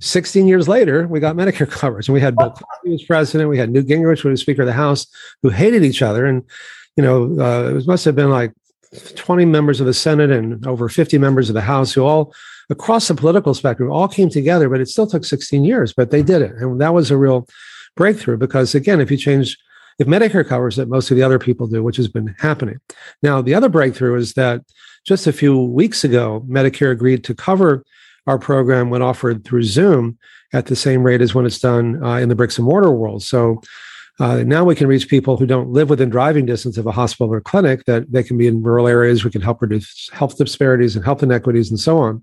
16 0.00 0.48
years 0.48 0.68
later, 0.68 1.06
we 1.06 1.20
got 1.20 1.36
Medicare 1.36 1.70
coverage. 1.70 2.08
And 2.08 2.14
we 2.14 2.20
had 2.20 2.36
Bill 2.36 2.50
Clinton 2.50 2.92
was 2.92 3.02
president. 3.04 3.50
We 3.50 3.58
had 3.58 3.70
Newt 3.70 3.86
Gingrich, 3.86 4.20
who 4.20 4.30
was 4.30 4.40
Speaker 4.40 4.62
of 4.62 4.66
the 4.66 4.72
House, 4.72 5.06
who 5.42 5.50
hated 5.50 5.84
each 5.84 6.02
other. 6.02 6.26
And, 6.26 6.44
you 6.96 7.02
know, 7.02 7.24
uh, 7.40 7.76
it 7.76 7.86
must 7.86 8.04
have 8.04 8.16
been 8.16 8.30
like 8.30 8.52
20 9.16 9.44
members 9.46 9.80
of 9.80 9.86
the 9.86 9.94
Senate 9.94 10.30
and 10.30 10.66
over 10.66 10.88
50 10.88 11.18
members 11.18 11.48
of 11.48 11.54
the 11.54 11.62
House 11.62 11.92
who 11.92 12.04
all 12.04 12.34
across 12.70 13.08
the 13.08 13.14
political 13.14 13.54
spectrum 13.54 13.90
all 13.90 14.08
came 14.08 14.28
together, 14.28 14.68
but 14.68 14.80
it 14.80 14.88
still 14.88 15.06
took 15.06 15.24
16 15.24 15.64
years, 15.64 15.92
but 15.92 16.10
they 16.10 16.22
did 16.22 16.42
it. 16.42 16.52
And 16.56 16.80
that 16.80 16.94
was 16.94 17.10
a 17.10 17.16
real 17.16 17.46
breakthrough 17.96 18.36
because, 18.36 18.74
again, 18.74 19.00
if 19.00 19.10
you 19.10 19.16
change, 19.16 19.58
if 19.98 20.06
Medicare 20.06 20.46
covers 20.46 20.78
it, 20.78 20.88
most 20.88 21.10
of 21.10 21.16
the 21.16 21.22
other 21.22 21.38
people 21.38 21.66
do, 21.66 21.82
which 21.82 21.96
has 21.96 22.08
been 22.08 22.34
happening. 22.38 22.78
Now, 23.22 23.42
the 23.42 23.54
other 23.54 23.68
breakthrough 23.68 24.16
is 24.16 24.34
that 24.34 24.62
just 25.04 25.26
a 25.26 25.32
few 25.32 25.58
weeks 25.60 26.04
ago, 26.04 26.44
Medicare 26.48 26.92
agreed 26.92 27.24
to 27.24 27.34
cover 27.34 27.84
our 28.26 28.38
program 28.38 28.90
when 28.90 29.02
offered 29.02 29.44
through 29.44 29.64
Zoom 29.64 30.18
at 30.52 30.66
the 30.66 30.76
same 30.76 31.02
rate 31.02 31.20
as 31.20 31.34
when 31.34 31.46
it's 31.46 31.58
done 31.58 32.02
uh, 32.04 32.16
in 32.16 32.28
the 32.28 32.34
bricks 32.34 32.58
and 32.58 32.66
mortar 32.66 32.92
world. 32.92 33.22
So 33.22 33.62
uh, 34.20 34.42
now 34.44 34.64
we 34.64 34.74
can 34.74 34.86
reach 34.86 35.08
people 35.08 35.36
who 35.36 35.46
don't 35.46 35.70
live 35.70 35.88
within 35.88 36.10
driving 36.10 36.46
distance 36.46 36.76
of 36.76 36.86
a 36.86 36.92
hospital 36.92 37.32
or 37.32 37.40
clinic, 37.40 37.84
that 37.86 38.10
they 38.12 38.22
can 38.22 38.36
be 38.36 38.46
in 38.46 38.62
rural 38.62 38.86
areas. 38.86 39.24
We 39.24 39.30
can 39.30 39.40
help 39.40 39.62
reduce 39.62 40.10
health 40.12 40.36
disparities 40.36 40.94
and 40.96 41.04
health 41.04 41.22
inequities 41.22 41.70
and 41.70 41.80
so 41.80 41.98
on. 41.98 42.22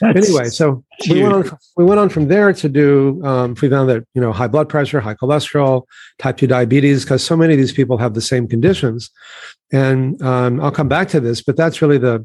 That's 0.00 0.28
anyway, 0.28 0.48
so 0.48 0.84
we 1.08 1.22
went, 1.22 1.34
on, 1.34 1.58
we 1.76 1.84
went 1.84 1.98
on 1.98 2.08
from 2.08 2.28
there 2.28 2.52
to 2.52 2.68
do, 2.68 3.20
um, 3.24 3.56
we 3.60 3.68
found 3.68 3.88
that, 3.88 4.04
you 4.14 4.20
know, 4.20 4.32
high 4.32 4.46
blood 4.46 4.68
pressure, 4.68 5.00
high 5.00 5.14
cholesterol, 5.14 5.84
type 6.18 6.36
2 6.36 6.46
diabetes, 6.46 7.04
because 7.04 7.24
so 7.24 7.36
many 7.36 7.54
of 7.54 7.58
these 7.58 7.72
people 7.72 7.98
have 7.98 8.14
the 8.14 8.20
same 8.20 8.46
conditions. 8.46 9.10
And 9.72 10.20
um, 10.22 10.60
I'll 10.60 10.70
come 10.70 10.88
back 10.88 11.08
to 11.08 11.20
this, 11.20 11.42
but 11.42 11.56
that's 11.56 11.82
really 11.82 11.98
the 11.98 12.24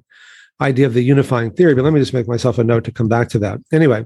idea 0.61 0.85
of 0.85 0.93
the 0.93 1.03
unifying 1.03 1.51
theory. 1.51 1.75
But 1.75 1.83
let 1.83 1.93
me 1.93 1.99
just 1.99 2.13
make 2.13 2.27
myself 2.27 2.57
a 2.57 2.63
note 2.63 2.83
to 2.85 2.91
come 2.91 3.07
back 3.07 3.29
to 3.29 3.39
that. 3.39 3.59
Anyway, 3.71 4.05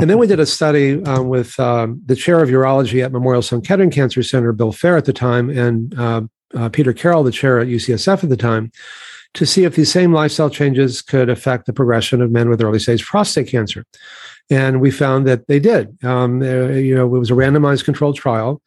and 0.00 0.08
then 0.08 0.18
we 0.18 0.26
did 0.26 0.40
a 0.40 0.46
study 0.46 1.02
um, 1.04 1.28
with 1.28 1.58
um, 1.60 2.00
the 2.06 2.16
chair 2.16 2.42
of 2.42 2.48
urology 2.48 3.04
at 3.04 3.12
Memorial 3.12 3.42
Sloan 3.42 3.60
Kettering 3.60 3.90
Cancer 3.90 4.22
Center, 4.22 4.52
Bill 4.52 4.72
Fair 4.72 4.96
at 4.96 5.04
the 5.04 5.12
time, 5.12 5.50
and 5.50 5.98
uh, 5.98 6.22
uh, 6.54 6.68
Peter 6.70 6.92
Carroll, 6.92 7.22
the 7.22 7.30
chair 7.30 7.60
at 7.60 7.68
UCSF 7.68 8.24
at 8.24 8.30
the 8.30 8.36
time, 8.36 8.72
to 9.34 9.46
see 9.46 9.64
if 9.64 9.76
these 9.76 9.92
same 9.92 10.12
lifestyle 10.12 10.50
changes 10.50 11.02
could 11.02 11.28
affect 11.28 11.66
the 11.66 11.72
progression 11.72 12.20
of 12.20 12.30
men 12.30 12.48
with 12.48 12.62
early 12.62 12.78
stage 12.78 13.04
prostate 13.04 13.48
cancer. 13.48 13.84
And 14.50 14.80
we 14.80 14.90
found 14.90 15.26
that 15.26 15.46
they 15.46 15.60
did. 15.60 15.96
Um, 16.04 16.42
uh, 16.42 16.68
you 16.68 16.94
know, 16.94 17.04
it 17.14 17.18
was 17.18 17.30
a 17.30 17.34
randomized 17.34 17.84
controlled 17.84 18.16
trial, 18.16 18.60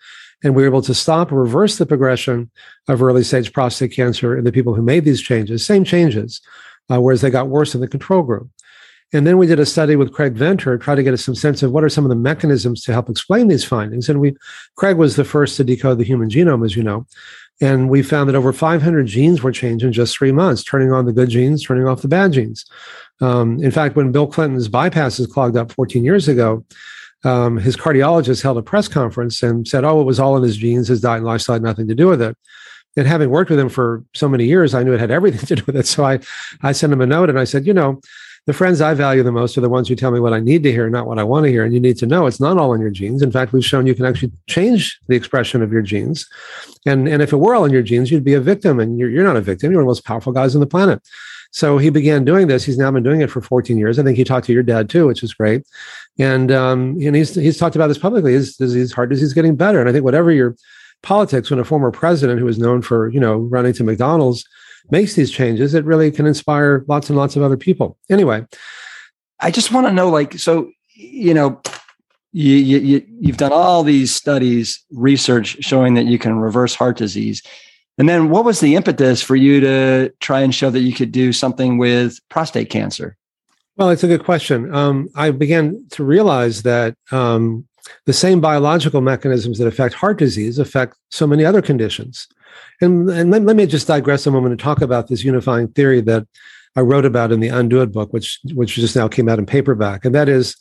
and 0.44 0.56
we 0.56 0.62
were 0.62 0.68
able 0.68 0.82
to 0.84 0.94
stop 0.94 1.32
or 1.32 1.42
reverse 1.42 1.78
the 1.78 1.86
progression 1.86 2.52
of 2.88 3.02
early 3.02 3.24
stage 3.24 3.52
prostate 3.52 3.92
cancer 3.92 4.38
in 4.38 4.44
the 4.44 4.52
people 4.52 4.76
who 4.76 4.82
made 4.82 5.06
these 5.06 5.22
changes, 5.22 5.66
same 5.66 5.84
changes, 5.84 6.42
uh, 6.92 7.02
whereas 7.02 7.22
they 7.22 7.30
got 7.30 7.50
worse 7.50 7.76
in 7.76 7.82
the 7.82 7.88
control 7.88 8.24
group. 8.24 8.50
And 9.14 9.26
then 9.26 9.38
we 9.38 9.48
did 9.48 9.60
a 9.60 9.66
study 9.66 9.96
with 9.96 10.12
Craig 10.12 10.34
Venter, 10.34 10.78
try 10.78 10.96
to 10.96 11.04
get 11.04 11.14
us 11.14 11.24
some 11.24 11.36
sense 11.36 11.64
of 11.64 11.72
what 11.72 11.84
are 11.84 11.90
some 11.90 12.04
of 12.06 12.10
the 12.10 12.16
mechanisms 12.16 12.84
to 12.84 12.92
help 12.92 13.10
explain 13.10 13.48
these 13.48 13.64
findings. 13.64 14.10
And 14.10 14.20
we, 14.20 14.36
Craig 14.76 14.98
was 14.98 15.16
the 15.16 15.24
first 15.24 15.58
to 15.58 15.64
decode 15.64 16.00
the 16.00 16.04
human 16.04 16.30
genome, 16.30 16.66
as 16.66 16.76
you 16.76 16.84
know. 16.84 17.06
And 17.62 17.90
we 17.90 18.04
found 18.04 18.28
that 18.28 18.36
over 18.36 18.52
500 18.52 19.06
genes 19.06 19.42
were 19.42 19.52
changed 19.52 19.86
in 19.86 19.94
just 19.94 20.18
three 20.18 20.32
months, 20.32 20.64
turning 20.64 20.92
on 20.92 21.06
the 21.06 21.14
good 21.14 21.30
genes, 21.30 21.64
turning 21.64 21.88
off 21.88 22.02
the 22.02 22.08
bad 22.08 22.34
genes. 22.34 22.66
Um, 23.22 23.64
in 23.64 23.72
fact, 23.72 23.96
when 23.96 24.12
Bill 24.12 24.28
Clinton's 24.28 24.68
bypasses 24.68 25.30
clogged 25.30 25.56
up 25.56 25.72
14 25.72 26.04
years 26.04 26.28
ago, 26.28 26.66
um, 27.24 27.58
his 27.58 27.78
cardiologist 27.78 28.44
held 28.44 28.58
a 28.58 28.62
press 28.62 28.88
conference 28.88 29.42
and 29.42 29.68
said, 29.68 29.84
"Oh, 29.84 30.02
it 30.02 30.06
was 30.06 30.20
all 30.20 30.36
in 30.38 30.44
his 30.44 30.58
genes. 30.58 30.90
His 30.90 31.02
diet 31.02 31.18
and 31.18 31.26
lifestyle 31.26 31.56
had 31.56 31.64
nothing 31.64 31.88
to 31.88 31.96
do 31.96 32.08
with 32.08 32.22
it." 32.22 32.38
And 32.98 33.08
having 33.08 33.30
worked 33.30 33.50
with 33.50 33.60
him 33.60 33.70
for 33.70 34.04
so 34.14 34.30
many 34.30 34.46
years, 34.46 34.74
I 34.74 34.84
knew 34.84 34.94
it 34.94 35.00
had 35.00 35.12
everything 35.12 35.40
to 35.48 35.56
do 35.56 35.64
with 35.66 35.76
it. 35.76 35.88
So 35.88 36.06
I, 36.06 36.20
I 36.62 36.72
sent 36.72 36.94
him 36.94 37.02
a 37.02 37.06
note 37.06 37.30
and 37.30 37.40
I 37.40 37.44
said, 37.44 37.66
"You 37.68 37.74
know, 37.74 38.02
the 38.46 38.54
friends 38.54 38.80
I 38.80 38.94
value 38.94 39.24
the 39.24 39.32
most 39.32 39.58
are 39.58 39.62
the 39.62 39.70
ones 39.70 39.88
who 39.88 39.96
tell 39.96 40.12
me 40.12 40.20
what 40.20 40.34
I 40.34 40.40
need 40.40 40.62
to 40.64 40.72
hear, 40.72 40.88
not 40.90 41.08
what 41.08 41.18
I 41.18 41.24
want 41.24 41.46
to 41.46 41.52
hear. 41.52 41.64
And 41.64 41.74
you 41.74 41.80
need 41.80 41.98
to 41.98 42.06
know 42.06 42.28
it's 42.28 42.40
not 42.40 42.58
all 42.58 42.74
in 42.74 42.82
your 42.82 42.92
genes. 42.92 43.24
In 43.24 43.32
fact, 43.32 43.54
we've 43.54 43.66
shown 43.66 43.88
you 43.88 43.96
can 43.96 44.06
actually 44.06 44.32
change 44.48 45.00
the 45.08 45.16
expression 45.16 45.64
of 45.64 45.72
your 45.72 45.82
genes. 45.82 46.28
And, 46.86 47.08
and 47.08 47.24
if 47.24 47.34
it 47.34 47.38
were 47.38 47.56
all 47.56 47.66
in 47.66 47.74
your 47.74 47.82
genes, 47.82 48.12
you'd 48.12 48.24
be 48.24 48.36
a 48.36 48.42
victim. 48.42 48.80
And 48.80 49.00
you're, 49.00 49.10
you're 49.10 49.24
not 49.24 49.36
a 49.36 49.42
victim. 49.42 49.72
You're 49.72 49.80
one 49.80 49.84
of 49.84 49.86
the 49.86 49.90
most 49.90 50.06
powerful 50.06 50.32
guys 50.32 50.54
on 50.56 50.60
the 50.60 50.68
planet. 50.68 51.02
So 51.50 51.80
he 51.80 51.90
began 51.90 52.24
doing 52.24 52.48
this. 52.48 52.66
He's 52.66 52.78
now 52.78 52.92
been 52.92 53.02
doing 53.02 53.22
it 53.22 53.32
for 53.32 53.42
14 53.42 53.78
years. 53.78 53.98
I 53.98 54.04
think 54.04 54.18
he 54.18 54.24
talked 54.24 54.46
to 54.48 54.54
your 54.54 54.62
dad 54.62 54.90
too, 54.90 55.08
which 55.08 55.24
is 55.24 55.34
great. 55.34 55.64
And 56.20 56.52
um, 56.52 56.98
and 57.02 57.16
he's 57.16 57.34
he's 57.34 57.58
talked 57.58 57.78
about 57.78 57.88
this 57.88 57.98
publicly. 57.98 58.34
His 58.34 58.58
disease, 58.58 58.92
heart 58.92 59.10
disease, 59.10 59.28
is 59.28 59.34
getting 59.34 59.56
better. 59.56 59.80
And 59.80 59.88
I 59.88 59.94
think 59.94 60.04
whatever 60.04 60.32
your 60.32 60.58
politics, 61.06 61.50
when 61.50 61.60
a 61.60 61.64
former 61.64 61.92
president 61.92 62.40
who 62.40 62.48
is 62.48 62.60
known 62.60 62.82
for 62.82 63.10
you 63.10 63.20
know 63.20 63.38
running 63.38 63.74
to 63.74 63.84
McDonald's 63.84 64.44
makes 64.92 65.16
these 65.16 65.32
changes, 65.32 65.74
it 65.74 65.86
really 65.86 66.12
can 66.12 66.26
inspire 66.26 66.84
lots 66.88 67.10
and 67.10 67.18
lots 67.18 67.36
of 67.36 67.44
other 67.44 67.58
people. 67.58 67.98
Anyway, 68.10 68.46
I 69.40 69.52
just 69.52 69.72
want 69.72 69.88
to 69.88 69.94
know, 69.94 70.10
like, 70.10 70.38
so 70.40 70.70
you 70.94 71.34
know, 71.34 71.62
you, 72.34 72.56
you 72.56 73.06
you've 73.20 73.38
done 73.38 73.54
all 73.54 73.84
these 73.84 74.14
studies, 74.14 74.84
research 74.92 75.58
showing 75.62 75.94
that 75.94 76.06
you 76.06 76.20
can 76.20 76.36
reverse 76.40 76.76
heart 76.76 76.98
disease. 76.98 77.42
And 77.98 78.10
then 78.10 78.30
what 78.30 78.44
was 78.44 78.60
the 78.60 78.76
impetus 78.76 79.22
for 79.22 79.38
you 79.38 79.62
to 79.62 80.12
try 80.20 80.42
and 80.42 80.54
show 80.54 80.70
that 80.70 80.82
you 80.82 80.94
could 80.94 81.14
do 81.14 81.32
something 81.32 81.78
with 81.78 82.20
prostate 82.30 82.70
cancer? 82.70 83.16
Well, 83.78 83.90
it's 83.90 84.04
a 84.04 84.08
good 84.08 84.24
question. 84.24 84.74
Um, 84.74 85.10
I 85.16 85.32
began 85.32 85.86
to 85.92 86.04
realize 86.04 86.64
that 86.64 86.96
um, 87.12 87.68
the 88.06 88.14
same 88.14 88.42
biological 88.42 89.02
mechanisms 89.02 89.58
that 89.60 89.68
affect 89.68 89.96
heart 89.96 90.18
disease 90.18 90.60
affect 90.60 90.96
so 91.12 91.28
many 91.28 91.46
other 91.46 91.62
conditions. 91.62 92.28
And, 92.82 93.10
and 93.10 93.32
let, 93.32 93.44
let, 93.44 93.56
me 93.56 93.66
just 93.66 93.88
digress 93.88 94.26
a 94.26 94.32
moment 94.32 94.54
and 94.54 94.60
talk 94.60 94.82
about 94.82 95.08
this 95.08 95.24
unifying 95.24 95.68
theory 95.70 96.02
that 96.02 96.28
I 96.76 96.82
wrote 96.82 97.06
about 97.06 97.32
in 97.32 97.40
the 97.40 97.50
Undo 97.50 97.82
It 97.82 97.92
book, 97.92 98.12
which 98.12 98.40
which 98.54 98.76
just 98.76 98.96
now 98.96 99.08
came 99.08 99.30
out 99.30 99.40
in 99.40 99.46
paperback. 99.46 100.06
And 100.06 100.14
that 100.16 100.28
is, 100.30 100.56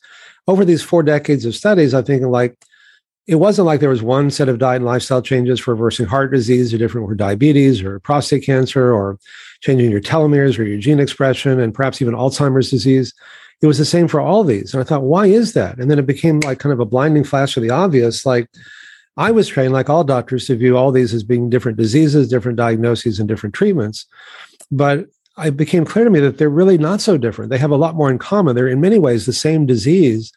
over 0.46 0.64
these 0.64 0.82
four 0.82 1.02
decades 1.02 1.44
of 1.44 1.54
studies, 1.54 1.94
I 1.94 2.02
think 2.02 2.22
like 2.24 2.56
it 3.26 3.36
wasn't 3.36 3.66
like 3.66 3.80
there 3.80 3.88
was 3.88 4.02
one 4.02 4.30
set 4.30 4.48
of 4.48 4.58
diet 4.58 4.76
and 4.76 4.84
lifestyle 4.84 5.22
changes 5.22 5.58
for 5.58 5.74
reversing 5.74 6.06
heart 6.06 6.30
disease 6.30 6.74
or 6.74 6.78
different 6.78 7.08
for 7.08 7.14
diabetes 7.14 7.82
or 7.82 7.98
prostate 8.00 8.44
cancer 8.44 8.92
or 8.92 9.18
changing 9.60 9.90
your 9.90 10.00
telomeres 10.00 10.58
or 10.58 10.64
your 10.64 10.78
gene 10.78 11.00
expression 11.00 11.58
and 11.58 11.74
perhaps 11.74 12.02
even 12.02 12.14
Alzheimer's 12.14 12.70
disease. 12.70 13.14
It 13.64 13.66
was 13.66 13.78
the 13.78 13.86
same 13.86 14.08
for 14.08 14.20
all 14.20 14.44
these. 14.44 14.74
And 14.74 14.82
I 14.82 14.84
thought, 14.84 15.04
why 15.04 15.24
is 15.24 15.54
that? 15.54 15.78
And 15.78 15.90
then 15.90 15.98
it 15.98 16.04
became 16.04 16.40
like 16.40 16.58
kind 16.58 16.70
of 16.70 16.80
a 16.80 16.84
blinding 16.84 17.24
flash 17.24 17.56
of 17.56 17.62
the 17.62 17.70
obvious. 17.70 18.26
Like 18.26 18.50
I 19.16 19.30
was 19.30 19.48
trained, 19.48 19.72
like 19.72 19.88
all 19.88 20.04
doctors, 20.04 20.46
to 20.48 20.54
view 20.56 20.76
all 20.76 20.92
these 20.92 21.14
as 21.14 21.22
being 21.22 21.48
different 21.48 21.78
diseases, 21.78 22.28
different 22.28 22.58
diagnoses, 22.58 23.18
and 23.18 23.26
different 23.26 23.54
treatments. 23.54 24.04
But 24.70 25.06
it 25.38 25.56
became 25.56 25.86
clear 25.86 26.04
to 26.04 26.10
me 26.10 26.20
that 26.20 26.36
they're 26.36 26.50
really 26.50 26.76
not 26.76 27.00
so 27.00 27.16
different. 27.16 27.50
They 27.50 27.56
have 27.56 27.70
a 27.70 27.76
lot 27.76 27.94
more 27.94 28.10
in 28.10 28.18
common. 28.18 28.54
They're 28.54 28.68
in 28.68 28.82
many 28.82 28.98
ways 28.98 29.24
the 29.24 29.32
same 29.32 29.64
disease, 29.64 30.30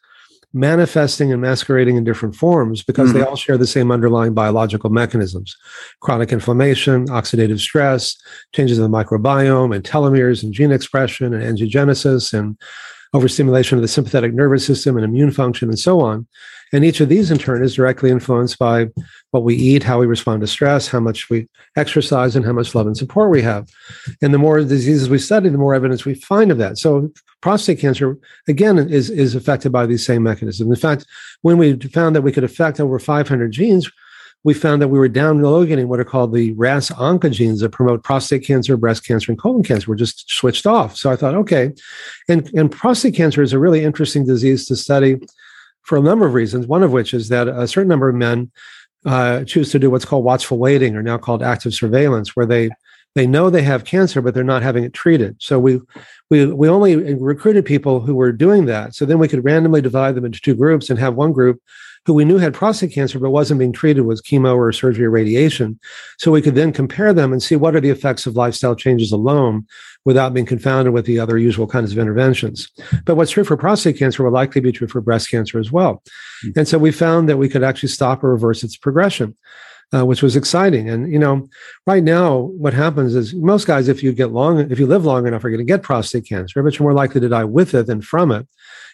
manifesting 0.54 1.34
and 1.34 1.42
masquerading 1.42 1.98
in 1.98 2.06
different 2.06 2.34
forms 2.34 2.82
because 2.82 3.10
mm-hmm. 3.10 3.20
they 3.20 3.26
all 3.26 3.36
share 3.36 3.58
the 3.58 3.68
same 3.68 3.92
underlying 3.92 4.34
biological 4.34 4.90
mechanisms 4.90 5.54
chronic 6.00 6.32
inflammation, 6.32 7.08
oxidative 7.08 7.60
stress, 7.60 8.16
changes 8.54 8.80
in 8.80 8.90
the 8.90 8.98
microbiome, 8.98 9.76
and 9.76 9.84
telomeres, 9.84 10.44
and 10.44 10.54
gene 10.54 10.72
expression, 10.72 11.34
and 11.34 11.44
angiogenesis, 11.44 12.34
and 12.34 12.58
overstimulation 13.14 13.78
of 13.78 13.82
the 13.82 13.88
sympathetic 13.88 14.34
nervous 14.34 14.66
system 14.66 14.96
and 14.98 15.06
immune 15.06 15.32
function, 15.32 15.70
and 15.70 15.80
so 15.80 16.02
on. 16.02 16.28
And 16.74 16.84
each 16.84 17.00
of 17.00 17.10
these, 17.10 17.32
in 17.32 17.38
turn, 17.38 17.64
is 17.64 17.76
directly 17.76 18.10
influenced 18.10 18.60
by 18.60 18.88
what 19.32 19.44
we 19.44 19.56
eat, 19.56 19.84
how 19.84 20.00
we 20.00 20.06
respond 20.06 20.42
to 20.42 20.48
stress, 20.48 20.88
how 20.88 21.00
much 21.00 21.30
we 21.30 21.48
exercise, 21.78 22.36
and 22.36 22.46
how 22.46 22.52
much 22.52 22.76
love 22.76 22.88
and 22.88 22.98
support 22.98 23.30
we 23.30 23.42
have. 23.42 23.70
And 24.22 24.34
the 24.34 24.38
more 24.38 24.60
diseases 24.60 25.10
we 25.10 25.18
study, 25.18 25.50
the 25.50 25.58
more 25.58 25.74
evidence 25.74 26.04
we 26.04 26.16
find 26.16 26.52
of 26.52 26.58
that. 26.58 26.78
So, 26.78 27.12
prostate 27.42 27.80
cancer, 27.80 28.18
again, 28.48 28.78
is, 28.78 29.10
is 29.10 29.36
affected 29.36 29.72
by 29.72 29.86
these 29.86 30.06
same 30.06 30.24
mechanisms. 30.24 30.70
In 30.70 30.76
fact, 30.76 31.06
when 31.42 31.58
we 31.58 31.78
found 31.78 32.16
that 32.16 32.24
we 32.24 32.32
could 32.32 32.44
affect 32.44 32.80
over 32.80 33.00
500 33.00 33.52
genes, 33.52 33.90
we 34.48 34.54
found 34.54 34.82
that 34.82 34.88
we 34.88 34.98
were 34.98 35.10
downloading 35.10 35.90
what 35.90 36.00
are 36.00 36.06
called 36.06 36.34
the 36.34 36.54
RAS 36.54 36.90
oncogenes 36.92 37.60
that 37.60 37.74
promote 37.74 38.02
prostate 38.02 38.46
cancer, 38.46 38.78
breast 38.78 39.06
cancer, 39.06 39.30
and 39.30 39.38
colon 39.38 39.62
cancer. 39.62 39.92
We're 39.92 39.98
just 39.98 40.30
switched 40.30 40.66
off. 40.66 40.96
So 40.96 41.12
I 41.12 41.18
thought, 41.18 41.36
okay. 41.36 41.74
And, 42.30 42.50
and 42.54 42.72
prostate 42.72 43.14
cancer 43.14 43.42
is 43.42 43.52
a 43.52 43.60
really 43.60 43.84
interesting 43.84 44.26
disease 44.26 44.66
to 44.68 44.78
study 44.78 45.18
for 45.84 45.98
a 45.98 46.02
number 46.02 46.26
of 46.26 46.34
reasons. 46.34 46.66
One 46.66 46.82
of 46.82 46.94
which 46.94 47.14
is 47.14 47.28
that 47.28 47.50
a 47.50 47.68
certain 47.68 47.90
number 47.90 48.08
of 48.08 48.16
men 48.16 48.50
uh, 49.06 49.44
choose 49.44 49.70
to 49.72 49.80
do 49.80 49.92
what's 49.92 50.06
called 50.06 50.24
watchful 50.24 50.58
waiting, 50.58 50.96
or 50.96 51.04
now 51.04 51.18
called 51.18 51.44
active 51.44 51.74
surveillance, 51.74 52.34
where 52.34 52.46
they 52.46 52.70
they 53.16 53.28
know 53.28 53.50
they 53.50 53.64
have 53.64 53.84
cancer, 53.84 54.22
but 54.22 54.34
they're 54.34 54.46
not 54.46 54.64
having 54.64 54.86
it 54.86 54.94
treated. 54.94 55.36
So 55.40 55.60
we 55.60 55.82
we 56.30 56.46
we 56.46 56.70
only 56.70 56.96
recruited 57.16 57.66
people 57.66 58.00
who 58.00 58.16
were 58.16 58.32
doing 58.32 58.64
that. 58.68 58.96
So 58.96 59.06
then 59.06 59.20
we 59.20 59.28
could 59.28 59.44
randomly 59.44 59.82
divide 59.82 60.16
them 60.16 60.24
into 60.24 60.40
two 60.40 60.56
groups 60.56 60.90
and 60.90 60.98
have 61.00 61.16
one 61.16 61.34
group 61.34 61.62
who 62.08 62.14
we 62.14 62.24
knew 62.24 62.38
had 62.38 62.54
prostate 62.54 62.94
cancer 62.94 63.20
but 63.20 63.32
wasn't 63.32 63.60
being 63.60 63.74
treated 63.74 64.04
with 64.04 64.24
chemo 64.24 64.56
or 64.56 64.72
surgery 64.72 65.06
or 65.06 65.10
radiation. 65.10 65.78
So 66.18 66.32
we 66.32 66.42
could 66.42 66.56
then 66.56 66.72
compare 66.72 67.14
them 67.14 67.34
and 67.34 67.44
see 67.44 67.58
what 67.58 67.76
are 67.76 67.82
the 67.82 67.90
effects 67.90 68.26
of 68.26 68.38
lifestyle 68.38 68.76
changes 68.76 69.12
alone 69.12 69.68
without 70.06 70.34
being 70.34 70.46
confounded 70.46 70.94
with 70.94 71.06
the 71.06 71.20
other 71.20 71.38
usual 71.38 71.68
kinds 71.68 71.92
of 71.92 71.98
interventions. 71.98 72.72
But 73.04 73.18
what's 73.18 73.32
true 73.32 73.44
for 73.44 73.58
prostate 73.58 74.00
cancer 74.00 74.24
will 74.24 74.32
likely 74.32 74.62
be 74.62 74.72
true 74.72 74.88
for 74.88 75.02
breast 75.02 75.30
cancer 75.30 75.60
as 75.60 75.70
well. 75.70 76.02
Mm-hmm. 76.46 76.60
And 76.60 76.68
so 76.68 76.78
we 76.78 76.94
found 76.94 77.28
that 77.28 77.36
we 77.36 77.50
could 77.50 77.62
actually 77.62 77.90
stop 77.90 78.24
or 78.24 78.32
reverse 78.32 78.64
its 78.64 78.78
progression. 78.78 79.36
Uh, 79.94 80.06
which 80.06 80.22
was 80.22 80.36
exciting. 80.36 80.90
And 80.90 81.10
you 81.10 81.18
know, 81.18 81.48
right 81.86 82.04
now, 82.04 82.40
what 82.40 82.74
happens 82.74 83.16
is 83.16 83.34
most 83.34 83.68
guys, 83.68 83.88
if 83.88 84.04
you 84.04 84.12
get 84.12 84.34
long, 84.34 84.70
if 84.70 84.80
you 84.80 84.86
live 84.86 85.06
long 85.06 85.26
enough, 85.26 85.46
are 85.46 85.50
going 85.50 85.60
to 85.60 85.64
get 85.64 85.82
prostate 85.82 86.28
cancer, 86.28 86.62
but 86.62 86.78
you're 86.78 86.84
more 86.84 86.94
likely 86.94 87.22
to 87.22 87.30
die 87.30 87.46
with 87.46 87.74
it 87.74 87.88
than 87.88 88.02
from 88.02 88.34
it. 88.34 88.46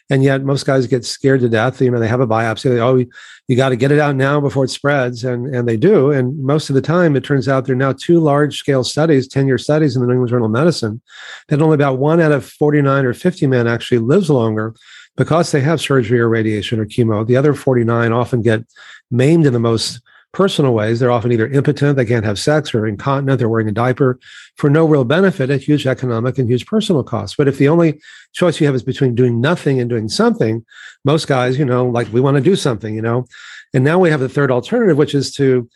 And 0.10 0.24
yet 0.24 0.44
most 0.44 0.66
guys 0.66 0.86
get 0.86 1.06
scared 1.06 1.42
to 1.42 1.50
death. 1.50 1.82
You 1.82 1.90
know, 1.90 2.00
they 2.00 2.08
have 2.08 2.20
a 2.20 2.28
biopsy. 2.28 2.70
They, 2.70 2.80
oh, 2.80 3.04
you 3.48 3.56
got 3.56 3.70
to 3.70 3.76
get 3.76 3.92
it 3.92 4.00
out 4.00 4.16
now 4.16 4.40
before 4.40 4.66
it 4.66 4.70
spreads. 4.70 5.24
And, 5.24 5.48
and 5.56 5.68
they 5.68 5.78
do. 5.78 6.12
And 6.12 6.38
most 6.44 6.70
of 6.70 6.76
the 6.76 6.82
time, 6.82 7.16
it 7.16 7.24
turns 7.24 7.48
out 7.48 7.66
there 7.66 7.74
are 7.74 7.78
now 7.78 7.94
two 7.94 8.20
large 8.20 8.58
scale 8.58 8.84
studies, 8.84 9.28
10 9.28 9.48
year 9.48 9.58
studies 9.58 9.96
in 9.96 10.02
the 10.02 10.08
New 10.08 10.14
England 10.14 10.30
Journal 10.30 10.46
of 10.46 10.52
Medicine, 10.52 11.02
that 11.48 11.62
only 11.62 11.76
about 11.76 12.00
one 12.00 12.20
out 12.20 12.32
of 12.32 12.46
49 12.46 13.06
or 13.06 13.14
50 13.14 13.48
men 13.48 13.66
actually 13.66 14.00
lives 14.00 14.30
longer 14.30 14.76
because 15.16 15.52
they 15.52 15.62
have 15.62 15.80
surgery 15.80 16.20
or 16.20 16.30
radiation 16.30 16.80
or 16.80 16.86
chemo. 16.86 17.26
The 17.26 17.38
other 17.38 17.54
49 17.54 18.12
often 18.12 18.42
get 18.42 18.66
maimed 19.10 19.46
in 19.46 19.54
the 19.54 19.60
most 19.60 20.02
personal 20.34 20.74
ways. 20.74 21.00
They're 21.00 21.12
often 21.12 21.32
either 21.32 21.48
impotent, 21.48 21.96
they 21.96 22.06
can't 22.06 22.26
have 22.26 22.40
sex, 22.40 22.74
or 22.74 22.86
incontinent, 22.88 23.40
they're 23.40 23.48
wearing 23.48 23.70
a 23.70 23.72
diaper 23.72 24.20
for 24.58 24.70
no 24.70 24.86
real 24.86 25.06
benefit 25.06 25.50
at 25.50 25.62
huge 25.62 25.88
economic 25.88 26.38
and 26.38 26.50
huge 26.50 26.66
personal 26.66 27.04
costs. 27.04 27.36
But 27.38 27.48
if 27.48 27.60
the 27.60 27.70
only 27.70 28.02
choice 28.34 28.60
you 28.60 28.66
have 28.66 28.76
is 28.76 28.84
between 28.84 29.16
doing 29.16 29.40
nothing 29.40 29.80
and 29.80 29.90
doing 29.90 30.10
something, 30.10 30.66
most 31.06 31.28
guys, 31.28 31.58
you 31.58 31.66
know, 31.66 31.86
like 31.86 32.12
we 32.12 32.20
want 32.20 32.36
to 32.36 32.42
do 32.42 32.56
something, 32.56 32.96
you 32.96 33.02
know. 33.02 33.26
And 33.74 33.84
now 33.84 34.00
we 34.00 34.10
have 34.10 34.20
the 34.20 34.30
third 34.30 34.52
alternative, 34.52 34.98
which 34.98 35.16
is 35.16 35.34
to 35.36 35.70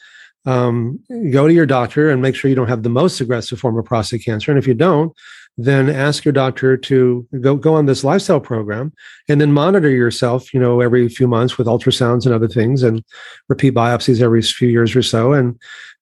um, 0.45 0.99
go 1.31 1.47
to 1.47 1.53
your 1.53 1.65
doctor 1.65 2.09
and 2.09 2.21
make 2.21 2.35
sure 2.35 2.49
you 2.49 2.55
don't 2.55 2.69
have 2.69 2.83
the 2.83 2.89
most 2.89 3.21
aggressive 3.21 3.59
form 3.59 3.77
of 3.77 3.85
prostate 3.85 4.25
cancer. 4.25 4.51
And 4.51 4.57
if 4.57 4.65
you 4.65 4.73
don't, 4.73 5.15
then 5.57 5.89
ask 5.89 6.23
your 6.23 6.31
doctor 6.31 6.77
to 6.77 7.27
go 7.41 7.55
go 7.55 7.73
on 7.73 7.87
this 7.87 8.03
lifestyle 8.03 8.39
program 8.39 8.93
and 9.27 9.41
then 9.41 9.51
monitor 9.51 9.89
yourself 9.89 10.53
you 10.53 10.59
know 10.59 10.81
every 10.81 11.09
few 11.09 11.27
months 11.27 11.57
with 11.57 11.67
ultrasounds 11.67 12.25
and 12.25 12.33
other 12.33 12.47
things 12.47 12.83
and 12.83 13.03
repeat 13.49 13.73
biopsies 13.73 14.21
every 14.21 14.41
few 14.41 14.69
years 14.69 14.95
or 14.95 15.01
so 15.01 15.33
and 15.33 15.59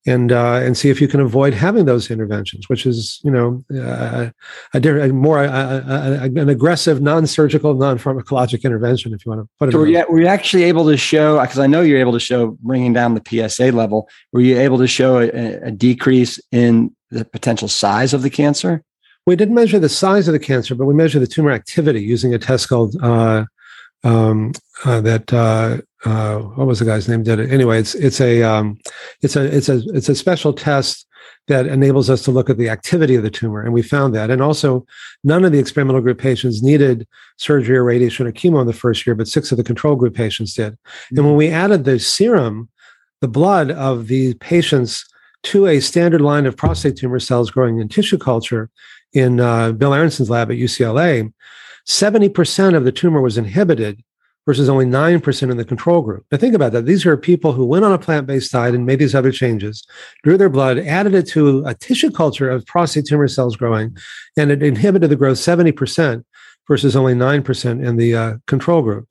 and 0.08 0.32
uh, 0.32 0.60
and 0.62 0.78
see 0.78 0.89
if 0.89 1.01
you 1.01 1.08
can 1.08 1.20
avoid 1.20 1.53
having 1.53 1.86
those 1.86 2.12
interventions 2.12 2.70
which 2.70 2.86
is 2.86 3.20
you 3.24 3.32
know 3.32 3.64
uh, 3.74 4.30
a, 4.74 5.01
a 5.01 5.14
more 5.14 5.43
a, 5.43 5.49
a, 5.49 6.24
an 6.24 6.49
aggressive 6.49 7.01
non-surgical 7.01 7.74
non-pharmacologic 7.74 8.64
intervention 8.64 9.14
if 9.14 9.26
you 9.26 9.32
want 9.32 9.41
to 9.41 9.49
put 9.58 9.70
it 9.70 9.72
so 9.72 9.80
were 9.80 9.88
you, 9.88 10.06
were 10.10 10.20
you 10.20 10.28
actually 10.28 10.64
able 10.64 10.86
to 10.86 10.97
show 10.97 11.39
because 11.41 11.60
i 11.60 11.66
know 11.68 11.82
you're 11.82 11.99
able 11.99 12.14
to 12.14 12.20
show 12.20 12.58
bringing 12.62 12.93
down 12.93 13.16
the 13.16 13.49
psa 13.49 13.72
level 13.72 14.08
were 14.32 14.41
you 14.41 14.60
able 14.60 14.78
to 14.78 14.88
show 14.88 15.18
a 15.20 15.72
decrease 15.72 16.39
in 16.51 16.93
the 17.10 17.26
potential 17.26 17.68
size 17.68 18.14
of 18.14 18.22
the 18.22 18.30
cancer 18.30 18.84
we 19.26 19.36
didn't 19.36 19.55
measure 19.55 19.80
the 19.80 19.89
size 19.89 20.28
of 20.28 20.34
the 20.34 20.39
cancer, 20.39 20.76
but 20.76 20.86
we 20.86 20.93
measured 20.93 21.21
the 21.21 21.28
tumor 21.28 21.51
activity 21.51 22.01
using 22.01 22.34
a 22.34 22.39
test 22.39 22.69
called 22.69 22.95
uh, 23.01 23.45
um, 24.03 24.53
uh, 24.84 25.01
that. 25.01 25.34
Uh, 25.34 25.82
uh 26.07 26.38
what 26.38 26.67
was 26.67 26.80
the 26.80 26.86
guy's 26.86 27.09
name? 27.09 27.23
Did 27.23 27.39
it 27.39 27.51
anyway? 27.51 27.80
It's 27.80 27.95
it's 27.95 28.21
a 28.21 28.43
um, 28.43 28.78
it's 29.21 29.36
a 29.36 29.43
it's 29.43 29.69
a 29.69 29.82
it's 29.93 30.09
a 30.09 30.15
special 30.15 30.53
test 30.53 31.07
that 31.47 31.67
enables 31.67 32.09
us 32.09 32.23
to 32.23 32.32
look 32.32 32.49
at 32.49 32.57
the 32.57 32.69
activity 32.69 33.15
of 33.15 33.23
the 33.23 33.30
tumor. 33.30 33.61
And 33.61 33.73
we 33.73 33.82
found 33.82 34.15
that. 34.15 34.32
And 34.32 34.41
also, 34.41 34.86
none 35.23 35.45
of 35.45 35.51
the 35.51 35.59
experimental 35.59 36.01
group 36.01 36.17
patients 36.17 36.63
needed 36.63 37.07
surgery 37.38 37.78
or 37.78 37.84
radiation 37.84 38.26
or 38.26 38.32
chemo 38.32 38.61
in 38.61 38.67
the 38.67 38.73
first 38.73 39.05
year, 39.05 39.15
but 39.15 39.28
six 39.28 39.51
of 39.51 39.57
the 39.57 39.63
control 39.63 39.95
group 39.95 40.15
patients 40.15 40.53
did. 40.53 40.73
Mm-hmm. 40.73 41.17
And 41.17 41.28
when 41.28 41.36
we 41.36 41.49
added 41.49 41.84
the 41.84 41.99
serum, 41.99 42.69
the 43.21 43.28
blood 43.28 43.71
of 43.71 44.07
the 44.07 44.34
patients 44.36 45.05
to 45.43 45.67
a 45.67 45.80
standard 45.80 46.21
line 46.21 46.47
of 46.47 46.57
prostate 46.57 46.97
tumor 46.97 47.19
cells 47.19 47.51
growing 47.51 47.80
in 47.80 47.88
tissue 47.88 48.17
culture 48.17 48.69
in 49.14 49.39
uh, 49.39 49.72
Bill 49.72 49.93
Aronson's 49.93 50.30
lab 50.30 50.51
at 50.51 50.58
UCLA, 50.58 51.32
70% 51.88 52.76
of 52.76 52.84
the 52.84 52.91
tumor 52.91 53.22
was 53.22 53.38
inhibited 53.38 54.03
versus 54.45 54.70
only 54.70 54.86
9% 54.86 55.51
in 55.51 55.58
the 55.58 55.66
control 55.66 56.01
group. 56.01 56.26
Now, 56.32 56.38
think 56.38 56.53
about 56.53 56.72
that. 56.74 56.86
These 56.86 57.06
are 57.06 57.18
people 57.18 57.53
who 57.53 57.66
went 57.66 57.84
on 57.84 57.91
a 57.91 57.97
plant 57.97 58.28
based 58.28 58.51
diet 58.51 58.76
and 58.76 58.86
made 58.86 58.99
these 58.99 59.16
other 59.16 59.32
changes, 59.32 59.86
drew 60.24 60.38
their 60.38 60.49
blood, 60.49 60.78
added 60.78 61.16
it 61.16 61.28
to 61.30 61.66
a 61.66 61.74
tissue 61.74 62.12
culture 62.12 62.49
of 62.49 62.66
prostate 62.66 63.06
tumor 63.08 63.28
cells 63.28 63.56
growing, 63.56 63.97
and 64.38 64.51
it 64.51 64.62
inhibited 64.62 65.10
the 65.10 65.16
growth 65.16 65.38
70% 65.38 66.24
versus 66.68 66.95
only 66.95 67.14
9% 67.14 67.86
in 67.86 67.95
the 67.95 68.16
uh, 68.16 68.34
control 68.45 68.82
group. 68.82 69.08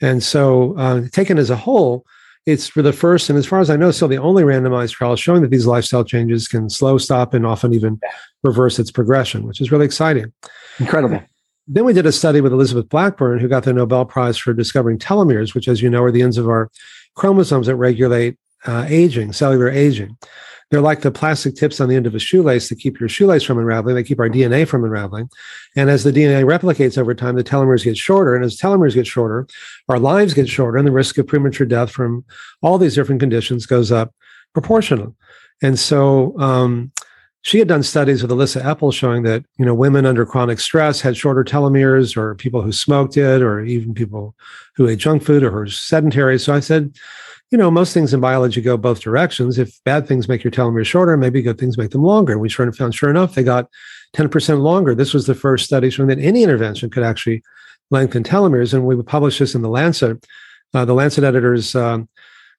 And 0.00 0.22
so, 0.22 0.76
uh, 0.76 1.08
taken 1.10 1.38
as 1.38 1.50
a 1.50 1.56
whole, 1.56 2.04
it's 2.48 2.66
for 2.66 2.80
the 2.80 2.94
first, 2.94 3.28
and 3.28 3.38
as 3.38 3.44
far 3.44 3.60
as 3.60 3.68
I 3.68 3.76
know, 3.76 3.90
still 3.90 4.08
the 4.08 4.16
only 4.16 4.42
randomized 4.42 4.92
trial 4.92 5.16
showing 5.16 5.42
that 5.42 5.50
these 5.50 5.66
lifestyle 5.66 6.02
changes 6.02 6.48
can 6.48 6.70
slow, 6.70 6.96
stop, 6.96 7.34
and 7.34 7.46
often 7.46 7.74
even 7.74 8.00
reverse 8.42 8.78
its 8.78 8.90
progression, 8.90 9.46
which 9.46 9.60
is 9.60 9.70
really 9.70 9.84
exciting. 9.84 10.32
Incredible. 10.78 11.22
Then 11.66 11.84
we 11.84 11.92
did 11.92 12.06
a 12.06 12.12
study 12.12 12.40
with 12.40 12.54
Elizabeth 12.54 12.88
Blackburn, 12.88 13.38
who 13.38 13.48
got 13.48 13.64
the 13.64 13.74
Nobel 13.74 14.06
Prize 14.06 14.38
for 14.38 14.54
discovering 14.54 14.98
telomeres, 14.98 15.54
which, 15.54 15.68
as 15.68 15.82
you 15.82 15.90
know, 15.90 16.02
are 16.02 16.10
the 16.10 16.22
ends 16.22 16.38
of 16.38 16.48
our 16.48 16.70
chromosomes 17.14 17.66
that 17.66 17.76
regulate 17.76 18.38
uh, 18.64 18.86
aging, 18.88 19.34
cellular 19.34 19.68
aging. 19.68 20.16
They're 20.70 20.80
like 20.82 21.00
the 21.00 21.10
plastic 21.10 21.56
tips 21.56 21.80
on 21.80 21.88
the 21.88 21.96
end 21.96 22.06
of 22.06 22.14
a 22.14 22.18
shoelace 22.18 22.68
to 22.68 22.76
keep 22.76 23.00
your 23.00 23.08
shoelace 23.08 23.42
from 23.42 23.58
unraveling. 23.58 23.94
They 23.94 24.02
keep 24.02 24.20
our 24.20 24.28
DNA 24.28 24.68
from 24.68 24.84
unraveling. 24.84 25.30
And 25.76 25.88
as 25.88 26.04
the 26.04 26.12
DNA 26.12 26.44
replicates 26.44 26.98
over 26.98 27.14
time, 27.14 27.36
the 27.36 27.44
telomeres 27.44 27.84
get 27.84 27.96
shorter. 27.96 28.36
And 28.36 28.44
as 28.44 28.58
telomeres 28.58 28.94
get 28.94 29.06
shorter, 29.06 29.46
our 29.88 29.98
lives 29.98 30.34
get 30.34 30.48
shorter, 30.48 30.76
and 30.76 30.86
the 30.86 30.92
risk 30.92 31.16
of 31.16 31.26
premature 31.26 31.66
death 31.66 31.90
from 31.90 32.24
all 32.60 32.76
these 32.76 32.94
different 32.94 33.20
conditions 33.20 33.64
goes 33.64 33.90
up 33.90 34.14
proportional. 34.52 35.16
And 35.62 35.78
so, 35.78 36.38
um, 36.38 36.92
she 37.42 37.58
had 37.58 37.68
done 37.68 37.82
studies 37.82 38.22
with 38.22 38.30
Elissa 38.30 38.60
Epel 38.60 38.92
showing 38.92 39.22
that 39.22 39.44
you 39.58 39.64
know 39.64 39.74
women 39.74 40.06
under 40.06 40.26
chronic 40.26 40.60
stress 40.60 41.00
had 41.00 41.16
shorter 41.16 41.44
telomeres, 41.44 42.16
or 42.16 42.34
people 42.34 42.62
who 42.62 42.72
smoked 42.72 43.16
it, 43.16 43.42
or 43.42 43.60
even 43.60 43.94
people 43.94 44.34
who 44.76 44.88
ate 44.88 44.98
junk 44.98 45.22
food 45.22 45.42
or 45.42 45.50
were 45.50 45.66
sedentary. 45.66 46.38
So 46.38 46.54
I 46.54 46.60
said, 46.60 46.96
you 47.50 47.58
know, 47.58 47.70
most 47.70 47.94
things 47.94 48.12
in 48.12 48.20
biology 48.20 48.60
go 48.60 48.76
both 48.76 49.00
directions. 49.00 49.58
If 49.58 49.82
bad 49.84 50.06
things 50.06 50.28
make 50.28 50.44
your 50.44 50.50
telomeres 50.50 50.86
shorter, 50.86 51.16
maybe 51.16 51.40
good 51.40 51.58
things 51.58 51.78
make 51.78 51.90
them 51.90 52.02
longer. 52.02 52.38
We 52.38 52.48
sure 52.48 52.70
found, 52.72 52.94
sure 52.94 53.10
enough, 53.10 53.34
they 53.34 53.42
got 53.42 53.68
10% 54.14 54.60
longer. 54.60 54.94
This 54.94 55.14
was 55.14 55.26
the 55.26 55.34
first 55.34 55.64
study 55.64 55.90
showing 55.90 56.08
that 56.08 56.18
any 56.18 56.42
intervention 56.42 56.90
could 56.90 57.02
actually 57.02 57.42
lengthen 57.90 58.22
telomeres, 58.22 58.74
and 58.74 58.84
we 58.84 59.00
published 59.02 59.38
this 59.38 59.54
in 59.54 59.62
the 59.62 59.68
Lancet. 59.68 60.26
Uh, 60.74 60.84
the 60.84 60.92
Lancet 60.92 61.24
editors 61.24 61.74
um, 61.74 62.08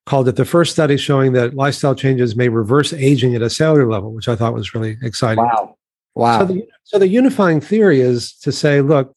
called 0.10 0.28
it 0.28 0.36
the 0.36 0.44
first 0.44 0.72
study 0.72 0.98
showing 0.98 1.34
that 1.34 1.54
lifestyle 1.54 1.94
changes 1.94 2.36
may 2.36 2.50
reverse 2.50 2.94
aging 2.94 3.36
at 3.36 3.44
a 3.44 3.50
cellular 3.50 3.88
level, 3.88 4.12
which 4.12 4.28
I 4.28 4.36
thought 4.36 4.56
was 4.56 4.74
really 4.74 4.98
exciting. 5.04 5.44
Wow. 5.44 5.78
Wow. 6.16 6.40
So 6.40 6.46
the, 6.46 6.68
so 6.84 6.98
the 6.98 7.08
unifying 7.08 7.62
theory 7.62 8.02
is 8.02 8.34
to 8.38 8.52
say, 8.52 8.82
look, 8.82 9.16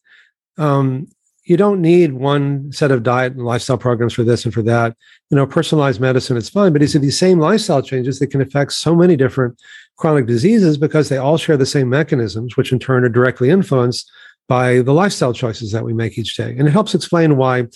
um, 0.58 1.08
you 1.44 1.56
don't 1.56 1.80
need 1.80 2.12
one 2.12 2.70
set 2.72 2.90
of 2.90 3.02
diet 3.02 3.32
and 3.32 3.42
lifestyle 3.42 3.78
programs 3.78 4.12
for 4.12 4.22
this 4.22 4.44
and 4.44 4.52
for 4.52 4.60
that. 4.64 4.94
You 5.30 5.36
know, 5.38 5.46
personalized 5.46 5.98
medicine 5.98 6.36
is 6.36 6.50
fine, 6.50 6.74
but 6.74 6.82
it's 6.82 6.92
these 6.92 7.18
same 7.18 7.38
lifestyle 7.38 7.80
changes 7.80 8.18
that 8.18 8.26
can 8.26 8.42
affect 8.42 8.74
so 8.74 8.94
many 8.94 9.16
different 9.16 9.58
chronic 9.96 10.26
diseases 10.26 10.76
because 10.76 11.08
they 11.08 11.16
all 11.16 11.38
share 11.38 11.56
the 11.56 11.64
same 11.64 11.88
mechanisms, 11.88 12.58
which 12.58 12.70
in 12.70 12.78
turn 12.78 13.02
are 13.02 13.08
directly 13.08 13.48
influenced 13.48 14.12
by 14.46 14.82
the 14.82 14.92
lifestyle 14.92 15.32
choices 15.32 15.72
that 15.72 15.84
we 15.84 15.94
make 15.94 16.18
each 16.18 16.36
day. 16.36 16.54
And 16.58 16.68
it 16.68 16.72
helps 16.72 16.94
explain 16.94 17.38
why 17.38 17.68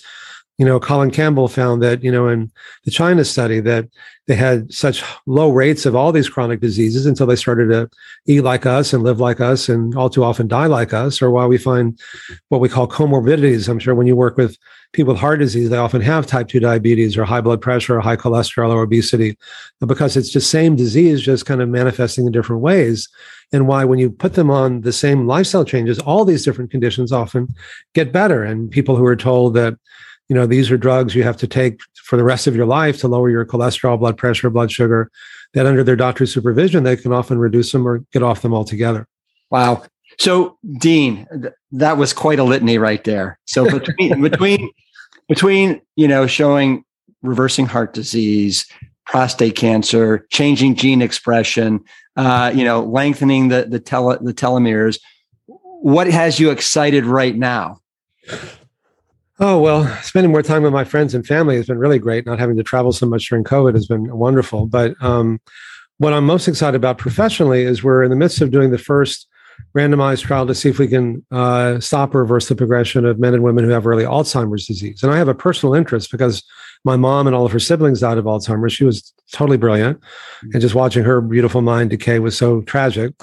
you 0.57 0.65
know, 0.65 0.79
Colin 0.79 1.11
Campbell 1.11 1.47
found 1.47 1.83
that, 1.83 2.03
you 2.03 2.11
know, 2.11 2.27
in 2.27 2.51
the 2.83 2.89
China 2.89 3.23
study 3.23 3.59
that 3.59 3.87
they 4.25 4.35
had 4.35 4.73
such 4.73 5.03
low 5.27 5.51
rates 5.51 5.85
of 5.85 5.95
all 5.95 6.11
these 6.11 6.27
chronic 6.27 6.59
diseases 6.59 7.05
until 7.05 7.27
they 7.27 7.35
started 7.35 7.69
to 7.69 7.89
eat 8.25 8.41
like 8.41 8.65
us 8.65 8.91
and 8.91 9.03
live 9.03 9.19
like 9.19 9.39
us 9.39 9.69
and 9.69 9.95
all 9.95 10.09
too 10.09 10.23
often 10.23 10.47
die 10.47 10.65
like 10.65 10.93
us, 10.93 11.21
or 11.21 11.29
why 11.29 11.45
we 11.45 11.59
find 11.59 11.99
what 12.49 12.59
we 12.59 12.69
call 12.69 12.87
comorbidities. 12.87 13.69
I'm 13.69 13.77
sure 13.77 13.93
when 13.93 14.07
you 14.07 14.15
work 14.15 14.35
with 14.35 14.57
people 14.93 15.13
with 15.13 15.21
heart 15.21 15.39
disease, 15.39 15.69
they 15.69 15.77
often 15.77 16.01
have 16.01 16.25
type 16.25 16.47
2 16.47 16.59
diabetes 16.59 17.17
or 17.17 17.23
high 17.23 17.41
blood 17.41 17.61
pressure 17.61 17.97
or 17.97 18.01
high 18.01 18.17
cholesterol 18.17 18.71
or 18.71 18.81
obesity 18.81 19.37
because 19.79 20.17
it's 20.17 20.33
the 20.33 20.41
same 20.41 20.75
disease, 20.75 21.21
just 21.21 21.45
kind 21.45 21.61
of 21.61 21.69
manifesting 21.69 22.25
in 22.25 22.31
different 22.31 22.63
ways. 22.63 23.07
And 23.53 23.67
why, 23.67 23.85
when 23.85 23.99
you 23.99 24.09
put 24.09 24.33
them 24.33 24.49
on 24.49 24.81
the 24.81 24.91
same 24.91 25.27
lifestyle 25.27 25.65
changes, 25.65 25.99
all 25.99 26.25
these 26.25 26.43
different 26.43 26.71
conditions 26.71 27.11
often 27.11 27.47
get 27.93 28.11
better. 28.11 28.43
And 28.43 28.71
people 28.71 28.95
who 28.95 29.05
are 29.05 29.15
told 29.15 29.53
that, 29.53 29.75
you 30.29 30.35
know 30.35 30.45
these 30.45 30.69
are 30.71 30.77
drugs 30.77 31.15
you 31.15 31.23
have 31.23 31.37
to 31.37 31.47
take 31.47 31.79
for 32.03 32.17
the 32.17 32.23
rest 32.23 32.47
of 32.47 32.55
your 32.55 32.65
life 32.65 32.99
to 32.99 33.07
lower 33.07 33.29
your 33.29 33.45
cholesterol 33.45 33.99
blood 33.99 34.17
pressure 34.17 34.49
blood 34.49 34.71
sugar 34.71 35.09
that 35.53 35.65
under 35.65 35.83
their 35.83 35.95
doctor's 35.95 36.33
supervision 36.33 36.83
they 36.83 36.97
can 36.97 37.13
often 37.13 37.37
reduce 37.37 37.71
them 37.71 37.87
or 37.87 37.99
get 38.11 38.23
off 38.23 38.41
them 38.41 38.53
altogether. 38.53 39.07
Wow. 39.49 39.83
So 40.19 40.57
dean 40.79 41.27
th- 41.31 41.53
that 41.71 41.97
was 41.97 42.13
quite 42.13 42.39
a 42.39 42.43
litany 42.43 42.77
right 42.77 43.03
there. 43.03 43.39
So 43.45 43.69
between 43.79 44.21
between 44.21 44.71
between 45.27 45.81
you 45.95 46.07
know 46.07 46.27
showing 46.27 46.83
reversing 47.21 47.65
heart 47.65 47.93
disease 47.93 48.65
prostate 49.05 49.55
cancer 49.55 50.27
changing 50.29 50.75
gene 50.75 51.01
expression 51.01 51.83
uh, 52.17 52.51
you 52.53 52.63
know 52.63 52.83
lengthening 52.83 53.47
the 53.47 53.65
the, 53.69 53.79
tele, 53.79 54.17
the 54.21 54.33
telomeres 54.33 54.99
what 55.45 56.07
has 56.07 56.39
you 56.39 56.49
excited 56.49 57.05
right 57.05 57.35
now 57.35 57.79
Oh, 59.39 59.59
well, 59.59 59.87
spending 60.01 60.31
more 60.31 60.41
time 60.41 60.63
with 60.63 60.73
my 60.73 60.83
friends 60.83 61.13
and 61.13 61.25
family 61.25 61.57
has 61.57 61.67
been 61.67 61.77
really 61.77 61.99
great. 61.99 62.25
Not 62.25 62.39
having 62.39 62.57
to 62.57 62.63
travel 62.63 62.91
so 62.91 63.05
much 63.05 63.29
during 63.29 63.43
COVID 63.43 63.75
has 63.75 63.85
been 63.85 64.17
wonderful. 64.17 64.65
But 64.65 64.95
um, 64.99 65.39
what 65.97 66.13
I'm 66.13 66.25
most 66.25 66.47
excited 66.47 66.75
about 66.75 66.97
professionally 66.97 67.61
is 67.61 67.83
we're 67.83 68.03
in 68.03 68.09
the 68.09 68.15
midst 68.15 68.41
of 68.41 68.49
doing 68.49 68.71
the 68.71 68.79
first 68.79 69.27
randomized 69.75 70.23
trial 70.23 70.47
to 70.47 70.55
see 70.55 70.69
if 70.69 70.79
we 70.79 70.87
can 70.87 71.23
uh, 71.31 71.79
stop 71.79 72.15
or 72.15 72.19
reverse 72.19 72.47
the 72.47 72.55
progression 72.55 73.05
of 73.05 73.19
men 73.19 73.35
and 73.35 73.43
women 73.43 73.63
who 73.63 73.69
have 73.69 73.85
early 73.85 74.05
Alzheimer's 74.05 74.65
disease. 74.65 75.03
And 75.03 75.11
I 75.11 75.17
have 75.17 75.27
a 75.27 75.35
personal 75.35 75.75
interest 75.75 76.11
because 76.11 76.43
my 76.83 76.95
mom 76.95 77.27
and 77.27 77.35
all 77.35 77.45
of 77.45 77.51
her 77.51 77.59
siblings 77.59 77.99
died 77.99 78.17
of 78.17 78.25
Alzheimer's. 78.25 78.73
She 78.73 78.85
was 78.85 79.13
totally 79.31 79.57
brilliant. 79.57 79.99
And 80.53 80.61
just 80.61 80.75
watching 80.75 81.03
her 81.03 81.21
beautiful 81.21 81.61
mind 81.61 81.91
decay 81.91 82.19
was 82.19 82.35
so 82.35 82.61
tragic. 82.61 83.13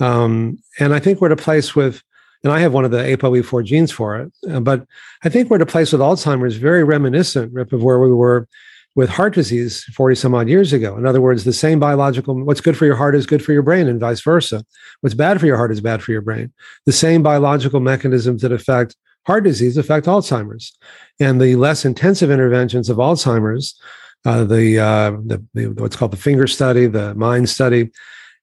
Um, 0.00 0.58
and 0.78 0.94
I 0.94 1.00
think 1.00 1.20
we're 1.20 1.28
at 1.28 1.38
a 1.38 1.42
place 1.42 1.74
with 1.76 2.02
and 2.42 2.52
I 2.52 2.60
have 2.60 2.72
one 2.72 2.84
of 2.84 2.90
the 2.90 2.98
ApoE4 2.98 3.64
genes 3.64 3.92
for 3.92 4.16
it. 4.18 4.32
Uh, 4.50 4.60
but 4.60 4.86
I 5.24 5.28
think 5.28 5.50
we're 5.50 5.56
at 5.56 5.62
a 5.62 5.66
place 5.66 5.92
with 5.92 6.00
Alzheimer's 6.00 6.56
very 6.56 6.84
reminiscent, 6.84 7.52
Rip, 7.52 7.72
of 7.72 7.82
where 7.82 7.98
we 7.98 8.12
were 8.12 8.48
with 8.96 9.10
heart 9.10 9.34
disease 9.34 9.84
40 9.94 10.16
some 10.16 10.34
odd 10.34 10.48
years 10.48 10.72
ago. 10.72 10.96
In 10.96 11.06
other 11.06 11.20
words, 11.20 11.44
the 11.44 11.52
same 11.52 11.78
biological, 11.78 12.42
what's 12.44 12.60
good 12.60 12.76
for 12.76 12.86
your 12.86 12.96
heart 12.96 13.14
is 13.14 13.26
good 13.26 13.44
for 13.44 13.52
your 13.52 13.62
brain, 13.62 13.88
and 13.88 14.00
vice 14.00 14.20
versa. 14.20 14.64
What's 15.00 15.14
bad 15.14 15.38
for 15.38 15.46
your 15.46 15.56
heart 15.56 15.70
is 15.70 15.80
bad 15.80 16.02
for 16.02 16.12
your 16.12 16.22
brain. 16.22 16.52
The 16.86 16.92
same 16.92 17.22
biological 17.22 17.80
mechanisms 17.80 18.42
that 18.42 18.52
affect 18.52 18.96
heart 19.26 19.44
disease 19.44 19.76
affect 19.76 20.06
Alzheimer's. 20.06 20.76
And 21.20 21.40
the 21.40 21.56
less 21.56 21.84
intensive 21.84 22.30
interventions 22.30 22.88
of 22.88 22.96
Alzheimer's, 22.96 23.78
uh, 24.24 24.44
the, 24.44 24.78
uh, 24.78 25.10
the, 25.24 25.44
the, 25.54 25.66
what's 25.68 25.96
called 25.96 26.10
the 26.10 26.16
finger 26.16 26.46
study, 26.46 26.86
the 26.86 27.14
mind 27.14 27.48
study, 27.48 27.90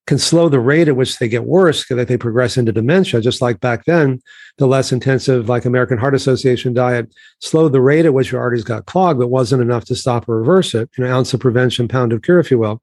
can 0.07 0.17
slow 0.17 0.47
the 0.47 0.59
rate 0.59 0.87
at 0.87 0.95
which 0.95 1.19
they 1.19 1.27
get 1.27 1.43
worse 1.43 1.85
that 1.89 2.07
they 2.07 2.17
progress 2.17 2.57
into 2.57 2.71
dementia. 2.71 3.19
Just 3.21 3.41
like 3.41 3.59
back 3.59 3.83
then, 3.85 4.21
the 4.57 4.65
less 4.65 4.91
intensive, 4.93 5.49
like 5.49 5.65
American 5.65 5.97
Heart 5.97 6.15
Association 6.15 6.73
diet, 6.73 7.13
slowed 7.39 7.73
the 7.73 7.81
rate 7.81 8.05
at 8.05 8.13
which 8.13 8.31
your 8.31 8.41
arteries 8.41 8.63
got 8.63 8.85
clogged, 8.85 9.19
but 9.19 9.27
wasn't 9.27 9.61
enough 9.61 9.83
to 9.85 9.95
stop 9.95 10.27
or 10.27 10.39
reverse 10.39 10.73
it. 10.73 10.89
You 10.97 11.03
know, 11.03 11.13
ounce 11.13 11.33
of 11.33 11.41
prevention, 11.41 11.89
pound 11.89 12.13
of 12.13 12.21
cure, 12.21 12.39
if 12.39 12.49
you 12.49 12.57
will. 12.57 12.81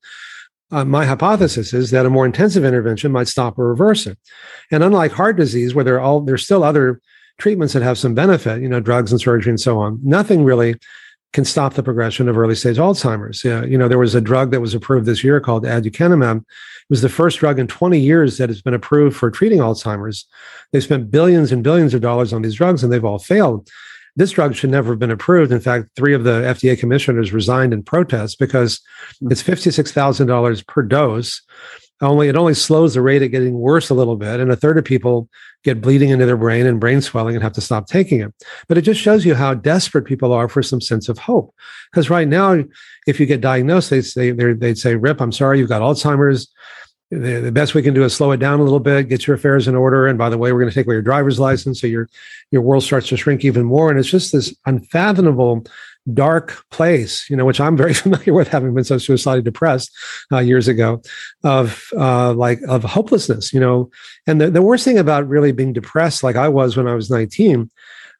Uh, 0.70 0.84
my 0.84 1.06
hypothesis 1.06 1.72
is 1.72 1.90
that 1.90 2.06
a 2.06 2.10
more 2.10 2.26
intensive 2.26 2.64
intervention 2.64 3.10
might 3.10 3.28
stop 3.28 3.58
or 3.58 3.68
reverse 3.68 4.06
it. 4.06 4.18
And 4.70 4.84
unlike 4.84 5.12
heart 5.12 5.36
disease, 5.36 5.74
where 5.74 5.84
there 5.84 5.96
are 5.96 6.00
all 6.00 6.20
there's 6.20 6.44
still 6.44 6.62
other 6.62 7.00
treatments 7.38 7.72
that 7.72 7.82
have 7.82 7.98
some 7.98 8.14
benefit, 8.14 8.60
you 8.60 8.68
know, 8.68 8.80
drugs 8.80 9.12
and 9.12 9.20
surgery 9.20 9.50
and 9.50 9.60
so 9.60 9.78
on. 9.78 9.98
Nothing 10.02 10.44
really 10.44 10.76
can 11.34 11.44
stop 11.44 11.74
the 11.74 11.82
progression 11.82 12.28
of 12.28 12.38
early 12.38 12.54
stage 12.54 12.76
Alzheimer's. 12.76 13.44
Yeah, 13.44 13.64
you 13.64 13.76
know, 13.76 13.88
there 13.88 13.98
was 13.98 14.14
a 14.14 14.20
drug 14.20 14.52
that 14.52 14.60
was 14.60 14.72
approved 14.72 15.04
this 15.04 15.24
year 15.24 15.40
called 15.40 15.64
aducanumab. 15.64 16.38
It 16.38 16.44
was 16.88 17.02
the 17.02 17.08
first 17.08 17.40
drug 17.40 17.58
in 17.58 17.66
20 17.66 17.98
years 17.98 18.38
that 18.38 18.48
has 18.48 18.62
been 18.62 18.72
approved 18.72 19.16
for 19.16 19.30
treating 19.30 19.58
Alzheimer's. 19.58 20.26
They 20.72 20.80
spent 20.80 21.10
billions 21.10 21.50
and 21.50 21.64
billions 21.64 21.92
of 21.92 22.00
dollars 22.00 22.32
on 22.32 22.42
these 22.42 22.54
drugs 22.54 22.84
and 22.84 22.92
they've 22.92 23.04
all 23.04 23.18
failed. 23.18 23.68
This 24.16 24.30
drug 24.30 24.54
should 24.54 24.70
never 24.70 24.92
have 24.92 25.00
been 25.00 25.10
approved. 25.10 25.50
In 25.50 25.58
fact, 25.58 25.90
three 25.96 26.14
of 26.14 26.22
the 26.22 26.42
FDA 26.42 26.78
commissioners 26.78 27.32
resigned 27.32 27.72
in 27.72 27.82
protest 27.82 28.38
because 28.38 28.80
it's 29.22 29.42
$56,000 29.42 30.66
per 30.68 30.82
dose 30.82 31.42
only 32.04 32.28
it 32.28 32.36
only 32.36 32.54
slows 32.54 32.94
the 32.94 33.02
rate 33.02 33.22
of 33.22 33.30
getting 33.30 33.58
worse 33.58 33.90
a 33.90 33.94
little 33.94 34.16
bit 34.16 34.40
and 34.40 34.50
a 34.50 34.56
third 34.56 34.78
of 34.78 34.84
people 34.84 35.28
get 35.62 35.80
bleeding 35.80 36.10
into 36.10 36.26
their 36.26 36.36
brain 36.36 36.66
and 36.66 36.78
brain 36.78 37.00
swelling 37.00 37.34
and 37.34 37.42
have 37.42 37.52
to 37.54 37.60
stop 37.60 37.86
taking 37.86 38.20
it. 38.20 38.32
But 38.68 38.78
it 38.78 38.82
just 38.82 39.00
shows 39.00 39.24
you 39.24 39.34
how 39.34 39.54
desperate 39.54 40.04
people 40.04 40.32
are 40.32 40.48
for 40.48 40.62
some 40.62 40.80
sense 40.80 41.08
of 41.08 41.18
hope. 41.18 41.54
Because 41.90 42.10
right 42.10 42.28
now 42.28 42.62
if 43.06 43.18
you 43.18 43.26
get 43.26 43.40
diagnosed 43.40 43.90
they 43.90 44.02
say 44.02 44.30
they'd 44.30 44.78
say 44.78 44.96
rip 44.96 45.20
i'm 45.20 45.32
sorry 45.32 45.58
you've 45.58 45.68
got 45.68 45.82
alzheimer's 45.82 46.52
the, 47.18 47.40
the 47.40 47.52
best 47.52 47.74
we 47.74 47.82
can 47.82 47.94
do 47.94 48.04
is 48.04 48.14
slow 48.14 48.32
it 48.32 48.38
down 48.38 48.60
a 48.60 48.62
little 48.62 48.80
bit, 48.80 49.08
get 49.08 49.26
your 49.26 49.36
affairs 49.36 49.68
in 49.68 49.74
order. 49.74 50.06
And 50.06 50.18
by 50.18 50.28
the 50.28 50.38
way, 50.38 50.52
we're 50.52 50.60
going 50.60 50.70
to 50.70 50.74
take 50.74 50.86
away 50.86 50.94
your 50.94 51.02
driver's 51.02 51.40
license. 51.40 51.80
So 51.80 51.86
your, 51.86 52.08
your 52.50 52.62
world 52.62 52.82
starts 52.82 53.08
to 53.08 53.16
shrink 53.16 53.44
even 53.44 53.64
more. 53.64 53.90
And 53.90 53.98
it's 53.98 54.10
just 54.10 54.32
this 54.32 54.54
unfathomable 54.66 55.66
dark 56.12 56.64
place, 56.70 57.28
you 57.30 57.36
know, 57.36 57.44
which 57.44 57.60
I'm 57.60 57.76
very 57.76 57.94
familiar 57.94 58.32
with, 58.32 58.48
having 58.48 58.74
been 58.74 58.84
so 58.84 58.98
suicidally 58.98 59.42
depressed 59.42 59.90
uh, 60.32 60.38
years 60.38 60.68
ago, 60.68 61.02
of 61.42 61.84
uh, 61.96 62.32
like 62.34 62.60
of 62.68 62.84
hopelessness, 62.84 63.52
you 63.52 63.60
know. 63.60 63.90
And 64.26 64.40
the, 64.40 64.50
the 64.50 64.62
worst 64.62 64.84
thing 64.84 64.98
about 64.98 65.28
really 65.28 65.52
being 65.52 65.72
depressed, 65.72 66.22
like 66.22 66.36
I 66.36 66.48
was 66.48 66.76
when 66.76 66.88
I 66.88 66.94
was 66.94 67.10
19, 67.10 67.70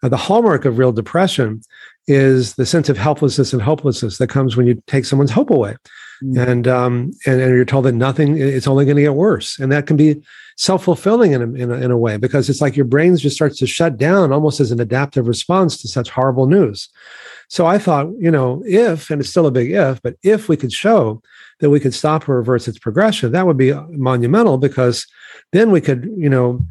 uh, 0.02 0.08
the 0.08 0.16
hallmark 0.16 0.64
of 0.64 0.78
real 0.78 0.92
depression 0.92 1.62
is 2.06 2.54
the 2.54 2.66
sense 2.66 2.88
of 2.88 2.98
helplessness 2.98 3.52
and 3.52 3.62
hopelessness 3.62 4.18
that 4.18 4.28
comes 4.28 4.56
when 4.56 4.66
you 4.66 4.82
take 4.86 5.04
someone's 5.04 5.30
hope 5.30 5.50
away. 5.50 5.76
Mm. 6.24 6.48
And, 6.48 6.68
um, 6.68 7.10
and 7.26 7.40
and 7.40 7.54
you're 7.54 7.64
told 7.64 7.84
that 7.84 7.92
nothing, 7.92 8.38
it's 8.38 8.66
only 8.66 8.84
going 8.84 8.96
to 8.96 9.02
get 9.02 9.14
worse, 9.14 9.58
and 9.58 9.70
that 9.72 9.86
can 9.86 9.96
be 9.96 10.22
self-fulfilling 10.56 11.32
in 11.32 11.42
a, 11.42 11.52
in 11.54 11.70
a, 11.70 11.74
in 11.74 11.90
a 11.90 11.98
way 11.98 12.16
because 12.16 12.48
it's 12.48 12.60
like 12.60 12.76
your 12.76 12.84
brain 12.84 13.16
just 13.16 13.34
starts 13.34 13.58
to 13.58 13.66
shut 13.66 13.96
down 13.96 14.32
almost 14.32 14.60
as 14.60 14.70
an 14.70 14.80
adaptive 14.80 15.26
response 15.26 15.82
to 15.82 15.88
such 15.88 16.10
horrible 16.10 16.46
news. 16.46 16.88
So 17.48 17.66
I 17.66 17.78
thought, 17.78 18.08
you 18.18 18.30
know, 18.30 18.62
if, 18.64 19.10
and 19.10 19.20
it's 19.20 19.30
still 19.30 19.46
a 19.46 19.50
big 19.50 19.72
if, 19.72 20.00
but 20.00 20.16
if 20.22 20.48
we 20.48 20.56
could 20.56 20.72
show 20.72 21.20
that 21.58 21.70
we 21.70 21.80
could 21.80 21.92
stop 21.92 22.28
or 22.28 22.36
reverse 22.36 22.68
its 22.68 22.78
progression, 22.78 23.32
that 23.32 23.46
would 23.46 23.56
be 23.56 23.72
monumental 23.90 24.56
because 24.56 25.06
then 25.52 25.70
we 25.70 25.80
could, 25.80 26.08
you 26.16 26.30
know, 26.30 26.64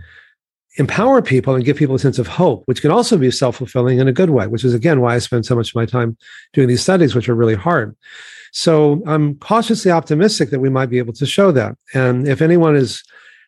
empower 0.78 1.22
people 1.22 1.54
and 1.56 1.64
give 1.64 1.78
people 1.78 1.96
a 1.96 2.00
sense 2.00 2.18
of 2.18 2.28
hope, 2.28 2.64
which 2.66 2.82
can 2.82 2.92
also 2.92 3.18
be 3.18 3.30
self 3.30 3.58
fulfilling 3.58 4.00
in 4.00 4.08
a 4.08 4.14
good 4.14 4.30
way, 4.30 4.48
which 4.48 4.64
is 4.64 4.74
again 4.74 5.02
why 5.02 5.16
I 5.16 5.20
spend 5.20 5.46
so 5.46 5.56
much 5.56 5.70
of 5.70 5.76
my 5.76 5.86
time 5.86 6.18
doing 6.54 6.68
these 6.68 6.82
studies, 6.82 7.16
which 7.16 7.30
are 7.30 7.36
really 7.36 7.56
hard. 7.56 7.96
So 8.52 9.02
I'm 9.08 9.36
cautiously 9.36 9.92
optimistic 9.92 10.52
that 10.52 10.60
we 10.60 10.70
might 10.70 10.90
be 10.90 11.00
able 11.00 11.14
to 11.14 11.26
show 11.26 11.52
that. 11.52 11.76
And 11.94 12.28
if 12.28 12.42
anyone 12.42 12.76
is 12.76 13.04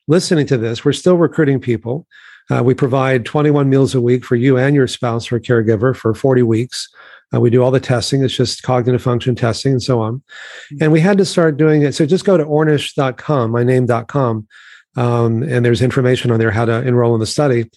listening 0.07 0.47
to 0.47 0.57
this, 0.57 0.83
we're 0.83 0.93
still 0.93 1.17
recruiting 1.17 1.59
people. 1.59 2.07
Uh, 2.49 2.63
we 2.63 2.73
provide 2.73 3.25
21 3.25 3.69
meals 3.69 3.95
a 3.95 4.01
week 4.01 4.23
for 4.23 4.35
you 4.35 4.57
and 4.57 4.75
your 4.75 4.87
spouse 4.87 5.31
or 5.31 5.39
caregiver 5.39 5.95
for 5.95 6.13
40 6.13 6.43
weeks. 6.43 6.87
Uh, 7.33 7.39
we 7.39 7.49
do 7.49 7.63
all 7.63 7.71
the 7.71 7.79
testing. 7.79 8.23
It's 8.23 8.35
just 8.35 8.63
cognitive 8.63 9.01
function 9.01 9.35
testing 9.35 9.73
and 9.73 9.83
so 9.83 9.99
on. 9.99 10.15
Mm-hmm. 10.15 10.83
And 10.83 10.91
we 10.91 10.99
had 10.99 11.17
to 11.17 11.25
start 11.25 11.57
doing 11.57 11.81
it. 11.81 11.95
So 11.95 12.05
just 12.05 12.25
go 12.25 12.37
to 12.37 12.45
ornish.com, 12.45 13.51
my 13.51 13.63
name.com, 13.63 14.47
um, 14.95 15.43
and 15.43 15.65
there's 15.65 15.81
information 15.81 16.31
on 16.31 16.39
there 16.39 16.51
how 16.51 16.65
to 16.65 16.85
enroll 16.87 17.13
in 17.13 17.19
the 17.19 17.25
study. 17.25 17.69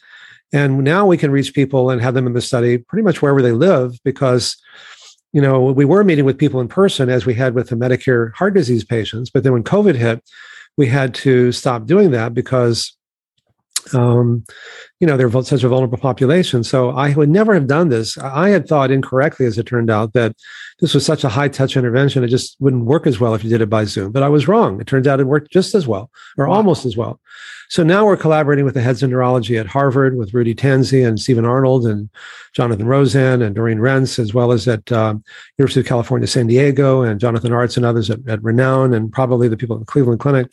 And 0.53 0.83
now 0.83 1.07
we 1.07 1.19
can 1.19 1.31
reach 1.31 1.55
people 1.55 1.91
and 1.91 2.01
have 2.01 2.15
them 2.15 2.27
in 2.27 2.33
the 2.33 2.41
study 2.41 2.79
pretty 2.79 3.03
much 3.03 3.21
wherever 3.21 3.43
they 3.43 3.53
live 3.53 3.99
because, 4.03 4.57
you 5.33 5.43
know, 5.43 5.65
we 5.65 5.85
were 5.85 6.05
meeting 6.05 6.25
with 6.25 6.39
people 6.39 6.61
in 6.61 6.69
person 6.69 7.11
as 7.11 7.27
we 7.27 7.35
had 7.35 7.55
with 7.55 7.69
the 7.69 7.77
Medicare 7.77 8.33
heart 8.35 8.55
disease 8.55 8.85
patients. 8.85 9.31
But 9.31 9.43
then 9.43 9.53
when 9.53 9.65
COVID 9.65 9.95
hit, 9.95 10.23
we 10.77 10.87
had 10.87 11.15
to 11.17 11.53
stop 11.53 11.87
doing 11.87 12.13
that 12.13 12.33
because 12.33 12.97
um, 13.95 14.45
you 15.01 15.07
know, 15.07 15.17
they're 15.17 15.31
such 15.43 15.63
a 15.63 15.69
vulnerable 15.69 15.99
population. 15.99 16.65
So 16.65 16.91
I 16.91 17.15
would 17.15 17.29
never 17.29 17.55
have 17.55 17.67
done 17.67 17.89
this. 17.89 18.19
I 18.19 18.49
had 18.49 18.67
thought 18.67 18.91
incorrectly, 18.91 19.47
as 19.47 19.57
it 19.59 19.67
turned 19.67 19.91
out, 19.91 20.13
that 20.15 20.35
this 20.81 20.95
was 20.95 21.07
such 21.07 21.25
a 21.25 21.29
high 21.29 21.49
touch 21.49 21.77
intervention. 21.77 22.25
It 22.25 22.29
just 22.29 22.57
wouldn't 22.61 22.85
work 22.85 23.07
as 23.07 23.21
well 23.21 23.35
if 23.35 23.45
you 23.45 23.51
did 23.51 23.61
it 23.61 23.71
by 23.71 23.85
Zoom. 23.85 24.13
But 24.13 24.23
I 24.23 24.29
was 24.29 24.49
wrong. 24.49 24.81
It 24.81 24.87
turns 24.87 25.07
out 25.07 25.21
it 25.21 25.25
worked 25.25 25.53
just 25.53 25.75
as 25.75 25.87
well, 25.87 26.11
or 26.37 26.49
wow. 26.49 26.57
almost 26.57 26.85
as 26.85 26.97
well. 26.97 27.21
So 27.71 27.83
now 27.83 28.07
we're 28.07 28.17
collaborating 28.17 28.65
with 28.65 28.75
the 28.75 28.81
heads 28.81 29.03
of 29.03 29.11
neurology 29.11 29.59
at 29.59 29.67
Harvard, 29.67 30.17
with 30.17 30.33
Rudy 30.35 30.55
Tanzi 30.55 31.07
and 31.07 31.21
Steven 31.21 31.45
Arnold 31.45 31.87
and 31.87 32.09
Jonathan 32.55 32.87
Rosen 32.87 33.43
and 33.43 33.55
Dorene 33.55 33.79
Rentz, 33.79 34.19
as 34.19 34.33
well 34.33 34.53
as 34.53 34.67
at 34.67 34.91
um, 34.91 35.23
University 35.59 35.81
of 35.81 35.87
California, 35.87 36.27
San 36.27 36.47
Diego, 36.47 37.03
and 37.03 37.21
Jonathan 37.21 37.53
Artz 37.53 37.77
and 37.77 37.85
others 37.85 38.11
at, 38.11 38.27
at 38.27 38.43
Renown, 38.43 38.95
and 38.95 39.13
probably 39.13 39.49
the 39.49 39.57
people 39.57 39.77
at 39.77 39.81
the 39.81 39.87
Cleveland 39.87 40.21
Clinic 40.21 40.51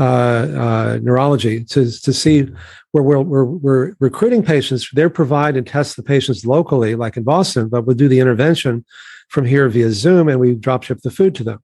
uh, 0.00 0.02
uh, 0.02 0.98
neurology 1.02 1.62
to, 1.64 1.90
to 2.00 2.12
see 2.12 2.48
where 2.92 3.04
we're, 3.04 3.20
we're, 3.20 3.44
we're, 3.44 3.96
recruiting 4.00 4.42
patients. 4.42 4.88
They 4.94 5.06
provide 5.08 5.56
and 5.56 5.66
test 5.66 5.96
the 5.96 6.02
patients 6.02 6.46
locally, 6.46 6.94
like 6.94 7.18
in 7.18 7.22
Boston, 7.22 7.68
but 7.68 7.86
we'll 7.86 7.96
do 7.96 8.08
the 8.08 8.18
intervention 8.18 8.84
from 9.28 9.44
here 9.44 9.68
via 9.68 9.90
Zoom 9.90 10.28
and 10.28 10.40
we 10.40 10.54
drop 10.54 10.84
ship 10.84 11.02
the 11.02 11.10
food 11.10 11.34
to 11.34 11.44
them. 11.44 11.62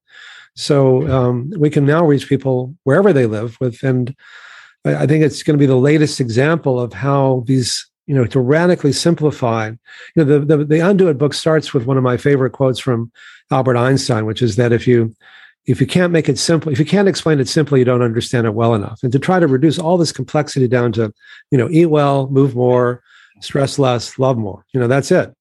So 0.55 1.09
um, 1.11 1.51
we 1.57 1.71
can 1.71 1.87
now 1.87 2.05
reach 2.05 2.29
people 2.29 2.77
wherever 2.85 3.13
they 3.13 3.25
live 3.27 3.57
with, 3.61 3.83
and 3.83 4.15
I, 4.85 5.07
think 5.07 5.25
it's 5.25 5.43
going 5.43 5.57
to 5.57 5.63
be 5.63 5.67
the 5.67 5.77
latest 5.77 6.21
example 6.21 6.79
of 6.79 6.93
how 6.93 7.43
these 7.47 7.91
you 8.07 8.15
know, 8.15 8.25
to 8.27 8.41
radically 8.41 8.93
simplify. 8.93 9.69
You 10.15 10.25
know, 10.25 10.25
the, 10.25 10.57
the, 10.57 10.65
the 10.65 10.81
Undo 10.81 11.09
It 11.09 11.19
book 11.19 11.35
starts 11.35 11.75
with 11.75 11.87
one 11.87 11.97
of 11.97 12.05
my 12.05 12.17
favorite 12.17 12.53
quotes 12.53 12.79
from 12.79 13.11
Albert 13.51 13.77
Einstein, 13.77 14.27
which 14.27 14.43
is 14.43 14.57
that 14.57 14.73
if 14.73 14.87
you 14.87 15.15
if 15.67 15.81
you 15.81 15.87
can't 15.87 16.13
make 16.13 16.29
it 16.29 16.39
simple, 16.39 16.71
if 16.71 16.79
you 16.79 16.85
can't 16.85 17.09
explain 17.09 17.41
it 17.41 17.49
simply, 17.49 17.81
you 17.81 17.85
don't 17.85 18.03
understand 18.03 18.47
it 18.47 18.55
well 18.55 18.75
enough. 18.75 19.03
And 19.03 19.13
to 19.13 19.19
try 19.19 19.41
to 19.41 19.47
reduce 19.47 19.79
all 19.79 19.99
this 19.99 20.13
complexity 20.13 20.69
down 20.69 20.93
to, 20.93 21.13
you 21.51 21.59
know, 21.59 21.69
eat 21.71 21.87
well, 21.87 22.29
move 22.29 22.55
more, 22.55 23.03
stress 23.41 23.79
less, 23.79 24.19
love 24.19 24.39
more. 24.39 24.65
You 24.73 24.81
know, 24.81 24.89
that's 24.89 25.11
it. 25.11 25.35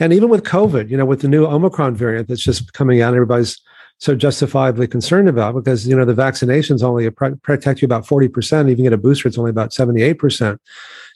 And 0.00 0.12
even 0.12 0.28
with 0.28 0.44
COVID, 0.44 0.88
you 0.88 0.96
know, 0.96 1.04
with 1.04 1.20
the 1.20 1.28
new 1.28 1.46
Omicron 1.46 1.94
variant 1.94 2.28
that's 2.28 2.42
just 2.42 2.72
coming 2.72 3.02
out, 3.02 3.14
everybody's 3.14 3.60
so 3.98 4.14
justifiably 4.14 4.86
concerned 4.86 5.28
about 5.28 5.54
because 5.54 5.88
you 5.88 5.96
know 5.96 6.04
the 6.04 6.14
vaccinations 6.14 6.82
only 6.82 7.08
protect 7.10 7.80
you 7.80 7.86
about 7.86 8.06
40% 8.06 8.70
even 8.70 8.84
get 8.84 8.92
a 8.92 8.98
booster 8.98 9.26
it's 9.26 9.38
only 9.38 9.50
about 9.50 9.70
78% 9.70 10.58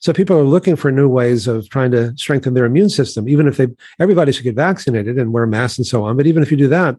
so 0.00 0.12
people 0.14 0.38
are 0.38 0.44
looking 0.44 0.76
for 0.76 0.90
new 0.90 1.06
ways 1.06 1.46
of 1.46 1.68
trying 1.68 1.90
to 1.90 2.16
strengthen 2.16 2.54
their 2.54 2.64
immune 2.64 2.88
system 2.88 3.28
even 3.28 3.46
if 3.46 3.58
they 3.58 3.66
everybody 3.98 4.32
should 4.32 4.44
get 4.44 4.54
vaccinated 4.54 5.18
and 5.18 5.34
wear 5.34 5.46
masks 5.46 5.76
and 5.76 5.86
so 5.86 6.04
on 6.04 6.16
but 6.16 6.26
even 6.26 6.42
if 6.42 6.50
you 6.50 6.56
do 6.56 6.68
that 6.68 6.96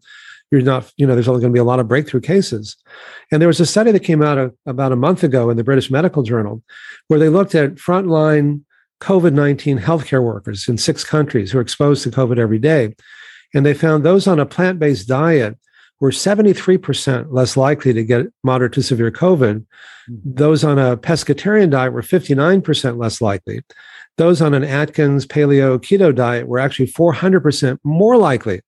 you're 0.52 0.62
not, 0.62 0.92
you 0.98 1.08
know, 1.08 1.16
there's 1.16 1.30
only 1.30 1.42
going 1.42 1.52
to 1.52 1.56
be 1.56 1.60
a 1.60 1.64
lot 1.64 1.80
of 1.80 1.88
breakthrough 1.88 2.20
cases. 2.20 2.76
And 3.32 3.42
there 3.42 3.48
was 3.48 3.62
a 3.62 3.66
study 3.66 3.92
that 3.92 4.02
came 4.02 4.22
out 4.22 4.38
a, 4.38 4.52
about 4.66 4.92
a 4.92 4.98
month 4.98 5.24
ago 5.24 5.50
in 5.50 5.58
the 5.58 5.64
British 5.64 5.90
Medical 5.90 6.24
Journal 6.24 6.62
where 7.08 7.20
they 7.20 7.30
looked 7.30 7.56
at 7.56 7.76
frontline 7.76 8.62
COVID 9.00 9.34
19 9.34 9.80
healthcare 9.80 10.22
workers 10.22 10.68
in 10.68 10.78
six 10.78 11.04
countries 11.04 11.52
who 11.52 11.58
are 11.58 11.62
exposed 11.62 12.04
to 12.04 12.12
COVID 12.12 12.38
every 12.38 12.60
day. 12.60 12.94
And 13.54 13.66
they 13.66 13.74
found 13.74 14.04
those 14.04 14.28
on 14.28 14.40
a 14.40 14.46
plant 14.46 14.78
based 14.78 15.08
diet 15.08 15.58
were 16.02 16.12
73% 16.12 17.28
less 17.30 17.56
likely 17.56 17.94
to 17.94 18.04
get 18.04 18.28
moderate 18.44 18.74
to 18.74 18.84
severe 18.84 19.12
COVID. 19.12 19.66
Mm-hmm. 20.10 20.16
Those 20.34 20.64
on 20.64 20.78
a 20.78 20.98
pescatarian 20.98 21.70
diet 21.70 21.94
were 21.94 22.02
59% 22.02 22.98
less 22.98 23.22
likely. 23.22 23.62
Those 24.18 24.42
on 24.42 24.54
an 24.54 24.64
Atkins 24.64 25.26
paleo 25.26 25.80
keto 25.80 26.14
diet 26.14 26.48
were 26.48 26.60
actually 26.60 26.88
400% 26.88 27.80
more 27.84 28.18
likely 28.18 28.62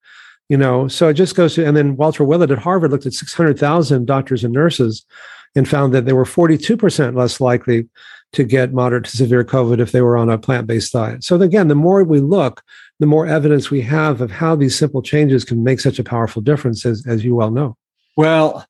you 0.54 0.58
know 0.58 0.88
so 0.88 1.08
it 1.08 1.16
just 1.16 1.36
goes 1.36 1.56
to 1.56 1.66
and 1.66 1.76
then 1.76 1.96
walter 1.96 2.24
willett 2.24 2.52
at 2.52 2.60
harvard 2.60 2.92
looked 2.92 3.08
at 3.08 3.14
600000 3.14 4.06
doctors 4.06 4.44
and 4.44 4.54
nurses 4.54 5.04
and 5.56 5.68
found 5.68 5.96
that 5.96 6.06
they 6.06 6.14
were 6.14 6.26
42% 6.26 7.16
less 7.16 7.42
likely 7.42 7.90
to 8.34 8.44
get 8.44 8.72
moderate 8.72 9.06
to 9.06 9.18
severe 9.18 9.44
covid 9.44 9.80
if 9.80 9.92
they 9.92 10.02
were 10.02 10.16
on 10.16 10.30
a 10.30 10.38
plant-based 10.38 10.94
diet. 10.94 11.24
So 11.24 11.42
again 11.42 11.70
the 11.70 11.82
more 11.88 12.04
we 12.04 12.20
look 12.20 12.62
the 13.00 13.08
more 13.08 13.26
evidence 13.26 13.72
we 13.72 13.82
have 13.82 14.22
of 14.22 14.30
how 14.30 14.56
these 14.56 14.78
simple 14.78 15.02
changes 15.02 15.44
can 15.44 15.64
make 15.64 15.80
such 15.80 15.98
a 15.98 16.04
powerful 16.04 16.44
difference 16.44 16.86
as, 16.86 17.04
as 17.08 17.26
you 17.26 17.34
well 17.34 17.50
know. 17.50 17.76
Well 18.16 18.64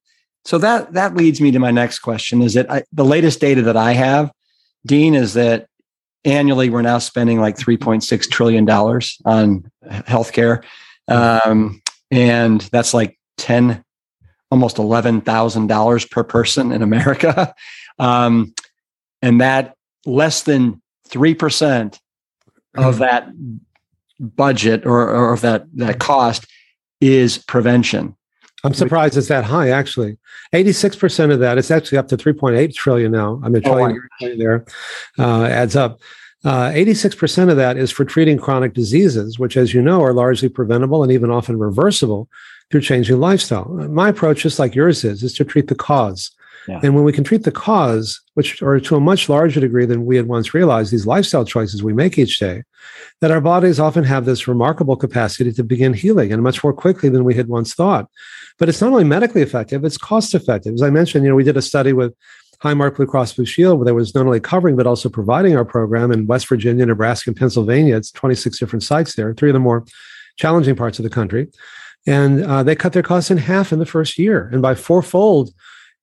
so 0.46 0.58
that 0.60 0.94
that 0.94 1.16
leads 1.16 1.42
me 1.42 1.52
to 1.52 1.60
my 1.60 1.72
next 1.72 2.00
question. 2.00 2.42
Is 2.42 2.54
that 2.54 2.72
I, 2.72 2.84
the 2.94 3.04
latest 3.04 3.42
data 3.42 3.62
that 3.64 3.76
i 3.76 3.92
have 3.92 4.32
dean 4.86 5.16
is 5.16 5.34
that 5.34 5.68
annually 6.24 6.70
we're 6.70 6.82
now 6.82 7.00
spending 7.00 7.42
like 7.42 7.58
3.6 7.58 8.30
trillion 8.30 8.64
dollars 8.64 9.18
on 9.26 9.70
healthcare 9.86 10.64
um, 11.08 11.82
and 12.12 12.62
that's 12.72 12.94
like 12.94 13.20
10, 13.38 13.84
almost 14.52 14.78
$11,000 14.78 16.12
per 16.12 16.24
person 16.24 16.72
in 16.72 16.82
America. 16.82 17.54
Um, 18.00 18.56
and 19.22 19.40
that 19.40 19.76
less 20.04 20.42
than 20.42 20.82
3% 21.10 22.00
of 22.76 22.96
hmm. 22.96 23.00
that 23.02 23.30
budget 24.20 24.88
or, 24.88 25.10
or 25.10 25.34
of 25.34 25.42
that, 25.42 25.68
that 25.76 26.00
cost 26.00 26.48
is 27.00 27.38
prevention. 27.38 28.16
I'm 28.64 28.74
surprised 28.74 29.18
it's 29.18 29.28
that 29.28 29.44
high, 29.44 29.70
actually. 29.70 30.18
86% 30.54 31.32
of 31.32 31.40
that, 31.40 31.58
it's 31.58 31.70
actually 31.70 31.98
up 31.98 32.08
to 32.08 32.18
3.8 32.18 32.74
trillion 32.74 33.12
now. 33.12 33.42
I 33.44 33.50
mean, 33.50 33.62
oh, 33.66 33.74
trillion 33.76 34.10
oh, 34.22 34.38
there 34.38 34.66
uh, 35.20 35.44
adds 35.44 35.76
up. 35.76 36.00
Uh, 36.44 36.72
86% 36.72 37.50
of 37.50 37.58
that 37.58 37.78
is 37.78 37.92
for 37.92 38.04
treating 38.04 38.38
chronic 38.38 38.74
diseases, 38.74 39.40
which, 39.40 39.56
as 39.56 39.74
you 39.74 39.82
know, 39.82 40.02
are 40.02 40.14
largely 40.14 40.50
preventable 40.50 41.02
and 41.02 41.12
even 41.12 41.32
often 41.32 41.58
reversible 41.58 42.28
through 42.70 42.82
changing 42.82 43.20
lifestyle. 43.20 43.66
My 43.66 44.10
approach, 44.10 44.44
just 44.44 44.60
like 44.60 44.76
yours 44.76 45.04
is, 45.06 45.24
is 45.24 45.34
to 45.36 45.46
treat 45.46 45.68
the 45.68 45.76
cause. 45.76 46.32
Yeah. 46.68 46.80
And 46.82 46.96
when 46.96 47.04
we 47.04 47.12
can 47.12 47.24
treat 47.24 47.44
the 47.44 47.52
cause, 47.52 48.22
which 48.36 48.62
are 48.62 48.80
to 48.80 48.96
a 48.96 49.02
much 49.02 49.28
larger 49.28 49.60
degree 49.60 49.86
than 49.86 50.06
we 50.06 50.16
had 50.16 50.28
once 50.28 50.54
realized, 50.54 50.92
these 50.92 51.06
lifestyle 51.06 51.46
choices 51.46 51.84
we 51.84 51.94
make 51.94 52.18
each 52.18 52.40
day, 52.40 52.64
that 53.22 53.32
our 53.32 53.42
bodies 53.42 53.80
often 53.80 54.04
have 54.04 54.26
this 54.26 54.48
remarkable 54.48 54.96
capacity 54.96 55.52
to 55.54 55.64
begin 55.64 55.94
healing 55.94 56.32
and 56.32 56.42
much 56.42 56.64
more 56.64 56.74
quickly 56.74 57.10
than 57.10 57.24
we 57.24 57.36
had 57.36 57.48
once 57.48 57.74
thought. 57.74 58.10
But 58.60 58.70
it's 58.70 58.82
not 58.82 58.92
only 58.92 59.04
medically 59.04 59.42
effective, 59.42 59.84
it's 59.84 59.98
cost 59.98 60.34
effective. 60.36 60.74
As 60.74 60.82
I 60.82 60.90
mentioned, 60.90 61.24
you 61.24 61.30
know, 61.30 61.36
we 61.36 61.44
did 61.44 61.58
a 61.58 61.62
study 61.62 61.92
with 61.92 62.14
Highmark 62.64 62.96
Blue 62.96 63.06
Cross 63.06 63.34
Blue 63.34 63.46
Shield, 63.46 63.78
where 63.78 63.86
there 63.86 63.94
was 63.94 64.16
not 64.16 64.26
only 64.26 64.40
covering 64.40 64.78
but 64.78 64.88
also 64.88 65.10
providing 65.10 65.58
our 65.58 65.66
program 65.66 66.12
in 66.12 66.28
West 66.28 66.48
Virginia, 66.48 66.86
Nebraska, 66.86 67.30
and 67.30 67.38
Pennsylvania. 67.38 67.98
It's 67.98 68.12
26 68.12 68.58
different 68.58 68.84
sites 68.84 69.16
there, 69.16 69.34
three 69.34 69.50
of 69.50 69.54
the 69.54 69.60
more 69.60 69.86
challenging 70.38 70.76
parts 70.76 70.98
of 70.98 71.04
the 71.04 71.10
country. 71.10 71.50
And 72.08 72.44
uh, 72.46 72.64
they 72.64 72.76
cut 72.76 72.94
their 72.94 73.04
costs 73.04 73.32
in 73.32 73.38
half 73.38 73.74
in 73.74 73.80
the 73.80 73.86
first 73.86 74.18
year 74.18 74.50
and 74.52 74.62
by 74.62 74.76
fourfold 74.76 75.54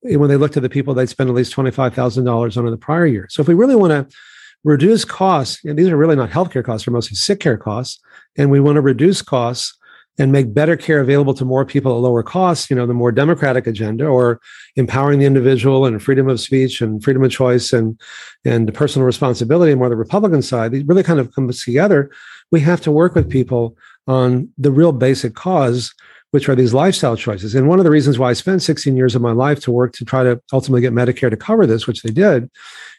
when 0.01 0.29
they 0.29 0.37
looked 0.37 0.57
at 0.57 0.63
the 0.63 0.69
people 0.69 0.93
they'd 0.93 1.09
spent 1.09 1.29
at 1.29 1.35
least 1.35 1.55
$25,000 1.55 2.57
on 2.57 2.65
in 2.65 2.71
the 2.71 2.77
prior 2.77 3.05
year. 3.05 3.27
So 3.29 3.41
if 3.41 3.47
we 3.47 3.53
really 3.53 3.75
want 3.75 3.91
to 3.91 4.17
reduce 4.63 5.05
costs, 5.05 5.63
and 5.63 5.77
these 5.77 5.89
are 5.89 5.97
really 5.97 6.15
not 6.15 6.29
healthcare 6.29 6.63
costs, 6.63 6.85
they're 6.85 6.93
mostly 6.93 7.15
sick 7.15 7.39
care 7.39 7.57
costs, 7.57 7.99
and 8.37 8.49
we 8.49 8.59
want 8.59 8.75
to 8.75 8.81
reduce 8.81 9.21
costs 9.21 9.77
and 10.17 10.31
make 10.31 10.53
better 10.53 10.75
care 10.75 10.99
available 10.99 11.33
to 11.33 11.45
more 11.45 11.65
people 11.65 11.95
at 11.95 12.01
lower 12.01 12.21
costs, 12.21 12.69
you 12.69 12.75
know, 12.75 12.85
the 12.85 12.93
more 12.93 13.11
democratic 13.11 13.65
agenda 13.65 14.05
or 14.05 14.39
empowering 14.75 15.19
the 15.19 15.25
individual 15.25 15.85
and 15.85 16.03
freedom 16.03 16.27
of 16.27 16.39
speech 16.39 16.81
and 16.81 17.03
freedom 17.03 17.23
of 17.23 17.31
choice 17.31 17.73
and 17.73 17.99
and 18.45 18.73
personal 18.73 19.05
responsibility, 19.05 19.73
more 19.73 19.89
the 19.89 19.95
Republican 19.95 20.41
side, 20.41 20.71
these 20.71 20.85
really 20.85 21.03
kind 21.03 21.19
of 21.19 21.33
comes 21.33 21.63
together. 21.63 22.11
We 22.51 22.59
have 22.61 22.81
to 22.81 22.91
work 22.91 23.15
with 23.15 23.29
people 23.29 23.77
on 24.07 24.49
the 24.57 24.71
real 24.71 24.91
basic 24.91 25.35
cause, 25.35 25.93
which 26.31 26.49
are 26.49 26.55
these 26.55 26.73
lifestyle 26.73 27.15
choices. 27.15 27.55
And 27.55 27.69
one 27.69 27.79
of 27.79 27.85
the 27.85 27.91
reasons 27.91 28.19
why 28.19 28.31
I 28.31 28.33
spent 28.33 28.61
16 28.61 28.97
years 28.97 29.15
of 29.15 29.21
my 29.21 29.31
life 29.31 29.59
to 29.61 29.71
work 29.71 29.93
to 29.93 30.05
try 30.05 30.23
to 30.23 30.41
ultimately 30.51 30.81
get 30.81 30.93
Medicare 30.93 31.29
to 31.29 31.37
cover 31.37 31.65
this, 31.65 31.87
which 31.87 32.01
they 32.01 32.11
did, 32.11 32.49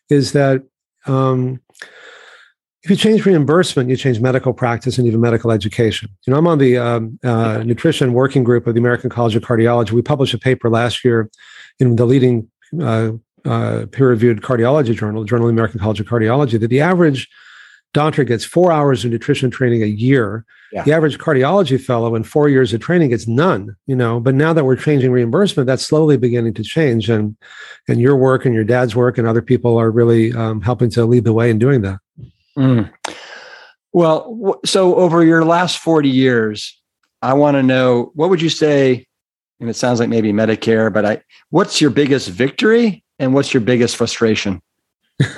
is 0.08 0.32
that 0.32 0.62
um, 1.06 1.60
if 2.82 2.90
you 2.90 2.96
change 2.96 3.24
reimbursement, 3.24 3.88
you 3.88 3.96
change 3.96 4.20
medical 4.20 4.52
practice 4.52 4.98
and 4.98 5.06
even 5.06 5.20
medical 5.20 5.52
education. 5.52 6.08
You 6.26 6.32
know, 6.32 6.38
I'm 6.38 6.48
on 6.48 6.58
the 6.58 6.78
um, 6.78 7.18
uh, 7.22 7.62
nutrition 7.64 8.12
working 8.12 8.42
group 8.42 8.66
of 8.66 8.74
the 8.74 8.80
American 8.80 9.08
College 9.08 9.36
of 9.36 9.42
Cardiology. 9.42 9.92
We 9.92 10.02
published 10.02 10.34
a 10.34 10.38
paper 10.38 10.68
last 10.68 11.04
year 11.04 11.30
in 11.78 11.94
the 11.94 12.04
leading 12.04 12.50
uh, 12.80 13.12
uh, 13.44 13.86
peer-reviewed 13.92 14.42
cardiology 14.42 14.96
journal, 14.96 15.22
the 15.22 15.28
Journal 15.28 15.46
of 15.46 15.54
the 15.54 15.58
American 15.58 15.78
College 15.78 16.00
of 16.00 16.06
Cardiology, 16.06 16.58
that 16.58 16.68
the 16.68 16.80
average 16.80 17.28
doctor 17.92 18.24
gets 18.24 18.44
four 18.44 18.72
hours 18.72 19.04
of 19.04 19.12
nutrition 19.12 19.50
training 19.50 19.82
a 19.82 19.86
year. 19.86 20.44
Yeah. 20.72 20.82
The 20.82 20.92
average 20.92 21.18
cardiology 21.18 21.78
fellow 21.80 22.14
in 22.16 22.24
four 22.24 22.48
years 22.48 22.72
of 22.72 22.80
training 22.80 23.10
gets 23.10 23.28
none. 23.28 23.76
You 23.86 23.94
know, 23.94 24.18
but 24.18 24.34
now 24.34 24.52
that 24.54 24.64
we're 24.64 24.76
changing 24.76 25.12
reimbursement, 25.12 25.66
that's 25.66 25.86
slowly 25.86 26.16
beginning 26.16 26.54
to 26.54 26.64
change, 26.64 27.10
and 27.10 27.36
and 27.86 28.00
your 28.00 28.16
work 28.16 28.44
and 28.44 28.54
your 28.54 28.64
dad's 28.64 28.96
work 28.96 29.18
and 29.18 29.28
other 29.28 29.42
people 29.42 29.76
are 29.76 29.90
really 29.90 30.32
um, 30.32 30.62
helping 30.62 30.90
to 30.90 31.04
lead 31.04 31.24
the 31.24 31.32
way 31.32 31.50
in 31.50 31.58
doing 31.58 31.82
that. 31.82 31.98
Mm. 32.56 32.92
Well, 33.92 34.60
so 34.64 34.94
over 34.96 35.24
your 35.24 35.44
last 35.44 35.78
40 35.78 36.08
years, 36.08 36.80
I 37.20 37.34
want 37.34 37.56
to 37.56 37.62
know 37.62 38.10
what 38.14 38.30
would 38.30 38.42
you 38.42 38.48
say? 38.48 39.06
And 39.60 39.70
it 39.70 39.74
sounds 39.74 40.00
like 40.00 40.08
maybe 40.08 40.32
Medicare, 40.32 40.92
but 40.92 41.04
I, 41.04 41.22
what's 41.50 41.80
your 41.80 41.90
biggest 41.90 42.28
victory 42.28 43.04
and 43.18 43.32
what's 43.32 43.54
your 43.54 43.60
biggest 43.60 43.96
frustration? 43.96 44.60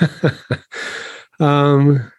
um, 1.41 2.11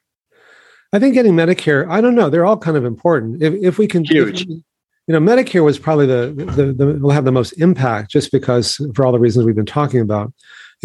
I 0.93 0.99
think 0.99 1.13
getting 1.13 1.33
Medicare, 1.33 1.89
I 1.89 1.99
don't 1.99 2.15
know, 2.15 2.29
they're 2.29 2.45
all 2.45 2.57
kind 2.57 2.77
of 2.77 2.85
important. 2.85 3.41
If, 3.41 3.53
if 3.55 3.77
we 3.77 3.87
can, 3.87 4.03
huge. 4.03 4.43
If, 4.43 4.47
you 4.47 4.63
know, 5.07 5.19
Medicare 5.19 5.63
was 5.63 5.77
probably 5.79 6.05
the, 6.05 6.33
the, 6.35 6.73
the, 6.73 6.85
will 6.99 7.11
have 7.11 7.25
the 7.25 7.31
most 7.31 7.51
impact 7.53 8.11
just 8.11 8.31
because 8.31 8.79
for 8.95 9.05
all 9.05 9.11
the 9.11 9.19
reasons 9.19 9.45
we've 9.45 9.55
been 9.55 9.65
talking 9.65 9.99
about. 9.99 10.33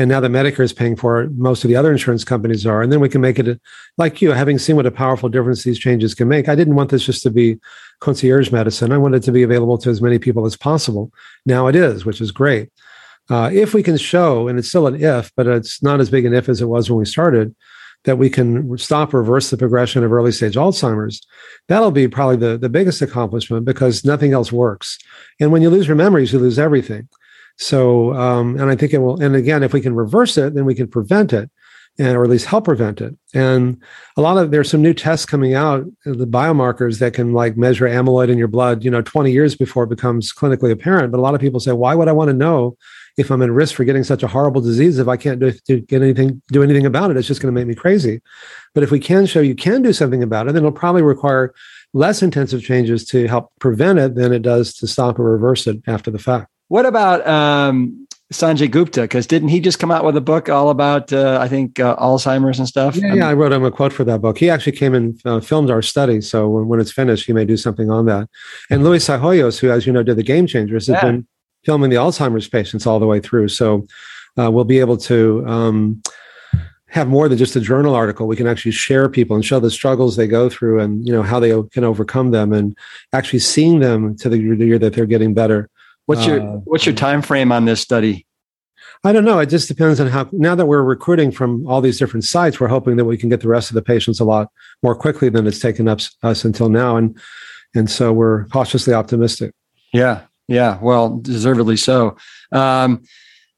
And 0.01 0.09
now 0.09 0.19
that 0.21 0.31
Medicare 0.31 0.65
is 0.65 0.73
paying 0.73 0.97
for 0.97 1.21
it, 1.21 1.33
most 1.33 1.63
of 1.63 1.69
the 1.69 1.77
other 1.77 1.93
insurance 1.93 2.25
companies 2.25 2.67
are. 2.67 2.81
And 2.81 2.91
then 2.91 3.01
we 3.01 3.09
can 3.11 3.21
make 3.21 3.39
it 3.39 3.61
like 3.99 4.23
you, 4.23 4.31
having 4.31 4.59
seen 4.59 4.77
what 4.77 4.87
a 4.87 4.91
powerful 4.91 5.29
difference 5.29 5.63
these 5.63 5.79
changes 5.79 6.15
can 6.15 6.27
make. 6.27 6.49
I 6.49 6.55
didn't 6.55 6.75
want 6.75 6.89
this 6.89 7.05
just 7.05 7.23
to 7.25 7.31
be 7.31 7.59
concierge 8.01 8.51
medicine. 8.51 8.93
I 8.93 8.99
wanted 8.99 9.23
to 9.25 9.33
be 9.33 9.43
available 9.43 9.77
to 9.77 9.91
as 9.91 10.01
many 10.01 10.19
people 10.19 10.47
as 10.47 10.57
possible. 10.57 11.13
Now 11.45 11.67
it 11.67 11.77
is, 11.77 12.07
which 12.07 12.23
is 12.23 12.33
great. 12.33 12.71
Uh, 13.29 13.51
if 13.53 13.75
we 13.75 13.83
can 13.83 13.99
show, 13.99 14.49
and 14.49 14.59
it's 14.59 14.71
still 14.71 14.87
an 14.87 15.05
if, 15.05 15.31
but 15.37 15.47
it's 15.47 15.83
not 15.83 16.01
as 16.01 16.09
big 16.09 16.25
an 16.25 16.33
if 16.33 16.49
as 16.49 16.63
it 16.63 16.67
was 16.67 16.91
when 16.91 16.99
we 16.99 17.05
started, 17.05 17.55
that 18.05 18.17
we 18.17 18.31
can 18.31 18.79
stop 18.79 19.13
reverse 19.13 19.51
the 19.51 19.59
progression 19.59 20.03
of 20.03 20.11
early 20.13 20.33
stage 20.33 20.55
Alzheimer's, 20.55 21.21
that'll 21.69 21.91
be 21.91 22.09
probably 22.09 22.37
the, 22.37 22.57
the 22.57 22.71
biggest 22.71 23.03
accomplishment 23.03 23.67
because 23.67 24.03
nothing 24.03 24.33
else 24.33 24.51
works. 24.51 24.99
And 25.39 25.53
when 25.53 25.61
you 25.61 25.69
lose 25.69 25.87
your 25.87 25.97
memories, 25.97 26.33
you 26.33 26.39
lose 26.39 26.59
everything. 26.59 27.07
So, 27.61 28.15
um, 28.15 28.59
and 28.59 28.71
I 28.71 28.75
think 28.75 28.95
it 28.95 28.99
will, 28.99 29.21
and 29.23 29.37
again, 29.37 29.63
if 29.63 29.75
we 29.75 29.83
can 29.83 29.95
reverse 29.95 30.39
it, 30.39 30.55
then 30.55 30.65
we 30.65 30.75
can 30.75 30.89
prevent 30.89 31.35
it 31.35 31.51
and, 31.99 32.17
or 32.17 32.25
at 32.25 32.31
least 32.31 32.47
help 32.47 32.65
prevent 32.65 33.03
it. 33.03 33.15
And 33.35 33.83
a 34.17 34.23
lot 34.23 34.39
of, 34.39 34.51
there's 34.51 34.71
some 34.71 34.81
new 34.81 34.95
tests 34.95 35.27
coming 35.27 35.53
out, 35.53 35.85
uh, 36.07 36.13
the 36.15 36.27
biomarkers 36.27 37.01
that 37.01 37.13
can 37.13 37.35
like 37.35 37.59
measure 37.59 37.87
amyloid 37.87 38.31
in 38.31 38.39
your 38.39 38.49
blood, 38.49 38.83
you 38.83 38.91
know, 38.91 39.03
20 39.03 39.31
years 39.31 39.55
before 39.55 39.85
it 39.85 39.91
becomes 39.91 40.33
clinically 40.33 40.73
apparent. 40.73 41.13
But 41.13 41.19
a 41.19 41.21
lot 41.21 41.35
of 41.35 41.41
people 41.43 41.61
say, 41.61 41.73
why 41.73 41.95
would 41.95 42.09
I 42.09 42.13
want 42.13 42.29
to 42.29 42.35
know 42.35 42.79
if 43.19 43.31
I'm 43.31 43.43
at 43.43 43.51
risk 43.51 43.75
for 43.75 43.85
getting 43.85 44.05
such 44.05 44.23
a 44.23 44.29
horrible 44.29 44.63
disease 44.63 44.99
if 44.99 45.09
I 45.09 45.19
can't 45.19 45.39
do, 45.39 45.53
get 45.81 46.01
anything, 46.01 46.41
do 46.51 46.63
anything 46.63 46.87
about 46.87 47.11
it? 47.11 47.19
It's 47.19 47.29
just 47.29 47.43
going 47.43 47.55
to 47.55 47.61
make 47.61 47.69
me 47.69 47.75
crazy. 47.75 48.23
But 48.73 48.85
if 48.85 48.91
we 48.91 49.01
can 49.01 49.27
show 49.27 49.41
you 49.41 49.55
can 49.55 49.83
do 49.83 49.93
something 49.93 50.23
about 50.23 50.49
it, 50.49 50.55
then 50.55 50.63
it'll 50.63 50.73
probably 50.73 51.03
require 51.03 51.53
less 51.93 52.23
intensive 52.23 52.63
changes 52.63 53.05
to 53.09 53.29
help 53.29 53.53
prevent 53.61 53.99
it 53.99 54.15
than 54.15 54.33
it 54.33 54.41
does 54.41 54.73
to 54.77 54.87
stop 54.87 55.19
or 55.19 55.25
reverse 55.25 55.67
it 55.67 55.83
after 55.87 56.11
the 56.11 56.19
fact. 56.19 56.49
What 56.71 56.87
about 56.87 57.27
um, 57.27 58.07
Sanjay 58.33 58.71
Gupta? 58.71 59.03
Because 59.03 59.27
didn't 59.27 59.49
he 59.49 59.59
just 59.59 59.81
come 59.81 59.91
out 59.91 60.05
with 60.05 60.17
a 60.17 60.21
book 60.21 60.49
all 60.49 60.71
about, 60.71 61.13
uh, 61.13 61.37
I 61.41 61.49
think, 61.49 61.81
uh, 61.81 61.97
Alzheimer's 61.97 62.61
and 62.61 62.69
stuff? 62.69 62.95
Yeah, 62.95 63.13
yeah, 63.13 63.29
I 63.29 63.33
wrote 63.33 63.51
him 63.51 63.65
a 63.65 63.73
quote 63.73 63.93
for 63.93 64.05
that 64.05 64.21
book. 64.21 64.39
He 64.39 64.49
actually 64.49 64.77
came 64.77 64.95
and 64.95 65.21
uh, 65.25 65.41
filmed 65.41 65.69
our 65.69 65.83
study. 65.83 66.21
So 66.21 66.49
when, 66.49 66.69
when, 66.69 66.79
it's 66.79 66.93
finished, 66.93 67.27
he 67.27 67.33
may 67.33 67.45
do 67.45 67.57
something 67.57 67.91
on 67.91 68.07
that. 68.07 68.29
And 68.71 68.85
Louis 68.85 69.05
Psihoyos, 69.05 69.59
who, 69.59 69.69
as 69.69 69.85
you 69.85 69.93
know, 69.93 70.05
did 70.05 70.17
the 70.17 70.23
Game 70.23 70.47
Changers, 70.47 70.87
has 70.87 70.95
yeah. 70.95 71.05
been 71.05 71.27
filming 71.65 71.91
the 71.91 71.97
Alzheimer's 71.97 72.49
patients 72.49 72.87
all 72.87 73.01
the 73.01 73.07
way 73.07 73.19
through. 73.19 73.49
So 73.49 73.89
uh, 74.39 74.49
we'll 74.49 74.65
be 74.65 74.79
able 74.79 74.97
to. 74.99 75.45
Um, 75.49 76.03
have 76.87 77.07
more 77.07 77.29
than 77.29 77.39
just 77.39 77.55
a 77.55 77.61
journal 77.61 77.95
article 77.95 78.27
we 78.27 78.35
can 78.35 78.49
actually 78.49 78.73
share 78.73 79.09
people 79.09 79.37
and 79.37 79.45
show 79.45 79.61
the 79.61 79.71
struggles 79.71 80.17
they 80.17 80.27
go 80.27 80.49
through 80.51 80.81
and 80.81 81.07
you 81.07 81.13
know 81.13 81.23
how 81.23 81.39
they 81.39 81.51
can 81.71 81.85
overcome 81.85 82.33
them 82.33 82.53
and 82.53 82.77
actually 83.13 83.39
seeing 83.39 83.79
them 83.79 84.17
to 84.17 84.29
the 84.29 84.37
degree 84.37 84.77
that 84.77 84.93
they're 84.93 85.07
getting 85.07 85.33
better 85.33 85.71
What's 86.11 86.27
your 86.27 86.41
uh, 86.41 86.57
what's 86.65 86.85
your 86.85 86.95
time 86.95 87.23
frame 87.23 87.53
on 87.53 87.67
this 87.67 87.81
study? 87.81 88.27
I 89.05 89.13
don't 89.13 89.25
know. 89.25 89.39
It 89.39 89.47
just 89.47 89.69
depends 89.69 90.01
on 90.01 90.09
how. 90.09 90.29
Now 90.33 90.57
that 90.57 90.67
we're 90.67 90.83
recruiting 90.83 91.31
from 91.31 91.65
all 91.69 91.81
these 91.81 92.01
different 92.01 92.25
sites, 92.25 92.59
we're 92.59 92.67
hoping 92.67 92.97
that 92.97 93.05
we 93.05 93.17
can 93.17 93.29
get 93.29 93.43
the 93.43 93.49
rest 93.49 93.71
of 93.71 93.77
the 93.77 93.83
patients 93.83 94.19
a 94.19 94.25
lot 94.25 94.49
more 94.83 94.97
quickly 94.97 95.29
than 95.29 95.47
it's 95.47 95.61
taken 95.61 95.87
us, 95.87 96.17
us 96.25 96.45
until 96.45 96.69
now, 96.69 96.97
and 96.97 97.17
and 97.77 97.89
so 97.89 98.13
we're 98.13 98.47
cautiously 98.47 98.93
optimistic. 98.93 99.55
Yeah, 99.93 100.23
yeah. 100.49 100.81
Well, 100.83 101.19
deservedly 101.19 101.77
so. 101.77 102.17
Um, 102.51 103.05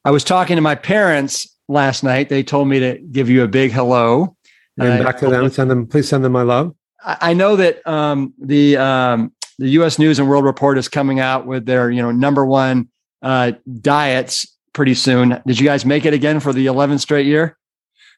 I 0.05 0.11
was 0.11 0.23
talking 0.23 0.57
to 0.57 0.63
my 0.63 0.75
parents 0.75 1.57
last 1.69 2.05
night. 2.05 2.29
They 2.29 2.43
told 2.43 2.69
me 2.69 2.81
to 2.81 2.99
give 2.99 3.31
you 3.31 3.45
a 3.45 3.49
big 3.49 3.73
hello. 3.73 4.37
And 4.79 5.03
back 5.03 5.17
to 5.21 5.31
them. 5.31 5.49
Send 5.49 5.71
them. 5.71 5.87
Please 5.87 6.07
send 6.07 6.23
them 6.23 6.33
my 6.33 6.43
love. 6.43 6.75
I 7.03 7.33
know 7.33 7.57
that 7.57 7.87
um, 7.87 8.35
the 8.39 8.77
um, 8.77 9.33
the 9.63 9.71
U.S. 9.71 9.97
News 9.99 10.19
and 10.19 10.29
World 10.29 10.45
Report 10.45 10.77
is 10.77 10.89
coming 10.89 11.21
out 11.21 11.47
with 11.47 11.67
their 11.67 11.91
you 11.91 12.03
know 12.03 12.11
number 12.11 12.45
one 12.45 12.89
uh, 13.23 13.53
diets 13.81 14.47
pretty 14.73 14.95
soon. 14.95 15.41
Did 15.47 15.61
you 15.61 15.67
guys 15.67 15.85
make 15.85 16.05
it 16.05 16.13
again 16.13 16.41
for 16.41 16.53
the 16.53 16.67
11th 16.67 17.01
straight 17.01 17.27
year? 17.27 17.57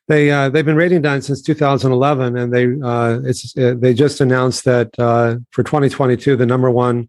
They 0.08 0.30
uh, 0.30 0.48
they've 0.48 0.64
been 0.64 0.76
rating 0.76 1.02
diets 1.02 1.26
since 1.26 1.42
2011, 1.42 2.36
and 2.36 2.52
they 2.52 2.66
uh, 2.82 3.20
it's 3.24 3.56
uh, 3.58 3.74
they 3.76 3.92
just 3.92 4.20
announced 4.20 4.64
that 4.64 4.90
uh, 4.98 5.36
for 5.50 5.62
2022 5.62 6.36
the 6.36 6.46
number 6.46 6.70
one 6.70 7.08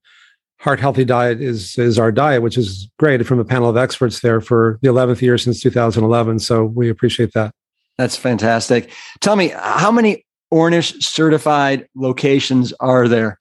heart 0.59 0.79
healthy 0.79 1.05
diet 1.05 1.41
is 1.41 1.77
is 1.77 1.97
our 1.97 2.11
diet, 2.11 2.41
which 2.41 2.57
is 2.57 2.89
great 2.99 3.25
from 3.25 3.39
a 3.39 3.45
panel 3.45 3.69
of 3.69 3.77
experts 3.77 4.19
there 4.19 4.41
for 4.41 4.79
the 4.81 4.89
11th 4.89 5.21
year 5.21 5.37
since 5.37 5.61
2011. 5.61 6.39
So 6.39 6.65
we 6.65 6.89
appreciate 6.89 7.31
that. 7.33 7.51
That's 7.97 8.17
fantastic. 8.17 8.91
Tell 9.21 9.37
me, 9.37 9.53
how 9.55 9.91
many 9.91 10.25
Ornish 10.53 11.01
certified 11.01 11.87
locations 11.95 12.73
are 12.81 13.07
there? 13.07 13.37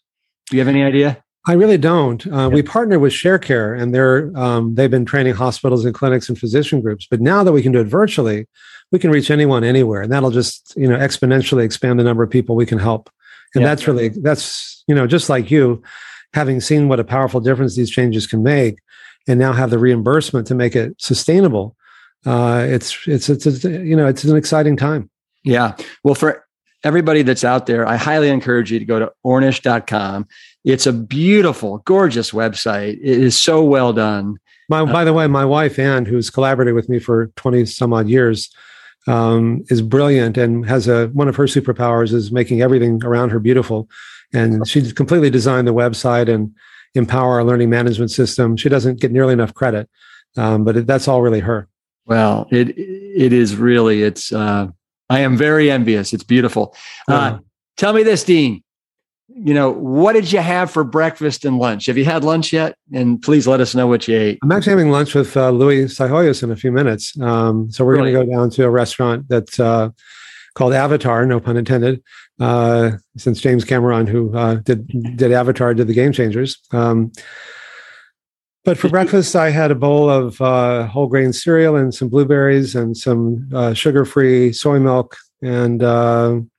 Do 0.50 0.56
you 0.56 0.60
have 0.60 0.68
any 0.68 0.82
idea? 0.82 1.22
I 1.46 1.52
really 1.52 1.76
don't. 1.76 2.26
Uh, 2.26 2.30
yeah. 2.30 2.48
We 2.48 2.62
partner 2.62 2.98
with 2.98 3.12
ShareCare, 3.12 3.78
and 3.78 3.94
they're 3.94 4.32
um, 4.36 4.74
they've 4.74 4.90
been 4.90 5.04
training 5.04 5.34
hospitals 5.34 5.84
and 5.84 5.94
clinics 5.94 6.28
and 6.28 6.38
physician 6.38 6.80
groups. 6.80 7.06
But 7.10 7.20
now 7.20 7.44
that 7.44 7.52
we 7.52 7.62
can 7.62 7.72
do 7.72 7.80
it 7.80 7.86
virtually, 7.86 8.46
we 8.90 8.98
can 8.98 9.10
reach 9.10 9.30
anyone 9.30 9.62
anywhere, 9.62 10.02
and 10.02 10.10
that'll 10.10 10.30
just 10.30 10.74
you 10.76 10.88
know 10.88 10.96
exponentially 10.96 11.62
expand 11.62 12.00
the 12.00 12.04
number 12.04 12.22
of 12.22 12.30
people 12.30 12.56
we 12.56 12.66
can 12.66 12.78
help. 12.78 13.10
And 13.54 13.62
yeah. 13.62 13.68
that's 13.68 13.86
really 13.86 14.08
that's 14.08 14.84
you 14.86 14.94
know 14.94 15.06
just 15.06 15.28
like 15.28 15.50
you, 15.50 15.82
having 16.32 16.60
seen 16.60 16.88
what 16.88 17.00
a 17.00 17.04
powerful 17.04 17.40
difference 17.40 17.76
these 17.76 17.90
changes 17.90 18.26
can 18.26 18.42
make, 18.42 18.78
and 19.28 19.38
now 19.38 19.52
have 19.52 19.70
the 19.70 19.78
reimbursement 19.78 20.46
to 20.46 20.54
make 20.54 20.74
it 20.74 20.94
sustainable. 20.98 21.76
Uh, 22.24 22.64
it's, 22.66 23.06
it's 23.06 23.28
it's 23.28 23.44
it's 23.44 23.64
you 23.64 23.96
know 23.96 24.06
it's 24.06 24.24
an 24.24 24.36
exciting 24.36 24.78
time. 24.78 25.10
Yeah. 25.44 25.76
Well, 26.02 26.14
for 26.14 26.43
everybody 26.84 27.22
that's 27.22 27.44
out 27.44 27.66
there, 27.66 27.86
I 27.86 27.96
highly 27.96 28.28
encourage 28.28 28.70
you 28.70 28.78
to 28.78 28.84
go 28.84 28.98
to 28.98 29.12
ornish.com. 29.24 30.28
It's 30.64 30.86
a 30.86 30.92
beautiful, 30.92 31.78
gorgeous 31.78 32.30
website. 32.30 32.98
It 33.00 33.20
is 33.22 33.40
so 33.40 33.64
well 33.64 33.92
done. 33.92 34.38
My, 34.68 34.80
uh, 34.80 34.86
by 34.86 35.04
the 35.04 35.12
way, 35.12 35.26
my 35.26 35.44
wife, 35.44 35.78
Ann, 35.78 36.04
who's 36.06 36.30
collaborated 36.30 36.74
with 36.74 36.88
me 36.88 36.98
for 36.98 37.26
20 37.36 37.66
some 37.66 37.92
odd 37.92 38.08
years, 38.08 38.50
um, 39.06 39.62
is 39.68 39.82
brilliant 39.82 40.38
and 40.38 40.64
has 40.66 40.88
a 40.88 41.08
one 41.08 41.28
of 41.28 41.36
her 41.36 41.44
superpowers 41.44 42.12
is 42.12 42.32
making 42.32 42.62
everything 42.62 43.04
around 43.04 43.30
her 43.30 43.38
beautiful. 43.38 43.88
And 44.32 44.66
she 44.66 44.90
completely 44.92 45.30
designed 45.30 45.68
the 45.68 45.74
website 45.74 46.32
and 46.32 46.54
empower 46.94 47.34
our 47.34 47.44
learning 47.44 47.70
management 47.70 48.10
system. 48.10 48.56
She 48.56 48.68
doesn't 48.68 49.00
get 49.00 49.12
nearly 49.12 49.32
enough 49.32 49.52
credit, 49.52 49.88
um, 50.36 50.64
but 50.64 50.76
it, 50.76 50.86
that's 50.86 51.06
all 51.06 51.22
really 51.22 51.40
her. 51.40 51.68
Well, 52.06 52.48
it 52.50 52.70
it 52.78 53.32
is 53.32 53.56
really 53.56 54.02
it's 54.02 54.32
uh, 54.32 54.68
I 55.10 55.20
am 55.20 55.36
very 55.36 55.70
envious. 55.70 56.12
It's 56.12 56.24
beautiful. 56.24 56.74
Uh, 57.08 57.38
tell 57.76 57.92
me 57.92 58.02
this, 58.02 58.24
Dean. 58.24 58.62
you 59.28 59.54
know, 59.54 59.70
what 59.70 60.12
did 60.12 60.30
you 60.30 60.38
have 60.38 60.70
for 60.70 60.84
breakfast 60.84 61.44
and 61.44 61.58
lunch? 61.58 61.86
Have 61.86 61.98
you 61.98 62.04
had 62.04 62.22
lunch 62.22 62.52
yet? 62.52 62.76
And 62.92 63.20
please 63.20 63.46
let 63.48 63.60
us 63.60 63.74
know 63.74 63.86
what 63.86 64.06
you 64.06 64.16
ate. 64.16 64.38
I'm 64.42 64.52
actually 64.52 64.70
having 64.72 64.90
lunch 64.90 65.14
with 65.14 65.36
uh, 65.36 65.50
Louis 65.50 65.84
Psihoyos 65.86 66.42
in 66.42 66.50
a 66.50 66.56
few 66.56 66.70
minutes. 66.70 67.18
Um, 67.20 67.70
so 67.70 67.84
we're 67.84 67.96
really? 67.96 68.12
going 68.12 68.26
to 68.26 68.32
go 68.32 68.38
down 68.38 68.50
to 68.50 68.64
a 68.64 68.70
restaurant 68.70 69.26
that's 69.28 69.58
uh, 69.58 69.88
called 70.54 70.72
Avatar, 70.72 71.26
no 71.26 71.40
pun 71.40 71.56
intended, 71.56 72.02
uh, 72.38 72.92
since 73.16 73.40
James 73.40 73.64
Cameron, 73.64 74.06
who 74.06 74.36
uh, 74.36 74.56
did 74.56 74.86
did 75.16 75.32
Avatar, 75.32 75.74
did 75.74 75.88
the 75.88 75.94
Game 75.94 76.12
Changers. 76.12 76.58
Um, 76.70 77.10
but 78.64 78.78
for 78.78 78.88
breakfast, 78.88 79.36
I 79.36 79.50
had 79.50 79.70
a 79.70 79.74
bowl 79.74 80.10
of 80.10 80.40
uh, 80.40 80.86
whole 80.86 81.06
grain 81.06 81.32
cereal 81.32 81.76
and 81.76 81.94
some 81.94 82.08
blueberries 82.08 82.74
and 82.74 82.96
some 82.96 83.48
uh, 83.54 83.74
sugar 83.74 84.04
free 84.04 84.52
soy 84.52 84.78
milk, 84.78 85.16
and 85.42 85.82
and 85.82 86.50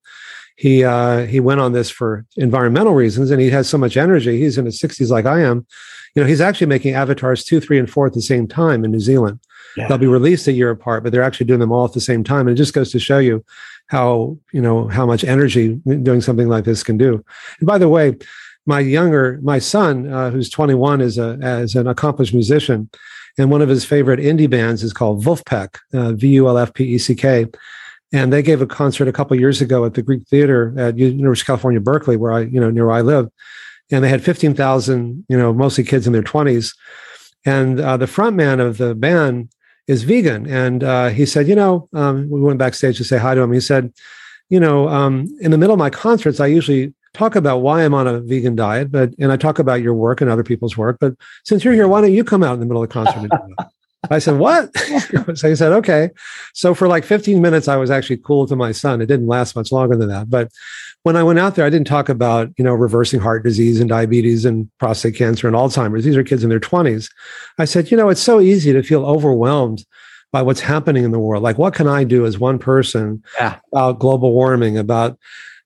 he 0.56 0.84
uh, 0.84 1.28
he 1.28 1.40
went 1.40 1.62
on 1.62 1.74
this 1.74 1.92
for 1.92 2.26
environmental 2.38 2.96
reasons. 2.96 3.30
And 3.30 3.40
he 3.40 3.52
has 3.52 3.70
so 3.70 3.78
much 3.78 3.98
energy. 3.98 4.40
He's 4.40 4.58
in 4.58 4.66
his 4.66 4.82
60s 4.82 5.12
like 5.12 5.28
I 5.28 5.42
am. 5.42 5.68
You 6.16 6.24
know, 6.24 6.28
he's 6.28 6.42
actually 6.42 6.68
making 6.68 6.96
avatars 6.96 7.44
two, 7.44 7.62
three, 7.62 7.78
and 7.78 7.90
four 7.90 8.08
at 8.08 8.14
the 8.14 8.22
same 8.22 8.48
time 8.48 8.84
in 8.84 8.92
New 8.92 9.00
Zealand. 9.00 9.40
Yeah. 9.78 9.88
They'll 9.88 9.98
be 9.98 10.08
released 10.08 10.48
a 10.48 10.52
year 10.52 10.70
apart, 10.70 11.04
but 11.04 11.12
they're 11.12 11.24
actually 11.24 11.46
doing 11.46 11.60
them 11.60 11.72
all 11.72 11.86
at 11.86 11.94
the 11.94 12.02
same 12.02 12.24
time. 12.24 12.48
And 12.48 12.52
it 12.52 12.56
just 12.56 12.74
goes 12.74 12.92
to 12.92 13.00
show 13.00 13.20
you 13.20 13.44
how 13.88 14.38
you 14.52 14.62
know 14.62 14.88
how 14.88 15.06
much 15.06 15.24
energy 15.24 15.80
doing 16.04 16.22
something 16.22 16.48
like 16.48 16.66
this 16.66 16.84
can 16.84 16.98
do. 16.98 17.24
And 17.60 17.68
by 17.68 17.78
the 17.78 17.90
way, 17.90 18.18
my 18.66 18.80
younger 18.80 19.40
my 19.42 19.60
son, 19.60 20.12
uh, 20.12 20.32
who's 20.32 20.50
21, 20.50 21.02
is 21.02 21.18
a 21.18 21.38
as 21.42 21.76
an 21.76 21.88
accomplished 21.88 22.34
musician, 22.34 22.90
and 23.38 23.52
one 23.52 23.62
of 23.62 23.70
his 23.70 23.86
favorite 23.86 24.20
indie 24.20 24.50
bands 24.50 24.84
is 24.84 24.94
called 24.94 25.24
Vulfpeck, 25.24 25.78
uh, 25.94 26.14
V 26.14 26.28
U 26.30 26.48
L 26.48 26.58
F 26.58 26.74
P 26.74 26.86
E 26.86 26.98
C 26.98 27.16
K. 27.16 27.48
And 28.12 28.34
they 28.34 28.42
gave 28.42 28.62
a 28.62 28.66
concert 28.66 29.08
a 29.08 29.14
couple 29.14 29.40
years 29.40 29.62
ago 29.62 29.86
at 29.86 29.94
the 29.94 30.02
Greek 30.02 30.28
Theater 30.28 30.74
at 30.78 30.98
University 30.98 31.44
of 31.44 31.48
California, 31.48 31.80
Berkeley, 31.80 32.18
where 32.18 32.32
I, 32.32 32.42
you 32.42 32.60
know, 32.60 32.72
near 32.72 32.88
where 32.88 32.96
I 32.96 33.02
live. 33.02 33.30
And 33.92 34.04
they 34.04 34.10
had 34.10 34.24
15,000, 34.24 35.26
you 35.30 35.38
know, 35.38 35.54
mostly 35.54 35.84
kids 35.84 36.08
in 36.08 36.14
their 36.14 36.24
20s. 36.24 36.76
And 37.46 37.80
uh, 37.80 37.98
the 37.98 38.08
front 38.08 38.36
man 38.36 38.60
of 38.60 38.78
the 38.78 38.96
band 38.96 39.50
is 39.90 40.04
vegan. 40.04 40.46
And 40.48 40.84
uh, 40.84 41.10
he 41.10 41.26
said, 41.26 41.48
you 41.48 41.56
know, 41.56 41.90
um, 41.94 42.30
we 42.30 42.40
went 42.40 42.60
backstage 42.60 42.98
to 42.98 43.04
say 43.04 43.18
hi 43.18 43.34
to 43.34 43.42
him. 43.42 43.52
He 43.52 43.60
said, 43.60 43.92
you 44.48 44.60
know, 44.60 44.88
um, 44.88 45.26
in 45.42 45.50
the 45.50 45.58
middle 45.58 45.74
of 45.74 45.80
my 45.80 45.90
concerts, 45.90 46.40
I 46.40 46.46
usually 46.46 46.94
talk 47.16 47.36
about 47.36 47.58
why 47.58 47.84
I'm 47.84 47.96
on 47.96 48.08
a 48.08 48.20
vegan 48.20 48.56
diet, 48.56 48.92
but 48.92 49.16
and 49.18 49.32
I 49.32 49.38
talk 49.38 49.58
about 49.58 49.82
your 49.82 49.96
work 49.96 50.22
and 50.22 50.30
other 50.30 50.44
people's 50.44 50.78
work. 50.78 50.98
But 51.02 51.16
since 51.44 51.64
you're 51.64 51.74
here, 51.74 51.88
why 51.88 52.02
don't 52.02 52.14
you 52.14 52.24
come 52.24 52.44
out 52.44 52.54
in 52.54 52.60
the 52.60 52.68
middle 52.68 52.84
of 52.84 52.90
the 52.90 52.94
concert? 52.94 53.32
I 54.10 54.20
said, 54.20 54.38
what? 54.38 54.76
so 55.36 55.50
he 55.50 55.56
said, 55.56 55.72
okay. 55.74 56.10
So 56.54 56.74
for 56.74 56.88
like 56.88 57.04
15 57.04 57.42
minutes, 57.42 57.68
I 57.68 57.76
was 57.76 57.92
actually 57.92 58.18
cool 58.18 58.48
to 58.48 58.56
my 58.56 58.72
son. 58.72 59.02
It 59.02 59.08
didn't 59.08 59.28
last 59.28 59.56
much 59.56 59.72
longer 59.72 59.96
than 59.96 60.10
that. 60.10 60.30
But 60.30 60.52
when 61.04 61.16
I 61.16 61.24
went 61.24 61.40
out 61.40 61.56
there, 61.56 61.66
I 61.66 61.70
didn't 61.70 61.88
talk 61.88 62.10
about, 62.10 62.50
you 62.58 62.64
know, 62.64 62.74
reversing 62.74 63.20
heart 63.20 63.44
disease 63.44 63.80
and 63.80 63.90
diabetes 63.90 64.46
and 64.46 64.70
prostate 64.80 65.16
cancer 65.16 65.48
and 65.48 65.56
Alzheimer's. 65.56 66.04
These 66.04 66.18
are 66.18 66.24
kids 66.24 66.44
in 66.44 66.50
their 66.50 66.60
20s. 66.60 67.10
I 67.58 67.66
said, 67.66 67.92
you 67.92 67.98
know, 67.98 68.10
it's 68.10 68.22
so 68.22 68.40
easy 68.40 68.74
to 68.74 68.84
feel 68.84 69.06
overwhelmed 69.06 69.86
by 70.32 70.42
what's 70.42 70.60
happening 70.60 71.04
in 71.04 71.12
the 71.12 71.20
world. 71.20 71.42
Like, 71.42 71.58
what 71.58 71.74
can 71.74 71.88
I 71.88 72.04
do 72.04 72.26
as 72.26 72.38
one 72.38 72.60
person 72.60 73.24
yeah. 73.40 73.60
about 73.72 74.00
global 74.00 74.34
warming, 74.34 74.78
about, 74.78 75.18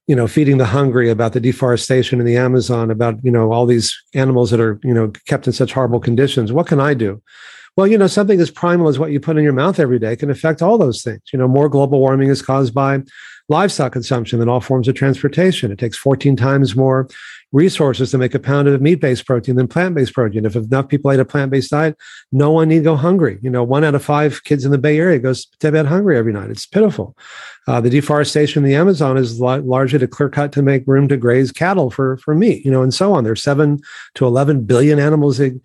you 0.08 0.16
know, 0.16 0.28
feeding 0.28 0.58
the 0.58 0.66
hungry, 0.66 1.10
about 1.10 1.34
the 1.34 1.40
deforestation 1.40 2.20
in 2.20 2.26
the 2.26 2.38
Amazon, 2.38 2.90
about, 2.90 3.16
you 3.24 3.32
know, 3.32 3.52
all 3.52 3.66
these 3.66 4.00
animals 4.14 4.52
that 4.52 4.60
are, 4.60 4.80
you 4.84 4.94
know, 4.94 5.12
kept 5.28 5.48
in 5.48 5.54
such 5.54 5.74
horrible 5.74 6.00
conditions? 6.00 6.54
What 6.54 6.68
can 6.68 6.80
I 6.80 6.94
do? 6.94 7.22
Well, 7.76 7.88
you 7.88 7.98
know, 7.98 8.08
something 8.08 8.40
as 8.40 8.52
primal 8.52 8.88
as 8.88 9.00
what 9.00 9.12
you 9.12 9.20
put 9.20 9.38
in 9.38 9.44
your 9.44 9.54
mouth 9.54 9.80
every 9.80 9.98
day 9.98 10.16
can 10.16 10.30
affect 10.30 10.62
all 10.62 10.78
those 10.78 11.02
things. 11.02 11.22
You 11.32 11.40
know, 11.40 11.48
more 11.48 11.70
global 11.70 12.00
warming 12.00 12.30
is 12.30 12.42
caused 12.42 12.74
by 12.74 13.02
livestock 13.50 13.92
consumption 13.92 14.40
than 14.40 14.48
all 14.48 14.62
forms 14.62 14.88
of 14.88 14.96
transportation. 14.96 15.72
It 15.72 15.80
takes 15.80 15.98
14 15.98 16.36
times 16.36 16.76
more 16.76 17.10
resources 17.52 18.12
to 18.12 18.18
make 18.18 18.34
a 18.34 18.40
pound 18.40 18.68
of 18.68 18.82
meat 18.82 18.96
based 18.96 19.26
protein 19.26 19.56
than 19.56 19.68
plant 19.68 19.96
based 19.96 20.14
protein. 20.14 20.46
If 20.46 20.56
enough 20.56 20.88
people 20.88 21.12
ate 21.12 21.20
a 21.20 21.26
plant 21.26 21.52
based 21.52 21.72
diet, 21.72 21.98
no 22.32 22.52
one 22.52 22.70
need 22.70 22.84
go 22.84 22.96
hungry. 22.96 23.40
You 23.42 23.50
know, 23.50 23.64
one 23.64 23.84
out 23.84 23.96
of 23.96 24.04
five 24.04 24.44
kids 24.44 24.66
in 24.66 24.72
the 24.72 24.78
Bay 24.78 24.98
Area 24.98 25.20
goes 25.20 25.46
to 25.46 25.72
bed 25.72 25.88
hungry 25.88 26.18
every 26.18 26.34
night. 26.34 26.52
It's 26.52 26.66
pitiful. 26.66 27.18
Uh, 27.68 27.82
the 27.82 27.90
deforestation 27.90 28.64
in 28.64 28.70
the 28.70 28.76
Amazon 28.76 29.18
is 29.18 29.40
la- 29.40 29.62
largely 29.64 30.00
to 30.00 30.08
clear 30.08 30.30
cut 30.30 30.52
to 30.52 30.62
make 30.62 30.84
room 30.86 31.08
to 31.08 31.18
graze 31.18 31.52
cattle 31.52 31.90
for, 31.90 32.18
for 32.18 32.36
meat, 32.36 32.66
you 32.66 32.72
know, 32.72 32.84
and 32.84 32.94
so 32.94 33.14
on. 33.14 33.24
There's 33.24 33.42
seven 33.42 33.80
to 34.16 34.26
11 34.26 34.66
billion 34.66 35.00
animals 35.00 35.38
that 35.38 35.60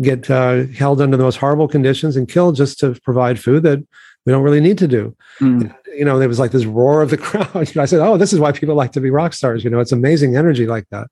get 0.00 0.30
uh, 0.30 0.64
held 0.66 1.00
under 1.00 1.16
the 1.16 1.22
most 1.22 1.36
horrible 1.36 1.68
conditions 1.68 2.16
and 2.16 2.28
killed 2.28 2.56
just 2.56 2.78
to 2.80 2.94
provide 3.02 3.38
food 3.38 3.62
that 3.64 3.84
we 4.24 4.32
don't 4.32 4.42
really 4.42 4.60
need 4.60 4.78
to 4.78 4.88
do. 4.88 5.16
Mm. 5.40 5.74
You 5.94 6.04
know, 6.04 6.18
there 6.18 6.28
was 6.28 6.38
like 6.38 6.52
this 6.52 6.64
roar 6.64 7.02
of 7.02 7.10
the 7.10 7.18
crowd. 7.18 7.54
I 7.54 7.64
said, 7.64 8.00
"Oh, 8.00 8.16
this 8.16 8.32
is 8.32 8.40
why 8.40 8.52
people 8.52 8.74
like 8.74 8.92
to 8.92 9.00
be 9.00 9.10
rock 9.10 9.34
stars." 9.34 9.64
You 9.64 9.70
know, 9.70 9.80
it's 9.80 9.92
amazing 9.92 10.36
energy 10.36 10.66
like 10.66 10.88
that. 10.90 11.08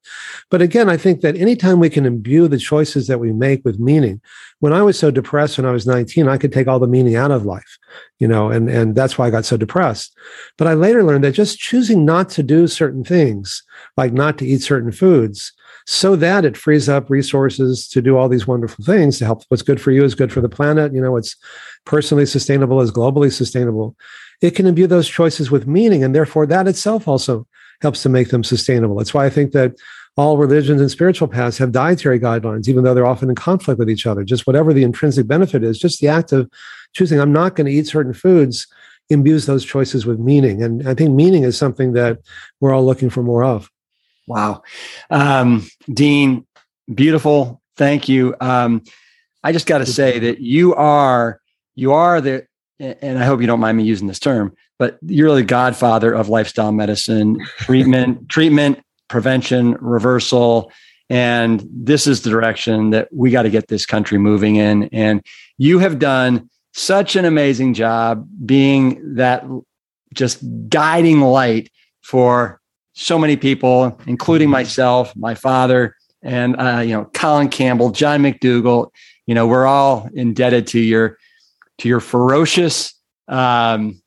But 0.51 0.63
again, 0.63 0.89
I 0.89 0.97
think 0.97 1.21
that 1.21 1.37
anytime 1.37 1.81
we 1.81 1.91
can 1.91 2.07
imbue 2.07 2.49
the 2.49 2.59
choices 2.59 3.07
that 3.09 3.19
we 3.19 3.33
make 3.33 3.65
with 3.65 3.79
meaning. 3.79 4.21
When 4.61 4.73
I 4.75 4.83
was 4.83 4.99
so 4.99 5.11
depressed 5.11 5.57
when 5.57 5.67
I 5.67 5.71
was 5.73 5.87
19, 5.87 6.29
I 6.29 6.37
could 6.37 6.53
take 6.53 6.69
all 6.69 6.79
the 6.79 6.87
meaning 6.87 7.17
out 7.17 7.31
of 7.31 7.47
life. 7.47 7.79
You 8.19 8.29
know, 8.29 8.51
and 8.51 8.71
and 8.71 8.95
that's 8.95 9.19
why 9.19 9.27
I 9.27 9.31
got 9.31 9.45
so 9.45 9.57
depressed. 9.57 10.17
But 10.57 10.69
I 10.69 10.75
later 10.75 11.03
learned 11.03 11.25
that 11.25 11.33
just 11.33 11.59
choosing 11.59 12.05
not 12.05 12.29
to 12.31 12.43
do 12.43 12.67
certain 12.69 13.05
things, 13.05 13.63
like 13.97 14.13
not 14.13 14.39
to 14.39 14.47
eat 14.47 14.63
certain 14.63 14.93
foods, 14.93 15.53
so 15.87 16.17
that 16.17 16.45
it 16.45 16.57
frees 16.57 16.89
up 16.89 17.11
resources 17.11 17.89
to 17.89 18.03
do 18.03 18.17
all 18.17 18.29
these 18.29 18.47
wonderful 18.47 18.85
things 18.85 19.19
to 19.19 19.25
help 19.25 19.43
what's 19.49 19.63
good 19.63 19.81
for 19.81 19.91
you 19.91 20.05
is 20.05 20.15
good 20.15 20.33
for 20.33 20.41
the 20.41 20.49
planet. 20.49 20.93
You 20.95 21.01
know 21.01 21.13
what's 21.13 21.37
personally 21.85 22.27
sustainable 22.27 22.81
is 22.81 22.93
globally 22.93 23.33
sustainable. 23.33 23.97
It 24.41 24.53
can 24.53 24.67
imbue 24.67 24.87
those 24.87 25.09
choices 25.09 25.51
with 25.51 25.67
meaning 25.67 26.05
and 26.05 26.15
therefore 26.15 26.47
that 26.47 26.69
itself 26.69 27.09
also 27.09 27.47
helps 27.83 28.03
to 28.03 28.09
make 28.09 28.29
them 28.29 28.45
sustainable. 28.45 28.97
That's 28.97 29.15
why 29.15 29.27
i 29.27 29.31
think 29.31 29.53
that 29.53 29.75
all 30.17 30.37
religions 30.37 30.81
and 30.81 30.91
spiritual 30.91 31.29
paths 31.29 31.57
have 31.59 31.73
dietary 31.73 32.19
guidelines 32.19 32.69
even 32.69 32.85
though 32.85 32.95
they're 32.95 33.07
often 33.07 33.31
in 33.31 33.37
conflict 33.37 33.79
with 33.79 33.89
each 33.89 34.07
other. 34.07 34.25
Just 34.25 34.47
whatever 34.47 34.73
the 34.73 34.83
intrinsic 34.83 35.27
benefit 35.27 35.63
is 35.65 35.79
just 35.79 36.01
the 36.01 36.09
act 36.09 36.33
of 36.33 36.51
choosing 36.93 37.21
i'm 37.21 37.33
not 37.33 37.57
going 37.57 37.67
to 37.67 37.73
eat 37.73 37.87
certain 37.87 38.13
foods 38.13 38.67
imbues 39.09 39.47
those 39.47 39.65
choices 39.65 40.07
with 40.07 40.19
meaning. 40.19 40.63
And 40.63 40.89
i 40.89 40.95
think 40.95 41.15
meaning 41.15 41.45
is 41.45 41.57
something 41.57 41.93
that 41.95 42.19
we're 42.61 42.73
all 42.73 42.85
looking 42.85 43.11
for 43.11 43.23
more 43.23 43.45
of 43.45 43.70
Wow. 44.31 44.63
Um, 45.11 45.67
Dean, 45.93 46.47
beautiful. 46.95 47.61
Thank 47.77 48.09
you. 48.09 48.37
Um, 48.41 48.85
I 49.43 49.51
just 49.51 49.67
got 49.67 49.79
to 49.79 49.87
say 49.87 50.21
that 50.21 50.39
you 50.39 50.73
are, 50.77 51.41
you 51.75 51.93
are 51.95 52.21
the, 52.21 52.47
and 52.79 53.19
I 53.19 53.25
hope 53.25 53.41
you 53.41 53.49
don't 53.49 53.59
mind 53.59 53.77
me 53.77 53.83
using 53.83 54.07
this 54.07 54.21
term, 54.21 54.55
but 54.79 54.99
you're 55.05 55.35
the 55.35 55.43
godfather 55.43 56.13
of 56.13 56.29
lifestyle 56.29 56.71
medicine, 56.71 57.45
treatment, 57.59 58.29
treatment, 58.29 58.79
prevention, 59.09 59.73
reversal. 59.81 60.71
And 61.09 61.67
this 61.69 62.07
is 62.07 62.23
the 62.23 62.31
direction 62.31 62.91
that 62.91 63.09
we 63.13 63.33
got 63.33 63.43
to 63.43 63.51
get 63.51 63.67
this 63.67 63.85
country 63.85 64.17
moving 64.17 64.55
in. 64.55 64.85
And 64.93 65.27
you 65.59 65.81
have 65.81 65.99
done 65.99 66.49
such 66.73 67.17
an 67.17 67.25
amazing 67.25 67.75
job 67.75 68.29
being 68.47 69.17
that 69.17 69.45
just 70.15 70.41
guiding 70.69 71.21
light 71.21 71.69
for 72.01 72.60
so 73.01 73.19
many 73.19 73.37
people, 73.37 73.99
including 74.07 74.51
myself, 74.51 75.17
my 75.17 75.35
father, 75.35 75.97
and 76.23 76.55
uh, 76.61 76.81
you 76.81 76.93
know 76.93 77.07
Colin 77.15 77.49
Campbell, 77.49 77.91
John 77.91 78.23
McDougall. 78.23 78.91
You 79.27 79.35
know, 79.35 79.47
we're 79.47 79.67
all 79.67 80.09
indebted 80.15 80.67
to 80.69 80.81
your 80.81 81.17
to 81.79 81.89
your 81.89 82.01
ferocious, 82.01 82.95
um, 83.29 84.01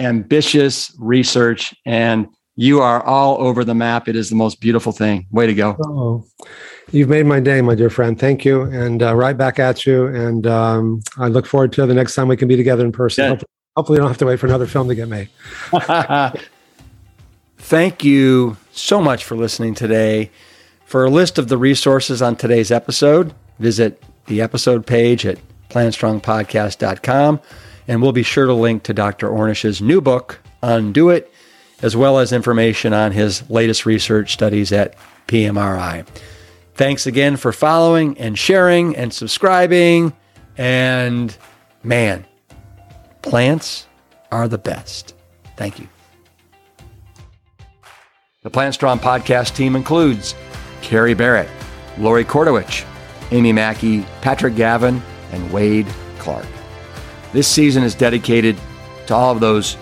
ambitious 0.00 0.94
research, 0.98 1.74
and 1.84 2.26
you 2.56 2.80
are 2.80 3.04
all 3.04 3.36
over 3.38 3.64
the 3.64 3.74
map. 3.74 4.08
It 4.08 4.16
is 4.16 4.30
the 4.30 4.36
most 4.36 4.60
beautiful 4.60 4.92
thing. 4.92 5.26
Way 5.30 5.46
to 5.46 5.54
go! 5.54 5.76
Oh, 5.84 6.24
you've 6.90 7.10
made 7.10 7.26
my 7.26 7.38
day, 7.38 7.60
my 7.60 7.74
dear 7.74 7.90
friend. 7.90 8.18
Thank 8.18 8.46
you, 8.46 8.62
and 8.62 9.02
uh, 9.02 9.14
right 9.14 9.36
back 9.36 9.58
at 9.58 9.84
you. 9.84 10.06
And 10.06 10.46
um, 10.46 11.02
I 11.18 11.28
look 11.28 11.44
forward 11.44 11.72
to 11.74 11.84
the 11.84 11.94
next 11.94 12.14
time 12.14 12.28
we 12.28 12.38
can 12.38 12.48
be 12.48 12.56
together 12.56 12.84
in 12.84 12.92
person. 12.92 13.24
Yeah. 13.24 13.30
Hopefully, 13.30 13.48
hopefully, 13.76 13.96
we 13.96 14.00
don't 14.00 14.08
have 14.08 14.18
to 14.18 14.26
wait 14.26 14.40
for 14.40 14.46
another 14.46 14.66
film 14.66 14.88
to 14.88 14.94
get 14.94 15.08
made. 15.08 15.28
Thank 17.62 18.04
you 18.04 18.56
so 18.72 19.00
much 19.00 19.24
for 19.24 19.36
listening 19.36 19.74
today. 19.74 20.30
For 20.84 21.04
a 21.04 21.10
list 21.10 21.38
of 21.38 21.48
the 21.48 21.56
resources 21.56 22.20
on 22.20 22.36
today's 22.36 22.70
episode, 22.70 23.34
visit 23.58 24.02
the 24.26 24.42
episode 24.42 24.86
page 24.86 25.24
at 25.24 25.38
plantstrongpodcast.com. 25.70 27.40
And 27.88 28.02
we'll 28.02 28.12
be 28.12 28.24
sure 28.24 28.46
to 28.46 28.52
link 28.52 28.82
to 28.82 28.92
Dr. 28.92 29.28
Ornish's 29.28 29.80
new 29.80 30.00
book, 30.00 30.40
Undo 30.62 31.08
It, 31.08 31.32
as 31.80 31.96
well 31.96 32.18
as 32.18 32.32
information 32.32 32.92
on 32.92 33.12
his 33.12 33.48
latest 33.48 33.86
research 33.86 34.32
studies 34.34 34.70
at 34.72 34.94
PMRI. 35.28 36.06
Thanks 36.74 37.06
again 37.06 37.36
for 37.36 37.52
following 37.52 38.18
and 38.18 38.38
sharing 38.38 38.96
and 38.96 39.14
subscribing. 39.14 40.12
And 40.58 41.34
man, 41.82 42.26
plants 43.22 43.86
are 44.30 44.48
the 44.48 44.58
best. 44.58 45.14
Thank 45.56 45.78
you. 45.78 45.88
The 48.42 48.50
Plant 48.50 48.74
Strong 48.74 48.98
podcast 48.98 49.54
team 49.54 49.76
includes 49.76 50.34
Carrie 50.80 51.14
Barrett, 51.14 51.48
Lori 51.96 52.24
Kordowich, 52.24 52.84
Amy 53.30 53.52
Mackey, 53.52 54.04
Patrick 54.20 54.56
Gavin, 54.56 55.00
and 55.30 55.52
Wade 55.52 55.86
Clark. 56.18 56.46
This 57.32 57.46
season 57.46 57.84
is 57.84 57.94
dedicated 57.94 58.56
to 59.06 59.14
all 59.14 59.30
of 59.30 59.38
those 59.38 59.76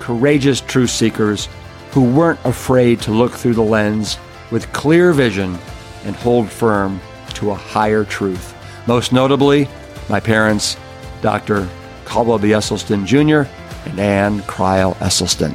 courageous 0.00 0.60
truth 0.60 0.90
seekers 0.90 1.48
who 1.92 2.02
weren't 2.12 2.40
afraid 2.44 3.00
to 3.02 3.12
look 3.12 3.34
through 3.34 3.54
the 3.54 3.62
lens 3.62 4.18
with 4.50 4.72
clear 4.72 5.12
vision 5.12 5.56
and 6.04 6.16
hold 6.16 6.50
firm 6.50 7.00
to 7.34 7.52
a 7.52 7.54
higher 7.54 8.04
truth. 8.04 8.52
Most 8.88 9.12
notably, 9.12 9.68
my 10.08 10.18
parents, 10.18 10.76
Dr. 11.20 11.68
Caldwell 12.04 12.40
B. 12.40 12.48
Esselstyn 12.48 13.06
Jr. 13.06 13.48
and 13.88 14.00
Ann 14.00 14.42
Crile 14.42 14.94
Esselstyn. 14.94 15.54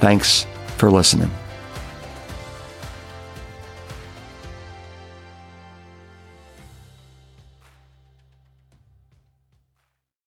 Thanks 0.00 0.44
for 0.76 0.90
listening. 0.90 1.30